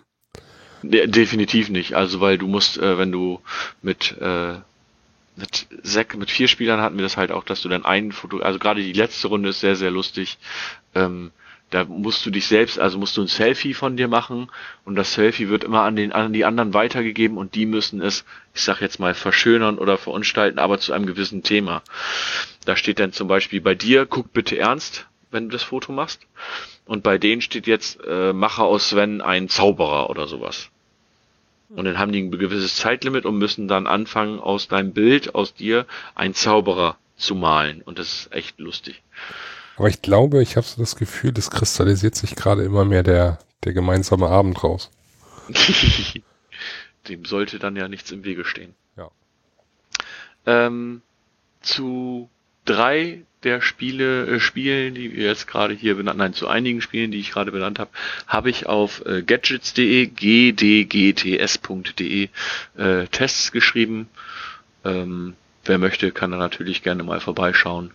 [0.81, 1.93] De definitiv nicht.
[1.93, 3.39] Also weil du musst, äh, wenn du
[3.83, 4.55] mit äh,
[5.35, 8.39] mit sech, mit vier Spielern hatten wir das halt auch, dass du dann einen Foto,
[8.39, 10.37] also gerade die letzte Runde ist sehr sehr lustig.
[10.95, 11.31] Ähm,
[11.71, 14.51] da musst du dich selbst, also musst du ein Selfie von dir machen
[14.83, 18.25] und das Selfie wird immer an den an die anderen weitergegeben und die müssen es,
[18.53, 21.81] ich sag jetzt mal, verschönern oder verunstalten, aber zu einem gewissen Thema.
[22.65, 26.27] Da steht dann zum Beispiel bei dir, guck bitte ernst, wenn du das Foto machst.
[26.85, 30.69] Und bei denen steht jetzt, äh, mache aus Sven einen Zauberer oder sowas.
[31.75, 35.53] Und dann haben die ein gewisses Zeitlimit und müssen dann anfangen, aus deinem Bild, aus
[35.53, 35.85] dir,
[36.15, 37.81] einen Zauberer zu malen.
[37.81, 39.01] Und das ist echt lustig.
[39.77, 43.39] Aber ich glaube, ich habe so das Gefühl, das kristallisiert sich gerade immer mehr der,
[43.63, 44.91] der gemeinsame Abend raus.
[47.07, 48.75] Dem sollte dann ja nichts im Wege stehen.
[48.97, 49.09] Ja.
[50.45, 51.01] Ähm,
[51.61, 52.29] zu
[52.65, 57.11] drei der Spiele, äh, Spielen, die wir jetzt gerade hier benannt, nein, zu einigen Spielen,
[57.11, 57.89] die ich gerade benannt habe,
[58.27, 60.69] habe ich auf äh, gadgets.de, gdgts.de
[62.77, 64.09] äh, Tests geschrieben.
[64.85, 65.35] Ähm,
[65.65, 67.91] wer möchte, kann da natürlich gerne mal vorbeischauen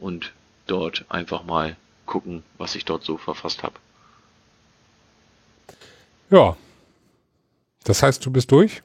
[0.00, 0.32] und
[0.66, 1.76] dort einfach mal
[2.06, 3.74] gucken, was ich dort so verfasst habe.
[6.30, 6.56] Ja.
[7.84, 8.82] Das heißt, du bist durch?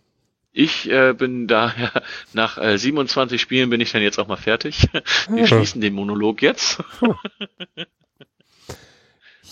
[0.54, 1.92] Ich äh, bin daher
[2.34, 4.88] nach äh, 27 Spielen bin ich dann jetzt auch mal fertig.
[5.30, 6.84] Wir schließen den Monolog jetzt.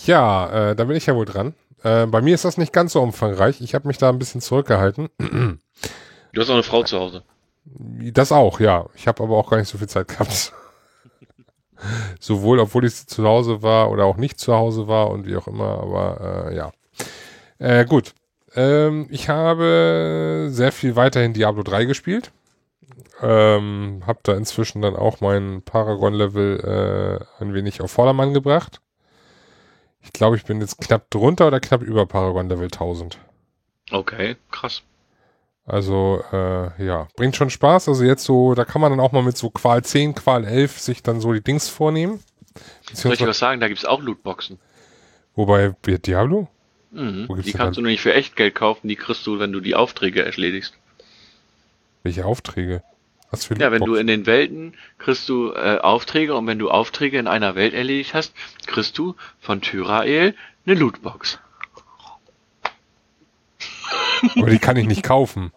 [0.06, 1.54] ja, äh, da bin ich ja wohl dran.
[1.82, 3.60] Äh, bei mir ist das nicht ganz so umfangreich.
[3.60, 5.08] Ich habe mich da ein bisschen zurückgehalten.
[5.18, 7.24] Du hast auch eine Frau zu Hause.
[7.64, 8.86] Das auch, ja.
[8.94, 10.52] Ich habe aber auch gar nicht so viel Zeit gehabt.
[12.20, 15.46] Sowohl, obwohl ich zu Hause war oder auch nicht zu Hause war und wie auch
[15.46, 16.72] immer, aber äh, ja.
[17.58, 18.14] Äh, gut.
[18.54, 22.32] Ähm, ich habe sehr viel weiterhin Diablo 3 gespielt.
[23.22, 28.80] Ähm, hab da inzwischen dann auch mein Paragon-Level äh, ein wenig auf Vordermann gebracht.
[30.02, 33.18] Ich glaube, ich bin jetzt knapp drunter oder knapp über Paragon-Level 1000.
[33.90, 34.82] Okay, krass.
[35.66, 37.88] Also, äh, ja, bringt schon Spaß.
[37.88, 40.78] Also jetzt so, da kann man dann auch mal mit so Qual 10, Qual 11
[40.78, 42.20] sich dann so die Dings vornehmen.
[42.92, 43.60] Soll ich was sagen?
[43.60, 44.58] Da gibt's auch Lootboxen.
[45.36, 46.48] Wobei, Diablo?
[46.90, 47.28] Mhm.
[47.42, 49.74] Die kannst du nur nicht für echt Geld kaufen, die kriegst du, wenn du die
[49.74, 50.74] Aufträge erledigst.
[52.02, 52.82] Welche Aufträge?
[53.30, 56.70] Was für Ja, wenn du in den Welten kriegst du äh, Aufträge und wenn du
[56.70, 58.34] Aufträge in einer Welt erledigt hast,
[58.66, 60.34] kriegst du von Tyrael
[60.66, 61.38] eine Lootbox.
[64.36, 65.52] Aber die kann ich nicht kaufen.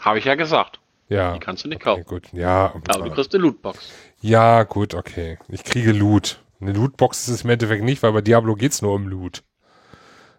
[0.00, 0.80] Habe ich ja gesagt.
[1.08, 1.34] Ja.
[1.34, 2.04] Die kannst du nicht okay, kaufen.
[2.04, 2.74] Gut, ja.
[2.88, 3.90] Aber du kriegst eine Lootbox.
[4.20, 5.38] Ja, gut, okay.
[5.48, 6.40] Ich kriege Loot.
[6.60, 9.42] Eine Lootbox ist es im Endeffekt nicht, weil bei Diablo geht's nur um Loot.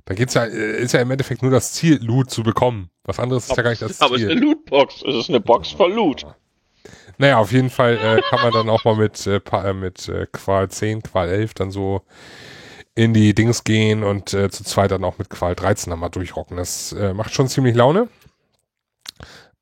[0.06, 2.90] Da geht's ja, äh, ist ja im Endeffekt nur das Ziel, Loot zu bekommen.
[3.04, 4.06] Was anderes ist ja gar nicht das Ziel.
[4.06, 5.04] Aber es ist eine Lootbox.
[5.08, 6.26] Es ist eine Box voll Loot.
[7.18, 10.26] Naja, auf jeden Fall äh, kann man dann auch mal mit, äh, äh mit äh,
[10.32, 12.02] Qual 10, Qual 11 dann so
[12.96, 16.10] in die Dings gehen und äh, zu zweit dann auch mit Qual 13 dann mal
[16.10, 16.58] durchrocken.
[16.58, 18.10] Das äh, macht schon ziemlich Laune.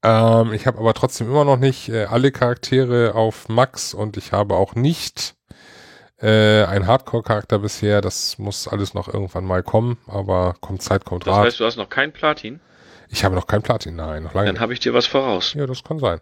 [0.04, 4.32] Ähm, ich habe aber trotzdem immer noch nicht äh, alle Charaktere auf Max und ich
[4.32, 5.36] habe auch nicht
[6.22, 8.02] äh, ein Hardcore-Charakter bisher.
[8.02, 11.38] Das muss alles noch irgendwann mal kommen, aber kommt Zeit, kommt Rat.
[11.38, 12.60] Das heißt, du hast noch kein Platin?
[13.10, 15.54] Ich habe noch kein Platin, nein, noch lange Dann habe ich dir was voraus.
[15.54, 16.20] Ja, das kann sein.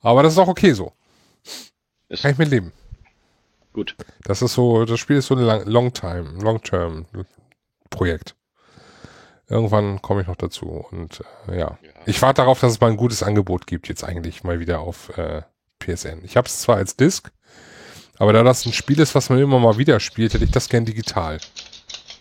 [0.00, 0.92] Aber das ist auch okay so.
[2.08, 2.72] Ist kann ich mit leben.
[3.72, 3.96] Gut.
[4.24, 8.36] Das ist so, das Spiel ist so ein Long-Time, Long-Term-Projekt.
[9.48, 11.78] Irgendwann komme ich noch dazu und äh, ja.
[11.82, 11.90] ja.
[12.06, 15.16] Ich warte darauf, dass es mal ein gutes Angebot gibt, jetzt eigentlich mal wieder auf
[15.18, 15.42] äh,
[15.78, 16.24] PSN.
[16.24, 17.30] Ich habe es zwar als Disc,
[18.22, 20.68] aber da das ein Spiel ist, was man immer mal wieder spielt, hätte ich das
[20.68, 21.40] gern digital.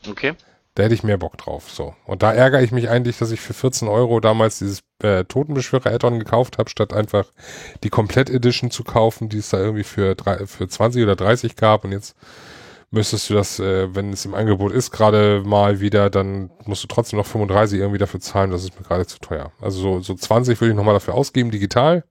[0.09, 0.33] Okay.
[0.73, 1.69] Da hätte ich mehr Bock drauf.
[1.69, 1.93] So.
[2.07, 6.17] Und da ärgere ich mich eigentlich, dass ich für 14 Euro damals dieses äh, Totenbeschwörer-Add-on
[6.17, 7.25] gekauft habe, statt einfach
[7.83, 11.83] die Komplett-Edition zu kaufen, die es da irgendwie für, drei, für 20 oder 30 gab.
[11.83, 12.15] Und jetzt
[12.89, 16.87] müsstest du das, äh, wenn es im Angebot ist, gerade mal wieder, dann musst du
[16.87, 18.49] trotzdem noch 35 irgendwie dafür zahlen.
[18.49, 19.51] Das ist mir gerade zu teuer.
[19.61, 22.05] Also so, so 20 würde ich nochmal dafür ausgeben, digital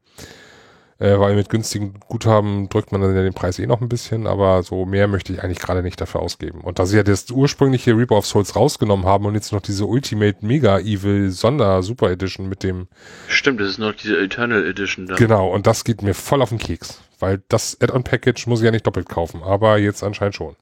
[1.01, 4.27] äh, weil mit günstigen Guthaben drückt man dann ja den Preis eh noch ein bisschen,
[4.27, 6.61] aber so mehr möchte ich eigentlich gerade nicht dafür ausgeben.
[6.61, 9.87] Und da sie ja das ursprüngliche Reaper of Souls rausgenommen haben und jetzt noch diese
[9.87, 12.87] Ultimate Mega Evil Sonder Super Edition mit dem
[13.29, 15.17] Stimmt, das ist noch diese Eternal Edition da.
[15.17, 18.67] Genau, und das geht mir voll auf den Keks, weil das Add-on Package muss ich
[18.67, 20.57] ja nicht doppelt kaufen, aber jetzt anscheinend schon.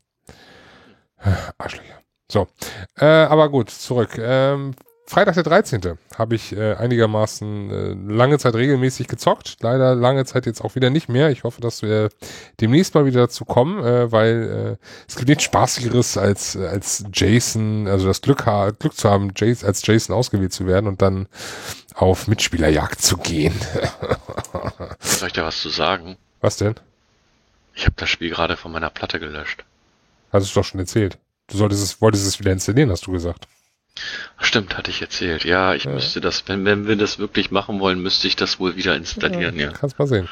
[1.58, 1.98] Arschlöcher.
[2.30, 2.46] So,
[2.96, 4.18] äh, aber gut, zurück.
[4.18, 4.74] Ähm,
[5.08, 5.98] Freitag der 13.
[6.18, 9.56] habe ich äh, einigermaßen äh, lange Zeit regelmäßig gezockt.
[9.60, 11.30] Leider lange Zeit jetzt auch wieder nicht mehr.
[11.30, 12.10] Ich hoffe, dass wir
[12.60, 17.88] demnächst mal wieder dazu kommen, äh, weil äh, es gibt nichts Spaßigeres als, als Jason,
[17.88, 18.44] also das Glück,
[18.78, 21.26] Glück zu haben, Jason, als Jason ausgewählt zu werden und dann
[21.94, 23.58] auf Mitspielerjagd zu gehen.
[25.00, 26.18] Soll ich da was zu sagen?
[26.42, 26.74] Was denn?
[27.74, 29.64] Ich habe das Spiel gerade von meiner Platte gelöscht.
[30.32, 31.16] Hast du doch schon erzählt.
[31.46, 33.48] Du solltest es, wolltest es wieder installieren, hast du gesagt.
[34.40, 35.44] Stimmt, hatte ich erzählt.
[35.44, 35.92] Ja, ich ja.
[35.92, 39.56] müsste das, wenn, wenn wir das wirklich machen wollen, müsste ich das wohl wieder installieren,
[39.56, 39.66] ja.
[39.66, 39.72] ja.
[39.72, 40.28] Kannst mal sehen.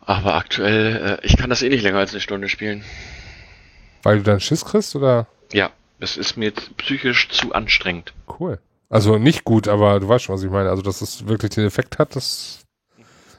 [0.00, 2.84] Aber aktuell, äh, ich kann das eh nicht länger als eine Stunde spielen.
[4.02, 5.26] Weil du dann Schiss kriegst, oder?
[5.52, 5.70] Ja,
[6.00, 8.12] es ist mir psychisch zu anstrengend.
[8.40, 8.58] Cool.
[8.88, 10.68] Also nicht gut, aber du weißt schon, was ich meine.
[10.70, 12.64] Also, dass es wirklich den Effekt hat, das.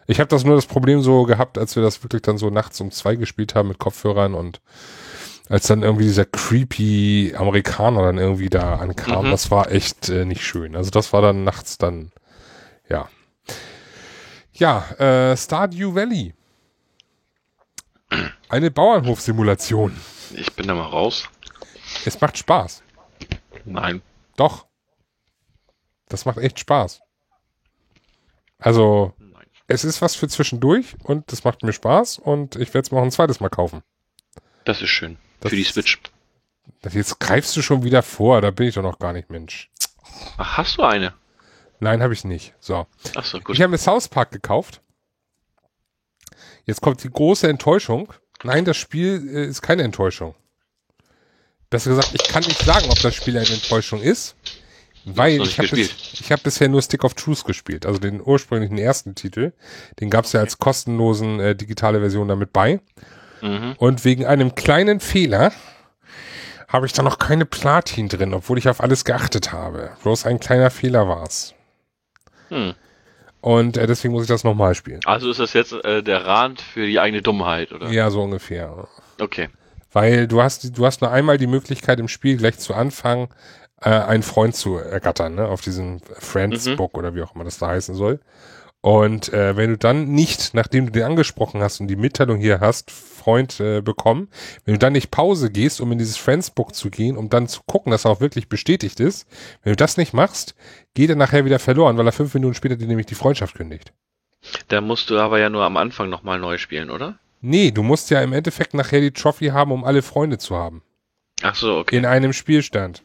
[0.07, 2.79] Ich habe das nur das Problem so gehabt, als wir das wirklich dann so nachts
[2.81, 4.61] um zwei gespielt haben mit Kopfhörern und
[5.51, 9.31] als dann irgendwie dieser creepy Amerikaner dann irgendwie da ankam, mhm.
[9.31, 10.77] das war echt äh, nicht schön.
[10.77, 12.13] Also das war dann nachts dann,
[12.87, 13.09] ja.
[14.53, 16.33] Ja, äh, Stardew Valley.
[18.47, 19.93] Eine Bauernhofsimulation.
[20.35, 21.27] Ich bin da mal raus.
[22.05, 22.81] Es macht Spaß.
[23.65, 24.01] Nein.
[24.37, 24.67] Doch.
[26.07, 27.01] Das macht echt Spaß.
[28.57, 29.47] Also, Nein.
[29.67, 32.99] es ist was für zwischendurch und das macht mir Spaß und ich werde es mir
[32.99, 33.83] auch ein zweites Mal kaufen.
[34.63, 35.17] Das ist schön.
[35.41, 35.99] Das Für die Switch.
[36.89, 39.69] Jetzt greifst du schon wieder vor, da bin ich doch noch gar nicht, Mensch.
[40.37, 41.13] Ach, hast du eine?
[41.79, 42.53] Nein, habe ich nicht.
[42.59, 42.87] So.
[43.15, 43.55] Ach so, gut.
[43.55, 44.81] Ich habe mir South Park gekauft.
[46.65, 48.13] Jetzt kommt die große Enttäuschung.
[48.43, 50.35] Nein, das Spiel äh, ist keine Enttäuschung.
[51.69, 54.35] Besser gesagt, ich kann nicht sagen, ob das Spiel eine Enttäuschung ist,
[55.05, 59.53] weil ich habe hab bisher nur Stick of Truth gespielt, also den ursprünglichen ersten Titel.
[59.99, 62.81] Den gab es ja als kostenlosen äh, digitale Version damit bei.
[63.41, 63.75] Mhm.
[63.77, 65.51] Und wegen einem kleinen Fehler
[66.67, 69.91] habe ich da noch keine Platin drin, obwohl ich auf alles geachtet habe.
[70.03, 71.53] Bloß ein kleiner Fehler war's.
[72.49, 72.73] Hm.
[73.41, 75.01] Und äh, deswegen muss ich das nochmal spielen.
[75.05, 77.89] Also ist das jetzt äh, der Rand für die eigene Dummheit, oder?
[77.89, 78.87] Ja, so ungefähr.
[79.19, 79.49] Okay.
[79.91, 83.33] Weil du hast, du hast nur einmal die Möglichkeit im Spiel gleich zu Anfang
[83.81, 85.47] äh, einen Freund zu ergattern, ne?
[85.47, 86.77] Auf diesem Friends Mhm.
[86.77, 88.19] Book oder wie auch immer das da heißen soll.
[88.81, 92.59] Und äh, wenn du dann nicht, nachdem du den angesprochen hast und die Mitteilung hier
[92.59, 92.91] hast,
[93.21, 94.29] Freund äh, bekommen,
[94.65, 97.47] wenn du dann nicht Pause gehst, um in dieses Friends Book zu gehen, um dann
[97.47, 99.27] zu gucken, dass er auch wirklich bestätigt ist,
[99.63, 100.55] wenn du das nicht machst,
[100.95, 103.93] geht er nachher wieder verloren, weil er fünf Minuten später dir nämlich die Freundschaft kündigt.
[104.69, 107.19] Da musst du aber ja nur am Anfang nochmal neu spielen, oder?
[107.41, 110.81] Nee, du musst ja im Endeffekt nachher die Trophy haben, um alle Freunde zu haben.
[111.43, 111.97] Ach so, okay.
[111.97, 113.03] In einem Spielstand.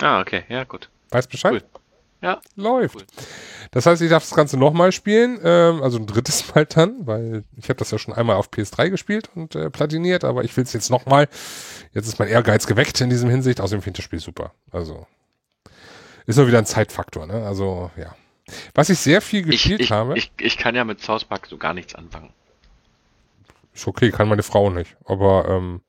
[0.00, 0.44] Ah, okay.
[0.48, 0.88] Ja, gut.
[1.10, 1.52] Weißt Bescheid?
[1.52, 1.71] Cool.
[2.22, 2.40] Ja.
[2.56, 2.94] Läuft.
[2.96, 3.04] Cool.
[3.72, 7.44] Das heißt, ich darf das Ganze nochmal spielen, ähm, also ein drittes Mal dann, weil
[7.56, 10.64] ich habe das ja schon einmal auf PS3 gespielt und äh, platiniert, aber ich will
[10.64, 11.28] es jetzt nochmal.
[11.92, 13.60] Jetzt ist mein Ehrgeiz geweckt in diesem Hinsicht.
[13.60, 14.52] Außerdem finde ich das Spiel super.
[14.70, 15.06] Also
[16.26, 17.44] ist nur wieder ein Zeitfaktor, ne?
[17.44, 18.14] Also ja.
[18.74, 21.46] Was ich sehr viel Ich, gespielt ich, habe, ich, ich kann ja mit South Park
[21.46, 22.32] so gar nichts anfangen.
[23.74, 24.96] ist okay, kann meine Frau nicht.
[25.04, 25.80] Aber ähm,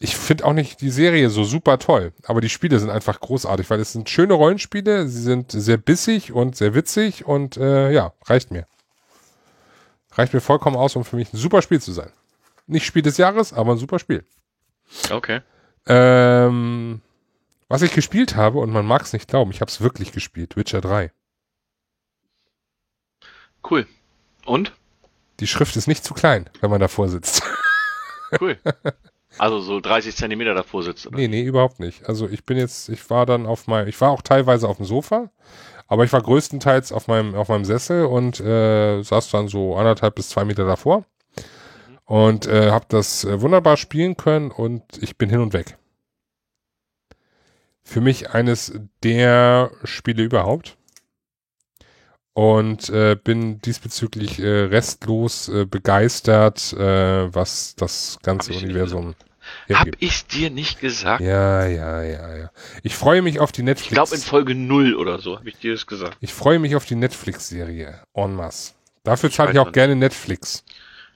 [0.00, 2.12] ich finde auch nicht die Serie so super toll.
[2.24, 6.32] Aber die Spiele sind einfach großartig, weil es sind schöne Rollenspiele, sie sind sehr bissig
[6.32, 8.66] und sehr witzig und äh, ja, reicht mir.
[10.12, 12.12] Reicht mir vollkommen aus, um für mich ein super Spiel zu sein.
[12.66, 14.24] Nicht Spiel des Jahres, aber ein super Spiel.
[15.10, 15.40] Okay.
[15.86, 17.00] Ähm,
[17.68, 20.56] was ich gespielt habe, und man mag es nicht glauben, ich habe es wirklich gespielt,
[20.56, 21.10] Witcher 3.
[23.68, 23.86] Cool.
[24.44, 24.72] Und?
[25.40, 27.42] Die Schrift ist nicht zu klein, wenn man davor sitzt.
[28.40, 28.58] Cool.
[29.38, 31.16] Also so 30 Zentimeter davor sitzt, oder?
[31.16, 32.08] Nee, nee, überhaupt nicht.
[32.08, 34.86] Also ich bin jetzt, ich war dann auf meinem, ich war auch teilweise auf dem
[34.86, 35.30] Sofa,
[35.86, 40.14] aber ich war größtenteils auf meinem, auf meinem Sessel und äh, saß dann so anderthalb
[40.16, 41.04] bis zwei Meter davor
[42.04, 45.76] und äh, habe das äh, wunderbar spielen können und ich bin hin und weg.
[47.82, 50.76] Für mich eines der Spiele überhaupt.
[52.34, 59.27] Und äh, bin diesbezüglich äh, restlos äh, begeistert, äh, was das ganze Hab
[59.68, 61.20] ich nicht Hab ich's dir nicht gesagt?
[61.20, 62.50] Ja, ja, ja, ja.
[62.82, 63.90] Ich freue mich auf die Netflix.
[63.90, 66.16] Ich glaube in Folge 0 oder so habe ich dir das gesagt.
[66.20, 68.00] ich freue mich auf die Netflix-Serie.
[68.14, 68.72] En masse.
[69.04, 70.64] Dafür zahle ich weiß auch gerne Netflix.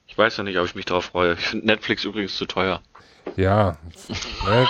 [0.06, 1.34] Ich weiß ja nicht, ob ich mich darauf freue.
[1.34, 2.82] Ich finde Netflix übrigens zu teuer.
[3.36, 3.78] Ja.
[4.46, 4.68] ne?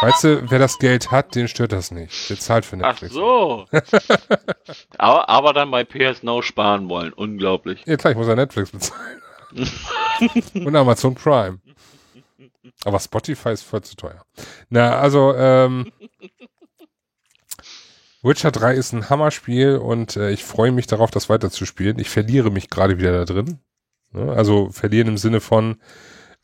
[0.00, 2.28] Weißt du, wer das Geld hat, den stört das nicht.
[2.28, 3.14] Der zahlt für Ach Netflix.
[3.14, 3.66] so.
[4.98, 7.12] aber, aber dann bei PS Now sparen wollen.
[7.12, 7.82] Unglaublich.
[7.86, 9.22] Ja klar, ich muss ja Netflix bezahlen.
[10.54, 11.60] Und Amazon Prime.
[12.84, 14.24] Aber Spotify ist voll zu teuer.
[14.68, 15.90] Na, also, ähm,
[18.22, 21.98] Witcher 3 ist ein Hammerspiel und äh, ich freue mich darauf, das weiterzuspielen.
[21.98, 23.58] Ich verliere mich gerade wieder da drin.
[24.12, 24.32] Ne?
[24.32, 25.80] Also verlieren im Sinne von,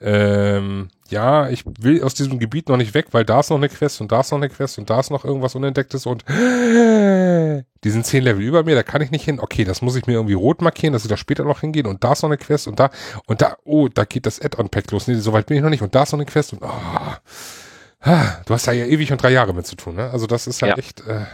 [0.01, 3.69] ähm, ja, ich will aus diesem Gebiet noch nicht weg, weil da ist noch eine
[3.69, 7.91] Quest und da ist noch eine Quest und da ist noch irgendwas Unentdecktes und die
[7.91, 9.41] sind zehn Level über mir, da kann ich nicht hin.
[9.41, 12.05] Okay, das muss ich mir irgendwie rot markieren, dass ich da später noch hingehen und
[12.05, 12.91] da ist noch eine Quest und da
[13.27, 15.09] und da, oh, da geht das Add-on-Pack los.
[15.09, 16.69] Nee, so weit bin ich noch nicht und da ist noch eine Quest und oh,
[16.69, 20.11] ah, du hast da ja ewig und drei Jahre mit zu tun, ne?
[20.11, 20.75] Also das ist ja, Ja.
[20.77, 21.25] echt, äh,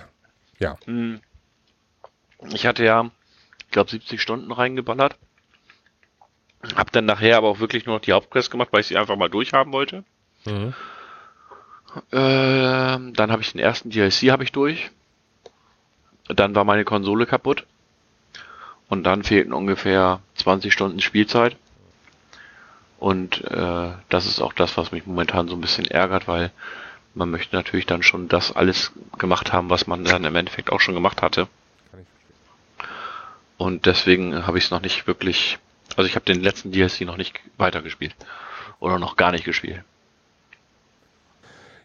[0.58, 0.76] ja.
[0.86, 1.20] Hm.
[2.52, 3.10] Ich hatte ja,
[3.58, 5.16] ich glaube, 70 Stunden reingeballert.
[6.76, 9.16] Hab dann nachher aber auch wirklich nur noch die Hauptquest gemacht, weil ich sie einfach
[9.16, 10.04] mal durchhaben wollte.
[10.44, 10.74] Mhm.
[12.12, 14.90] Ähm, dann habe ich den ersten DLC habe ich durch.
[16.28, 17.66] Dann war meine Konsole kaputt.
[18.88, 21.56] Und dann fehlten ungefähr 20 Stunden Spielzeit.
[22.98, 26.50] Und äh, das ist auch das, was mich momentan so ein bisschen ärgert, weil
[27.14, 30.80] man möchte natürlich dann schon das alles gemacht haben, was man dann im Endeffekt auch
[30.80, 31.48] schon gemacht hatte.
[33.56, 35.58] Und deswegen habe ich es noch nicht wirklich.
[35.96, 38.14] Also ich habe den letzten DLC noch nicht weitergespielt.
[38.80, 39.82] Oder noch gar nicht gespielt.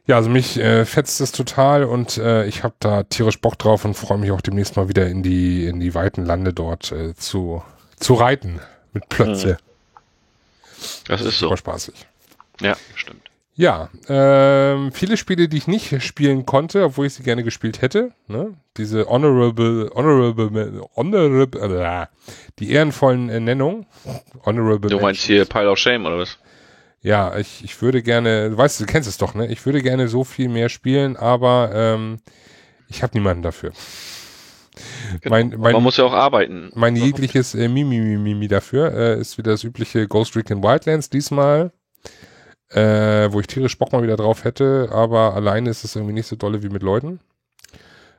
[0.08, 3.86] Ja, also mich äh, fetzt es total und äh, ich habe da tierisch Bock drauf
[3.86, 7.14] und freue mich auch demnächst mal wieder in die in die weiten Lande dort äh,
[7.14, 7.64] zu
[8.00, 8.60] zu reiten
[8.92, 9.60] mit Plötze.
[11.08, 11.46] Das ist so.
[11.46, 12.08] Super spaßig.
[12.60, 13.29] Ja, stimmt.
[13.60, 18.14] Ja, ähm, viele Spiele, die ich nicht spielen konnte, obwohl ich sie gerne gespielt hätte.
[18.28, 18.54] Ne?
[18.78, 22.06] Diese honorable, honorable, honorable, äh,
[22.60, 23.86] die ehrenvollen äh, Nennungen.
[24.46, 24.90] Honorable.
[24.90, 26.38] Du meinst hier Pile of Shame oder was?
[27.02, 29.48] Ja, ich, ich würde gerne, du weißt, du kennst es doch, ne?
[29.48, 32.20] Ich würde gerne so viel mehr spielen, aber ähm,
[32.88, 33.74] ich habe niemanden dafür.
[35.20, 35.36] Genau.
[35.36, 36.72] Mein, mein, Man muss ja auch arbeiten.
[36.76, 41.74] Mein jegliches äh, Mimi dafür äh, ist wieder das übliche Ghost Recon Wildlands diesmal
[42.70, 46.28] äh, wo ich tierisch Bock mal wieder drauf hätte, aber alleine ist es irgendwie nicht
[46.28, 47.20] so dolle wie mit Leuten.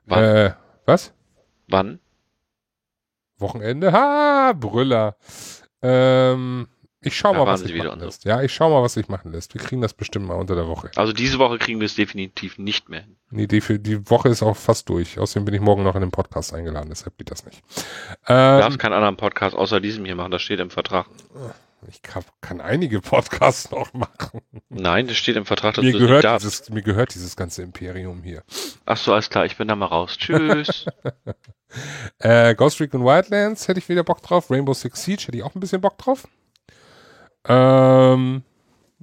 [0.06, 0.24] Wann?
[0.24, 0.52] Äh,
[0.86, 1.12] was?
[1.68, 2.00] Wann?
[3.38, 3.92] Wochenende?
[3.92, 5.16] Ha, Brüller.
[5.82, 6.68] Ähm,
[7.02, 8.24] ich schau da mal, was sich machen lässt.
[8.26, 9.54] Ja, ich schau mal, was sich machen lässt.
[9.54, 10.90] Wir kriegen das bestimmt mal unter der Woche.
[10.96, 13.16] Also diese Woche kriegen wir es definitiv nicht mehr hin.
[13.30, 15.18] Nee, die, die Woche ist auch fast durch.
[15.18, 17.62] Außerdem bin ich morgen noch in den Podcast eingeladen, deshalb geht das nicht.
[18.26, 21.06] Ähm, du darfst keinen anderen Podcast außer diesem hier machen, das steht im Vertrag.
[21.88, 24.42] Ich kann, kann, einige Podcasts noch machen.
[24.68, 27.62] Nein, das steht im Vertrag, dass mir du gehört nicht dieses, Mir gehört dieses ganze
[27.62, 28.42] Imperium hier.
[28.84, 30.16] Ach so, alles klar, ich bin da mal raus.
[30.18, 30.86] Tschüss.
[32.18, 34.50] äh, Ghost Recon Wildlands hätte ich wieder Bock drauf.
[34.50, 36.28] Rainbow Six Siege hätte ich auch ein bisschen Bock drauf.
[37.46, 38.42] Ähm,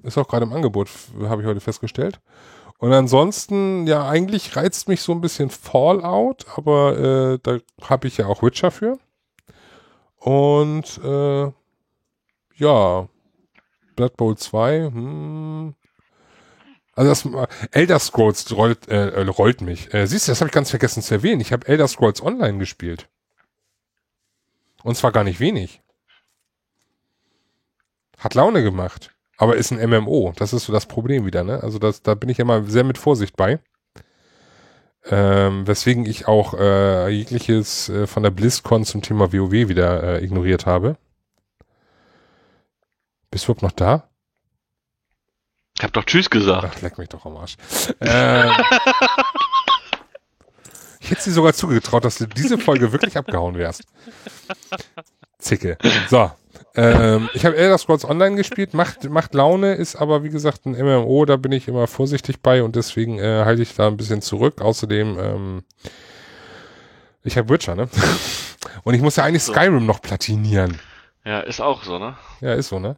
[0.03, 0.89] ist auch gerade im Angebot,
[1.23, 2.19] habe ich heute festgestellt.
[2.77, 7.57] Und ansonsten, ja, eigentlich reizt mich so ein bisschen Fallout, aber äh, da
[7.89, 8.99] habe ich ja auch Witcher für.
[10.19, 11.51] Und äh,
[12.57, 13.07] ja,
[13.95, 15.75] Blood Bowl 2, hm.
[16.97, 19.93] Also das Elder Scrolls rollt, äh, rollt mich.
[19.93, 21.41] Äh, siehst du, das habe ich ganz vergessen zu erwähnen.
[21.41, 23.07] Ich habe Elder Scrolls Online gespielt.
[24.81, 25.84] Und zwar gar nicht wenig.
[28.17, 29.11] Hat Laune gemacht.
[29.38, 30.34] Aber ist ein MMO.
[30.38, 31.61] Das ist so das Problem wieder, ne?
[31.61, 33.59] Also das, da bin ich ja mal sehr mit Vorsicht bei.
[35.05, 40.25] Ähm, weswegen ich auch äh, jegliches äh, von der BlizzCon zum Thema WoW wieder äh,
[40.25, 40.97] ignoriert habe.
[43.31, 44.09] Bist du noch da?
[45.77, 46.75] Ich hab doch Tschüss gesagt.
[46.77, 47.55] Ach, leck mich doch am Arsch.
[48.01, 48.49] ähm,
[50.99, 53.83] ich hätte sie sogar zugetraut, dass du diese Folge wirklich abgehauen wärst.
[55.37, 55.77] Zicke.
[56.09, 56.31] So.
[56.75, 60.73] Ähm, ich habe Elder Scrolls Online gespielt, macht, macht Laune, ist aber wie gesagt ein
[60.73, 64.21] MMO, da bin ich immer vorsichtig bei und deswegen äh, halte ich da ein bisschen
[64.21, 64.61] zurück.
[64.61, 65.63] Außerdem, ähm,
[67.23, 67.89] ich habe Witcher, ne?
[68.83, 70.79] Und ich muss ja eigentlich Skyrim noch platinieren.
[71.27, 72.15] Ja, ist auch so, ne?
[72.39, 72.95] Ja, ist so, ne?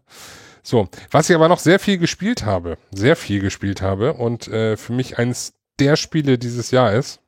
[0.61, 4.77] So, was ich aber noch sehr viel gespielt habe, sehr viel gespielt habe und äh,
[4.77, 7.21] für mich eines der Spiele dieses Jahr ist,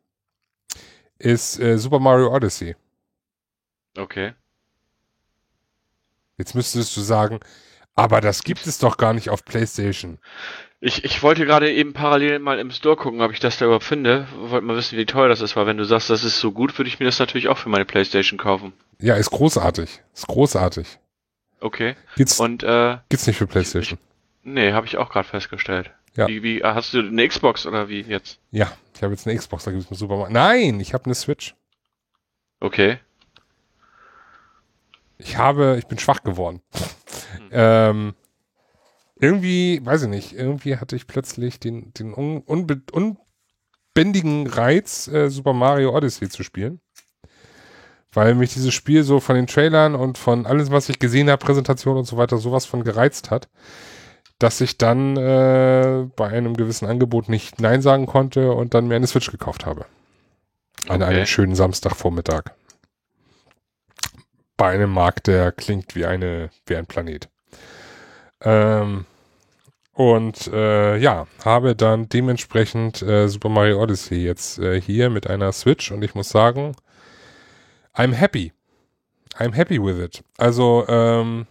[1.18, 2.76] ist äh, Super Mario Odyssey.
[3.98, 4.36] Okay.
[6.38, 7.40] Jetzt müsstest du sagen,
[7.96, 10.20] aber das gibt es doch gar nicht auf PlayStation.
[10.84, 13.84] Ich, ich wollte gerade eben parallel mal im Store gucken, ob ich das da überhaupt
[13.86, 14.28] finde.
[14.36, 16.76] Wollte mal wissen, wie teuer das ist, weil wenn du sagst, das ist so gut,
[16.80, 18.74] würde ich mir das natürlich auch für meine Playstation kaufen.
[19.00, 20.02] Ja, ist großartig.
[20.16, 20.88] Ist großartig.
[21.60, 21.96] Okay.
[22.16, 24.00] Gibt's, Und, äh, gibt's nicht für Playstation?
[24.02, 25.92] Ich, nee, habe ich auch gerade festgestellt.
[26.16, 26.28] Ja.
[26.28, 28.40] Wie, wie, ah, hast du eine Xbox oder wie jetzt?
[28.50, 30.34] Ja, ich habe jetzt eine Xbox, da gibt's eine Super Mario.
[30.34, 31.54] Nein, ich habe eine Switch.
[32.60, 32.98] Okay.
[35.20, 36.64] Ich habe, ich bin schwach geworden.
[37.38, 37.50] Hm.
[37.52, 38.14] ähm,
[39.22, 45.30] irgendwie, weiß ich nicht, irgendwie hatte ich plötzlich den, den un, unbe, unbändigen Reiz, äh,
[45.30, 46.82] Super Mario Odyssey zu spielen.
[48.14, 51.46] Weil mich dieses Spiel so von den Trailern und von alles, was ich gesehen habe,
[51.46, 53.48] Präsentation und so weiter, sowas von gereizt hat,
[54.40, 58.96] dass ich dann äh, bei einem gewissen Angebot nicht Nein sagen konnte und dann mir
[58.96, 59.86] eine Switch gekauft habe.
[60.88, 61.12] An okay.
[61.12, 62.46] einem schönen Samstagvormittag.
[64.58, 67.30] Bei einem Markt, der klingt wie eine, wie ein Planet.
[68.42, 69.06] Ähm,
[70.02, 75.52] und äh, ja, habe dann dementsprechend äh, Super Mario Odyssey jetzt äh, hier mit einer
[75.52, 76.76] Switch und ich muss sagen,
[77.94, 78.52] I'm happy.
[79.38, 80.24] I'm happy with it.
[80.40, 81.46] Also, ähm,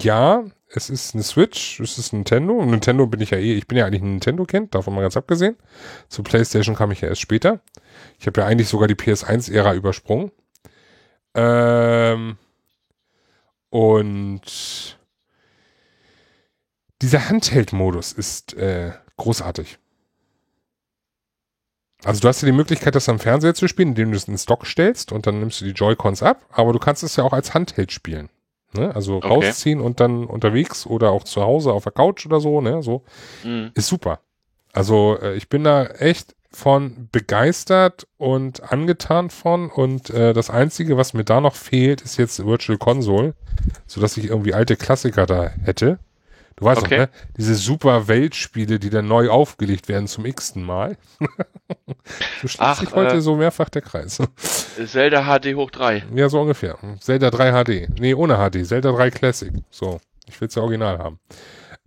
[0.00, 2.64] ja, es ist eine Switch, es ist Nintendo.
[2.64, 5.58] Nintendo bin ich ja eh, ich bin ja eigentlich ein Nintendo-Kind, davon mal ganz abgesehen.
[6.08, 7.60] Zur PlayStation kam ich ja erst später.
[8.18, 10.32] Ich habe ja eigentlich sogar die PS1-Ära übersprungen.
[11.34, 12.38] Ähm,
[13.68, 14.98] und
[17.02, 19.78] dieser Handheld-Modus ist äh, großartig.
[22.04, 24.38] Also du hast ja die Möglichkeit, das am Fernseher zu spielen, indem du es in
[24.38, 27.32] Stock stellst und dann nimmst du die Joy-Cons ab, aber du kannst es ja auch
[27.32, 28.30] als Handheld spielen.
[28.72, 28.94] Ne?
[28.94, 29.28] Also okay.
[29.28, 32.82] rausziehen und dann unterwegs oder auch zu Hause auf der Couch oder so, ne?
[32.82, 33.02] So.
[33.42, 33.72] Mhm.
[33.74, 34.20] Ist super.
[34.72, 40.96] Also äh, ich bin da echt von begeistert und angetan von und äh, das Einzige,
[40.96, 43.34] was mir da noch fehlt, ist jetzt Virtual Console,
[43.86, 45.98] sodass ich irgendwie alte Klassiker da hätte.
[46.60, 46.96] Du weißt okay.
[46.98, 47.10] doch, ne?
[47.38, 50.96] Diese super Weltspiele, die dann neu aufgelegt werden zum x-ten Mal.
[52.42, 54.18] so schließt sich heute äh, so mehrfach der Kreis.
[54.86, 56.04] Zelda HD hoch 3.
[56.14, 56.76] Ja, so ungefähr.
[57.00, 57.98] Zelda 3 HD.
[57.98, 58.66] Nee, ohne HD.
[58.66, 59.52] Zelda 3 Classic.
[59.70, 60.00] So.
[60.28, 61.18] Ich will es ja original haben.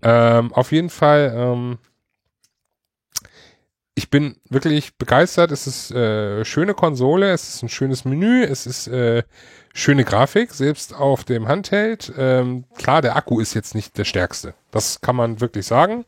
[0.02, 1.78] Ähm, auf jeden Fall, ähm,
[3.96, 5.52] ich bin wirklich begeistert.
[5.52, 9.24] Es ist äh, schöne Konsole, es ist ein schönes Menü, es ist äh,
[9.74, 12.14] schöne Grafik, selbst auf dem Handheld.
[12.18, 14.54] Ähm, klar, der Akku ist jetzt nicht der stärkste.
[14.72, 16.06] Das kann man wirklich sagen.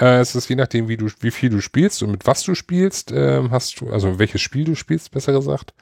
[0.00, 2.54] Äh, es ist je nachdem, wie du, wie viel du spielst und mit was du
[2.54, 5.74] spielst, ähm, hast du, also welches Spiel du spielst, besser gesagt,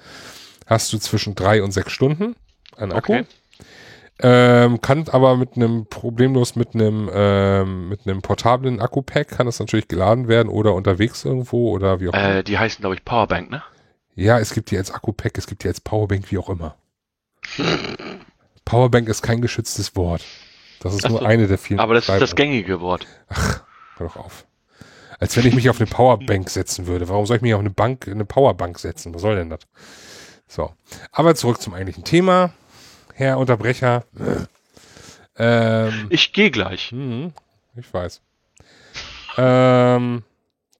[0.66, 2.34] hast du zwischen drei und sechs Stunden
[2.76, 3.12] an Akku.
[3.12, 3.24] Okay.
[4.24, 9.58] Ähm, kann aber mit einem problemlos mit einem ähm, mit einem portablen Akku-Pack kann das
[9.58, 12.36] natürlich geladen werden oder unterwegs irgendwo oder wie auch immer.
[12.36, 13.62] Äh, die heißen, glaube ich, Powerbank, ne?
[14.14, 16.76] Ja, es gibt die als Akku-Pack, es gibt die als Powerbank, wie auch immer.
[18.64, 20.24] Powerbank ist kein geschütztes Wort.
[20.80, 21.24] Das ist Ach nur so.
[21.26, 21.80] eine der vielen.
[21.80, 23.06] Aber das ist das gängige Wort.
[23.96, 24.46] Hör doch auf.
[25.20, 27.08] Als wenn ich mich auf eine Powerbank setzen würde.
[27.08, 29.14] Warum soll ich mich auf eine Bank, eine Powerbank setzen?
[29.14, 29.60] Was soll denn das?
[30.48, 30.72] So.
[31.12, 32.52] Aber zurück zum eigentlichen Thema.
[33.14, 34.04] Herr Unterbrecher.
[35.36, 36.90] Ähm, Ich gehe gleich.
[36.92, 37.32] Mhm,
[37.76, 38.20] ich weiß.
[39.38, 40.24] Ähm,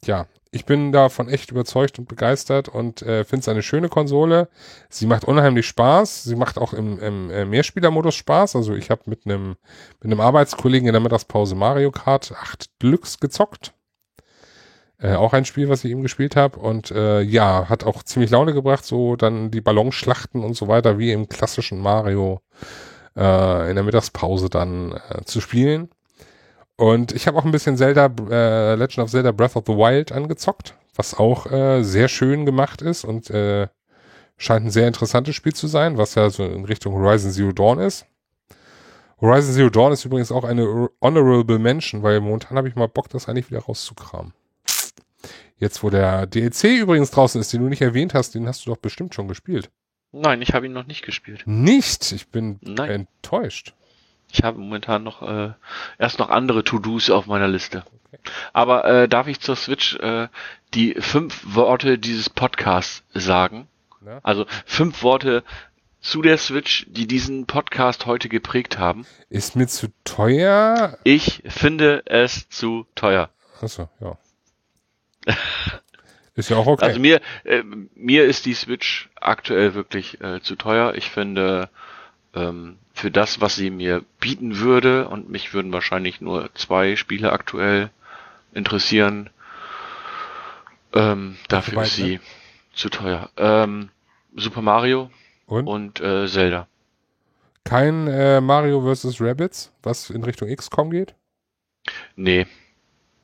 [0.05, 4.49] ja, ich bin davon echt überzeugt und begeistert und äh, finde es eine schöne Konsole.
[4.91, 6.25] Sie macht unheimlich Spaß.
[6.25, 8.57] Sie macht auch im, im äh, Mehrspielermodus Spaß.
[8.57, 9.57] Also ich habe mit einem
[10.03, 13.73] mit einem Arbeitskollegen in der Mittagspause Mario Kart 8 Deluxe gezockt.
[14.99, 16.59] Äh, auch ein Spiel, was ich eben gespielt habe.
[16.59, 20.99] Und äh, ja, hat auch ziemlich Laune gebracht, so dann die Ballonschlachten und so weiter,
[20.99, 22.43] wie im klassischen Mario
[23.17, 25.89] äh, in der Mittagspause dann äh, zu spielen.
[26.77, 30.11] Und ich habe auch ein bisschen Zelda, äh, Legend of Zelda Breath of the Wild
[30.13, 33.69] angezockt, was auch äh, sehr schön gemacht ist und äh,
[34.37, 37.79] scheint ein sehr interessantes Spiel zu sein, was ja so in Richtung Horizon Zero Dawn
[37.79, 38.07] ist.
[39.21, 43.09] Horizon Zero Dawn ist übrigens auch eine Honorable Mention, weil momentan habe ich mal Bock,
[43.09, 44.33] das eigentlich wieder rauszukramen.
[45.59, 48.71] Jetzt, wo der DLC übrigens draußen ist, den du nicht erwähnt hast, den hast du
[48.71, 49.71] doch bestimmt schon gespielt.
[50.11, 51.45] Nein, ich habe ihn noch nicht gespielt.
[51.47, 52.11] Nicht?
[52.11, 52.91] Ich bin Nein.
[52.91, 53.75] enttäuscht.
[54.33, 55.53] Ich habe momentan noch äh,
[55.99, 57.85] erst noch andere To-Dos auf meiner Liste.
[58.55, 60.29] Aber äh, darf ich zur Switch äh,
[60.73, 63.69] die fünf Worte dieses Podcasts sagen?
[64.01, 64.21] Na?
[64.23, 65.45] Also fünf Worte
[66.01, 69.07] zu der Switch, die diesen Podcast heute geprägt haben.
[69.29, 70.99] Ist mir zu teuer.
[71.05, 73.29] Ich finde es zu teuer.
[73.61, 74.19] Achso, ja.
[76.35, 76.87] Ist ja auch okay.
[76.87, 77.63] Also mir, äh,
[77.95, 80.95] mir ist die Switch aktuell wirklich äh, zu teuer.
[80.95, 81.69] Ich finde,
[82.35, 87.33] ähm, für das, was sie mir bieten würde, und mich würden wahrscheinlich nur zwei Spiele
[87.33, 87.91] aktuell
[88.53, 89.31] interessieren,
[90.95, 92.21] ähm, dafür beide, ist sie
[92.75, 93.31] zu teuer.
[93.37, 93.91] Ähm,
[94.37, 95.11] Super Mario
[95.47, 95.67] Und?
[95.67, 96.67] und äh, Zelda.
[97.65, 99.21] Kein äh, Mario vs.
[99.21, 101.15] Rabbits, was in Richtung XCOM geht?
[102.17, 102.47] Nee,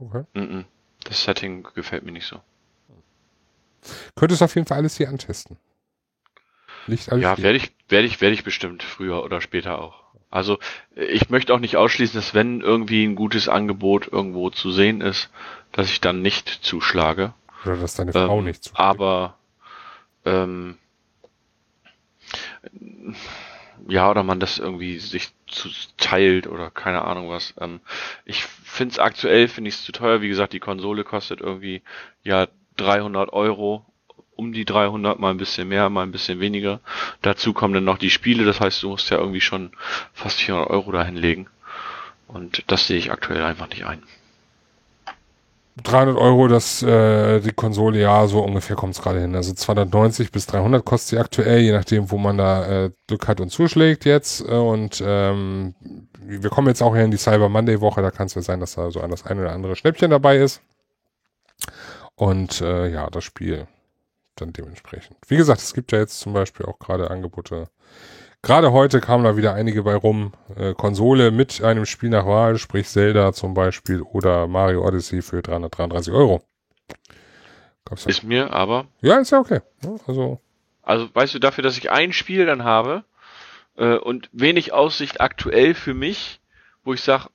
[0.00, 0.24] Okay.
[0.34, 0.64] mm -mm.
[1.04, 2.40] das Setting gefällt mir nicht so.
[4.14, 5.56] Könntest auf jeden Fall alles hier antesten.
[6.88, 10.02] Liegt alles Ja, werde ich, werde ich, werde ich bestimmt früher oder später auch.
[10.30, 10.58] Also
[10.94, 15.30] ich möchte auch nicht ausschließen, dass wenn irgendwie ein gutes Angebot irgendwo zu sehen ist,
[15.72, 17.32] dass ich dann nicht zuschlage.
[17.64, 18.70] Oder dass deine Frau Ähm, nicht zu.
[18.74, 19.36] Aber
[20.24, 20.76] ähm,
[23.86, 27.54] ja, oder man das irgendwie sich zu teilt oder keine Ahnung was.
[27.58, 27.80] Ähm,
[28.26, 30.20] ich finde es aktuell, finde ich es zu teuer.
[30.20, 31.82] Wie gesagt, die Konsole kostet irgendwie
[32.22, 33.84] ja 300 Euro,
[34.38, 36.80] um die 300, mal ein bisschen mehr, mal ein bisschen weniger.
[37.22, 39.72] Dazu kommen dann noch die Spiele, das heißt, du musst ja irgendwie schon
[40.14, 41.48] fast 400 Euro da hinlegen.
[42.28, 44.00] Und das sehe ich aktuell einfach nicht ein.
[45.82, 49.34] 300 Euro, das äh, die Konsole, ja, so ungefähr kommt es gerade hin.
[49.34, 53.40] Also 290 bis 300 kostet sie aktuell, je nachdem, wo man da äh, Glück hat
[53.40, 54.40] und zuschlägt jetzt.
[54.40, 55.74] Und ähm,
[56.20, 58.60] wir kommen jetzt auch hier in die Cyber Monday Woche, da kann es ja sein,
[58.60, 60.60] dass da so das ein oder andere Schnäppchen dabei ist.
[62.14, 63.66] Und äh, ja, das Spiel
[64.40, 65.16] dann dementsprechend.
[65.26, 67.68] Wie gesagt, es gibt ja jetzt zum Beispiel auch gerade Angebote.
[68.42, 70.32] Gerade heute kamen da wieder einige bei rum.
[70.56, 75.42] Äh, Konsole mit einem Spiel nach Wahl, sprich Zelda zum Beispiel oder Mario Odyssey für
[75.42, 76.42] 333 Euro.
[77.84, 78.10] Gab's ja.
[78.10, 79.60] Ist mir aber ja, ist ja okay.
[80.06, 80.40] Also,
[80.82, 83.04] Also, weißt du, dafür, dass ich ein Spiel dann habe
[83.76, 86.40] äh, und wenig Aussicht aktuell für mich,
[86.84, 87.28] wo ich sage,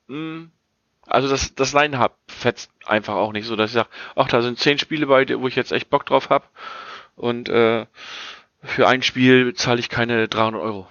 [1.06, 4.58] also das, das Line-Up fetzt einfach auch nicht so, dass ich sage, ach, da sind
[4.58, 6.46] zehn Spiele bei, wo ich jetzt echt Bock drauf habe
[7.16, 7.86] und äh,
[8.62, 10.86] für ein Spiel zahle ich keine 300 Euro.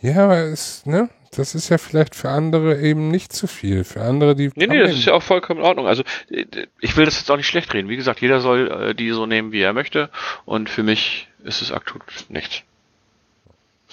[0.00, 1.08] ja, aber es, ne?
[1.32, 3.84] Das ist ja vielleicht für andere eben nicht zu viel.
[3.84, 4.50] Für andere, die.
[4.56, 5.86] Nee, nee, das ist ja auch vollkommen in Ordnung.
[5.86, 6.44] Also äh,
[6.80, 7.88] ich will das jetzt auch nicht schlecht reden.
[7.88, 10.10] Wie gesagt, jeder soll äh, die so nehmen, wie er möchte
[10.44, 12.62] und für mich ist es aktuell nichts.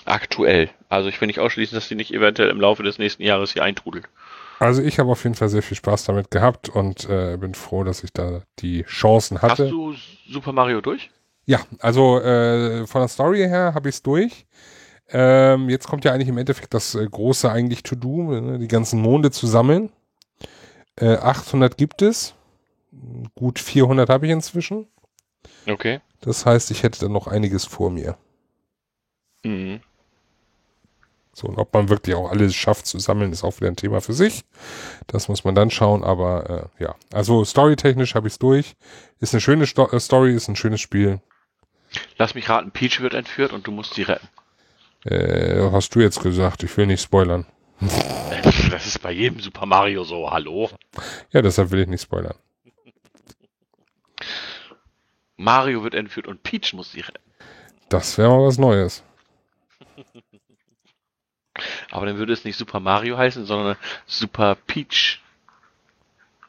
[0.06, 0.70] Aktuell.
[0.90, 3.64] Also ich will nicht ausschließen, dass die nicht eventuell im Laufe des nächsten Jahres hier
[3.64, 4.06] eintrudelt.
[4.60, 7.84] Also ich habe auf jeden Fall sehr viel Spaß damit gehabt und äh, bin froh,
[7.84, 9.66] dass ich da die Chancen hatte.
[9.66, 9.94] Hast du
[10.28, 11.12] Super Mario durch?
[11.48, 14.46] Ja, also äh, von der Story her habe ich es durch.
[15.10, 19.02] Ähm, jetzt kommt ja eigentlich im Endeffekt das äh, große eigentlich To-Do, ne, die ganzen
[19.02, 19.90] Monde zu sammeln.
[20.98, 22.36] Äh, 800 gibt es.
[23.36, 24.88] Gut 400 habe ich inzwischen.
[25.66, 26.02] Okay.
[26.20, 28.18] Das heißt, ich hätte dann noch einiges vor mir.
[29.44, 29.80] Mhm.
[31.32, 34.02] So, und ob man wirklich auch alles schafft zu sammeln, ist auch wieder ein Thema
[34.02, 34.44] für sich.
[35.06, 36.96] Das muss man dann schauen, aber äh, ja.
[37.14, 38.76] Also storytechnisch habe ich es durch.
[39.20, 41.22] Ist eine schöne Sto äh, Story, ist ein schönes Spiel.
[42.18, 44.28] Lass mich raten, Peach wird entführt und du musst sie retten.
[45.06, 47.46] Äh, hast du jetzt gesagt, ich will nicht spoilern.
[48.70, 50.70] Das ist bei jedem Super Mario so, hallo?
[51.32, 52.36] Ja, deshalb will ich nicht spoilern.
[55.38, 57.24] Mario wird entführt und Peach muss sie retten.
[57.90, 59.04] Das wäre mal was Neues.
[61.92, 65.22] Aber dann würde es nicht Super Mario heißen, sondern Super Peach.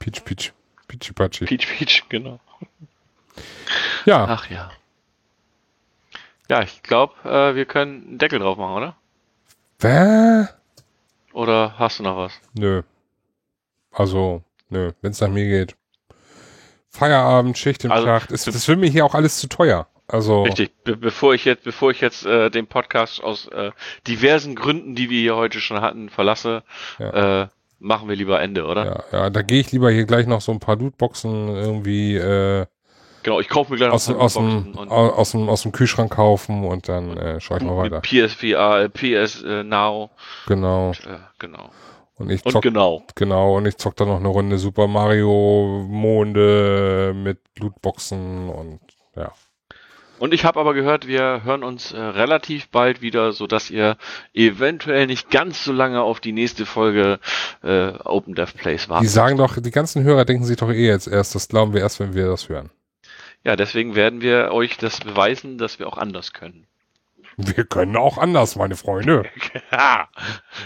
[0.01, 0.53] Peach, Peach.
[0.89, 1.45] Peachy Pachi.
[1.45, 2.41] Peach, Peach, genau.
[4.07, 4.71] Ja, Ach ja.
[6.51, 8.97] Ja, ich glaube, äh, wir können einen Deckel drauf machen, oder?
[9.81, 10.49] Wer?
[11.33, 12.33] Oder hast du noch was?
[12.55, 12.83] Nö.
[13.93, 15.77] Also, nö, wenn es nach mir geht.
[16.91, 18.33] Feierabend, Schicht im Also, Schacht.
[18.33, 19.87] Ist, das für mich hier auch alles zu teuer.
[20.09, 20.73] Also, Richtig.
[20.85, 23.73] Be bevor ich jetzt, bevor ich jetzt äh, den Podcast aus äh,
[24.07, 26.63] diversen Gründen, die wir hier heute schon hatten, verlasse,
[26.99, 27.43] Ja.
[27.43, 27.49] äh,
[27.79, 28.87] machen wir lieber Ende, oder?
[29.13, 32.65] ja, ja, da gehe ich lieber hier gleich noch so ein paar Lootboxen irgendwie äh,
[33.29, 35.73] Genau, ich kaufe mir gleich noch aus, paar aus, dem, und aus, dem, aus dem
[35.73, 38.01] Kühlschrank kaufen und dann äh, schaue ich mal weiter.
[38.01, 40.09] PSVR, äh, PS äh, Now,
[40.47, 40.93] Genau.
[40.93, 41.69] äh, genau.
[42.17, 43.05] Und ich Und zock, genau.
[43.17, 48.81] genau, und ich zock dann noch eine Runde Super Mario Monde mit Lootboxen und
[49.15, 49.31] ja.
[50.19, 53.99] Und ich habe aber gehört, wir hören uns äh, relativ bald wieder, so dass ihr
[54.35, 57.21] eventuell nicht ganz so lange auf die nächste Folge
[57.63, 59.11] äh, Open Dev Plays Die wartet.
[59.11, 62.01] sagen doch, die ganzen Hörer denken sich doch eh jetzt erst, das glauben wir erst,
[62.01, 62.71] wenn wir das hören.
[63.45, 66.67] Ja, deswegen werden wir euch das beweisen, dass wir auch anders können.
[67.41, 69.25] Wir können auch anders, meine Freunde.
[69.71, 70.09] Ja,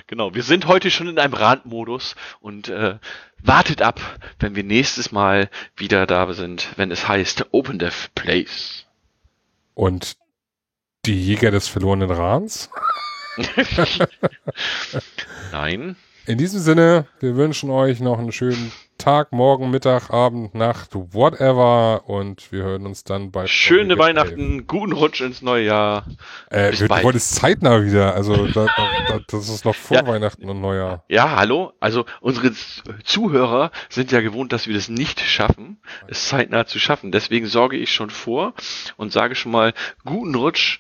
[0.07, 0.35] genau.
[0.35, 2.99] Wir sind heute schon in einem Randmodus und äh,
[3.39, 4.01] wartet ab,
[4.39, 8.87] wenn wir nächstes Mal wieder da sind, wenn es heißt Open Dev Plays.
[9.75, 10.17] Und
[11.05, 12.71] die Jäger des verlorenen Rahns.
[15.53, 15.97] Nein.
[16.27, 22.03] In diesem Sinne, wir wünschen euch noch einen schönen Tag, Morgen, Mittag, Abend, Nacht, whatever.
[22.09, 26.05] Und wir hören uns dann bei Schöne Weihnachten, guten Rutsch ins neue Jahr.
[26.51, 26.67] 11.
[26.67, 27.05] Äh, Bis wir, bald.
[27.05, 28.15] heute ist zeitnah wieder.
[28.15, 28.67] Also da,
[29.09, 30.07] da, das ist noch vor Ja.
[30.07, 31.05] Weihnachten und Neujahr.
[31.09, 31.73] Ja, hallo.
[31.81, 32.53] Also unsere
[33.03, 37.11] Zuhörer sind ja gewohnt, dass wir das nicht schaffen, es zeitnah zu schaffen.
[37.11, 38.55] Deswegen sorge ich schon vor
[38.97, 39.73] und sage schon mal
[40.05, 40.79] guten Rutsch,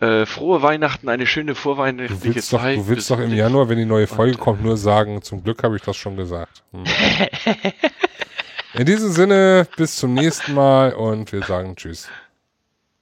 [0.00, 2.78] äh, frohe Weihnachten, eine schöne Du vorweihnachtliche willst, doch, Zeit.
[2.78, 5.76] du willst doch im Januar, wenn die neue Folge kommt, nur sagen, zum Glück habe
[5.76, 6.62] ich das schon gesagt.
[6.72, 6.84] Hm.
[8.74, 12.08] In diesem Sinne, bis zum nächsten Mal und wir sagen Tschüss.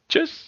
[0.08, 0.46] Tschüss.